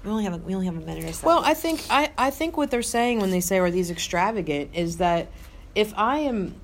We 0.05 0.11
only 0.11 0.25
have 0.25 0.35
a, 0.35 0.39
we 0.39 0.55
only 0.55 0.67
have 0.67 0.77
a 0.77 0.81
minute 0.81 1.05
or 1.05 1.13
so. 1.13 1.27
Well, 1.27 1.43
I 1.45 1.55
think 1.55 1.83
I, 1.91 2.11
I 2.17 2.31
think 2.31 2.57
what 2.57 2.71
they're 2.71 2.83
saying 2.83 3.21
when 3.21 3.31
they 3.31 3.41
say 3.41 3.59
are 3.59 3.71
these 3.71 3.91
extravagant 3.91 4.71
is 4.75 4.97
that 4.97 5.29
if 5.75 5.93
I 5.97 6.21
am 6.21 6.55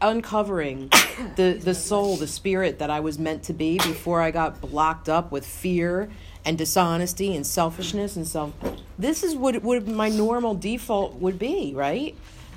uncovering 0.00 0.88
the 1.36 1.52
the 1.52 1.74
soul, 1.74 2.16
the 2.16 2.26
spirit 2.26 2.80
that 2.80 2.90
I 2.90 3.00
was 3.00 3.18
meant 3.18 3.44
to 3.44 3.52
be 3.52 3.78
before 3.78 4.20
I 4.20 4.30
got 4.30 4.60
blocked 4.60 5.08
up 5.08 5.30
with 5.30 5.46
fear 5.46 6.10
and 6.44 6.58
dishonesty 6.58 7.36
and 7.36 7.46
selfishness 7.46 8.16
and 8.16 8.26
self 8.26 8.52
this 8.98 9.22
is 9.22 9.36
what 9.36 9.62
what 9.62 9.86
my 9.86 10.08
normal 10.08 10.54
default 10.54 11.14
would 11.14 11.38
be 11.38 11.72
right 11.74 12.16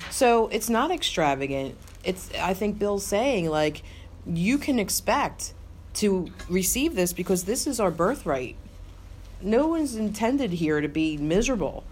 so 0.09 0.47
it's 0.47 0.69
not 0.69 0.91
extravagant 0.91 1.77
it's 2.03 2.29
I 2.33 2.53
think 2.53 2.79
Bill's 2.79 3.05
saying 3.05 3.49
like 3.49 3.83
you 4.27 4.57
can 4.57 4.79
expect 4.79 5.53
to 5.95 6.29
receive 6.49 6.95
this 6.95 7.13
because 7.13 7.43
this 7.43 7.67
is 7.67 7.79
our 7.79 7.91
birthright. 7.91 8.55
No 9.41 9.67
one's 9.67 9.95
intended 9.95 10.51
here 10.51 10.81
to 10.81 10.87
be 10.87 11.17
miserable, 11.17 11.83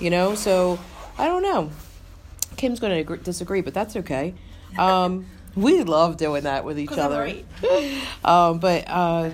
you 0.00 0.10
know. 0.10 0.34
So 0.34 0.78
I 1.18 1.26
don't 1.26 1.42
know. 1.42 1.70
Kim's 2.56 2.80
going 2.80 3.04
to 3.04 3.16
disagree, 3.16 3.60
but 3.60 3.74
that's 3.74 3.96
okay. 3.96 4.34
Um, 4.78 5.26
we 5.56 5.82
love 5.82 6.16
doing 6.16 6.44
that 6.44 6.64
with 6.64 6.78
each 6.78 6.92
other. 6.92 7.20
right. 7.20 7.46
um, 8.24 8.58
but 8.58 8.84
uh, 8.88 9.30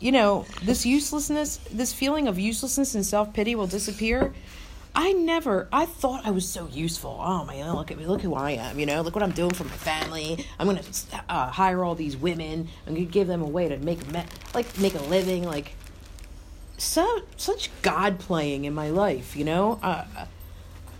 you 0.00 0.12
know, 0.12 0.46
this 0.62 0.86
uselessness, 0.86 1.58
this 1.72 1.92
feeling 1.92 2.28
of 2.28 2.38
uselessness 2.38 2.94
and 2.94 3.04
self 3.04 3.32
pity 3.32 3.54
will 3.54 3.66
disappear. 3.66 4.32
I 4.94 5.12
never. 5.12 5.68
I 5.72 5.86
thought 5.86 6.26
I 6.26 6.30
was 6.30 6.48
so 6.48 6.68
useful. 6.68 7.18
Oh 7.22 7.44
my 7.44 7.62
Look 7.70 7.90
at 7.90 7.98
me! 7.98 8.06
Look 8.06 8.22
who 8.22 8.34
I 8.34 8.52
am! 8.52 8.78
You 8.78 8.86
know, 8.86 9.00
look 9.02 9.14
what 9.14 9.22
I'm 9.22 9.32
doing 9.32 9.52
for 9.52 9.64
my 9.64 9.70
family. 9.70 10.44
I'm 10.58 10.66
gonna 10.66 10.82
uh, 11.28 11.48
hire 11.50 11.84
all 11.84 11.94
these 11.94 12.16
women. 12.16 12.68
I'm 12.86 12.94
gonna 12.94 13.06
give 13.06 13.26
them 13.26 13.42
a 13.42 13.46
way 13.46 13.68
to 13.68 13.76
make 13.78 14.02
a 14.02 14.12
me- 14.12 14.24
like 14.54 14.78
make 14.78 14.94
a 14.94 15.02
living. 15.02 15.44
Like 15.44 15.74
so 16.78 17.22
such 17.36 17.70
God 17.82 18.18
playing 18.18 18.64
in 18.64 18.74
my 18.74 18.90
life. 18.90 19.36
You 19.36 19.44
know, 19.44 19.78
uh, 19.82 20.04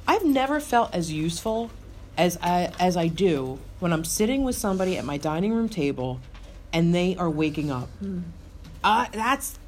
I've 0.07 0.24
never 0.24 0.61
felt 0.61 0.95
as 0.95 1.12
useful 1.12 1.70
as 2.16 2.39
I 2.43 2.72
as 2.78 2.97
I 2.97 3.09
do 3.09 3.59
when 3.80 3.93
I'm 3.93 4.05
sitting 4.05 4.43
with 4.43 4.57
somebody 4.57 4.97
at 4.99 5.05
my 5.05 5.16
dining 5.16 5.55
room 5.55 5.68
table, 5.68 6.20
and 6.72 6.95
they 6.95 7.16
are 7.16 7.30
waking 7.30 7.70
up. 7.70 7.89
Uh, 8.82 9.07
that's 9.12 9.59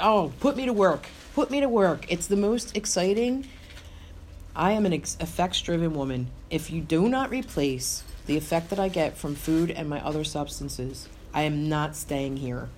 oh, 0.00 0.32
put 0.40 0.56
me 0.56 0.66
to 0.66 0.72
work. 0.72 1.06
Put 1.34 1.50
me 1.50 1.60
to 1.60 1.68
work. 1.68 2.06
It's 2.10 2.26
the 2.26 2.36
most 2.36 2.76
exciting. 2.76 3.48
I 4.54 4.72
am 4.72 4.84
an 4.84 4.92
ex- 4.92 5.16
effects 5.20 5.60
driven 5.62 5.94
woman. 5.94 6.28
If 6.50 6.70
you 6.70 6.80
do 6.80 7.08
not 7.08 7.30
replace 7.30 8.04
the 8.26 8.36
effect 8.36 8.70
that 8.70 8.78
I 8.78 8.88
get 8.88 9.16
from 9.16 9.34
food 9.34 9.70
and 9.70 9.88
my 9.88 10.04
other 10.04 10.24
substances, 10.24 11.08
I 11.32 11.42
am 11.42 11.68
not 11.68 11.96
staying 11.96 12.38
here. 12.38 12.68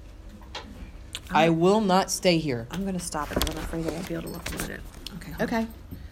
I 1.31 1.49
will 1.49 1.81
not 1.81 2.11
stay 2.11 2.39
here. 2.39 2.67
I'm 2.71 2.83
going 2.83 2.95
to 2.95 3.01
stop 3.01 3.33
it 3.33 3.51
I'm 3.51 3.57
afraid 3.59 3.87
I 3.87 3.91
won't 3.91 4.07
be 4.07 4.15
able 4.15 4.25
to 4.25 4.31
look 4.31 4.55
at 4.55 4.71
it. 4.71 4.81
Okay. 5.17 5.45
Okay. 5.45 5.67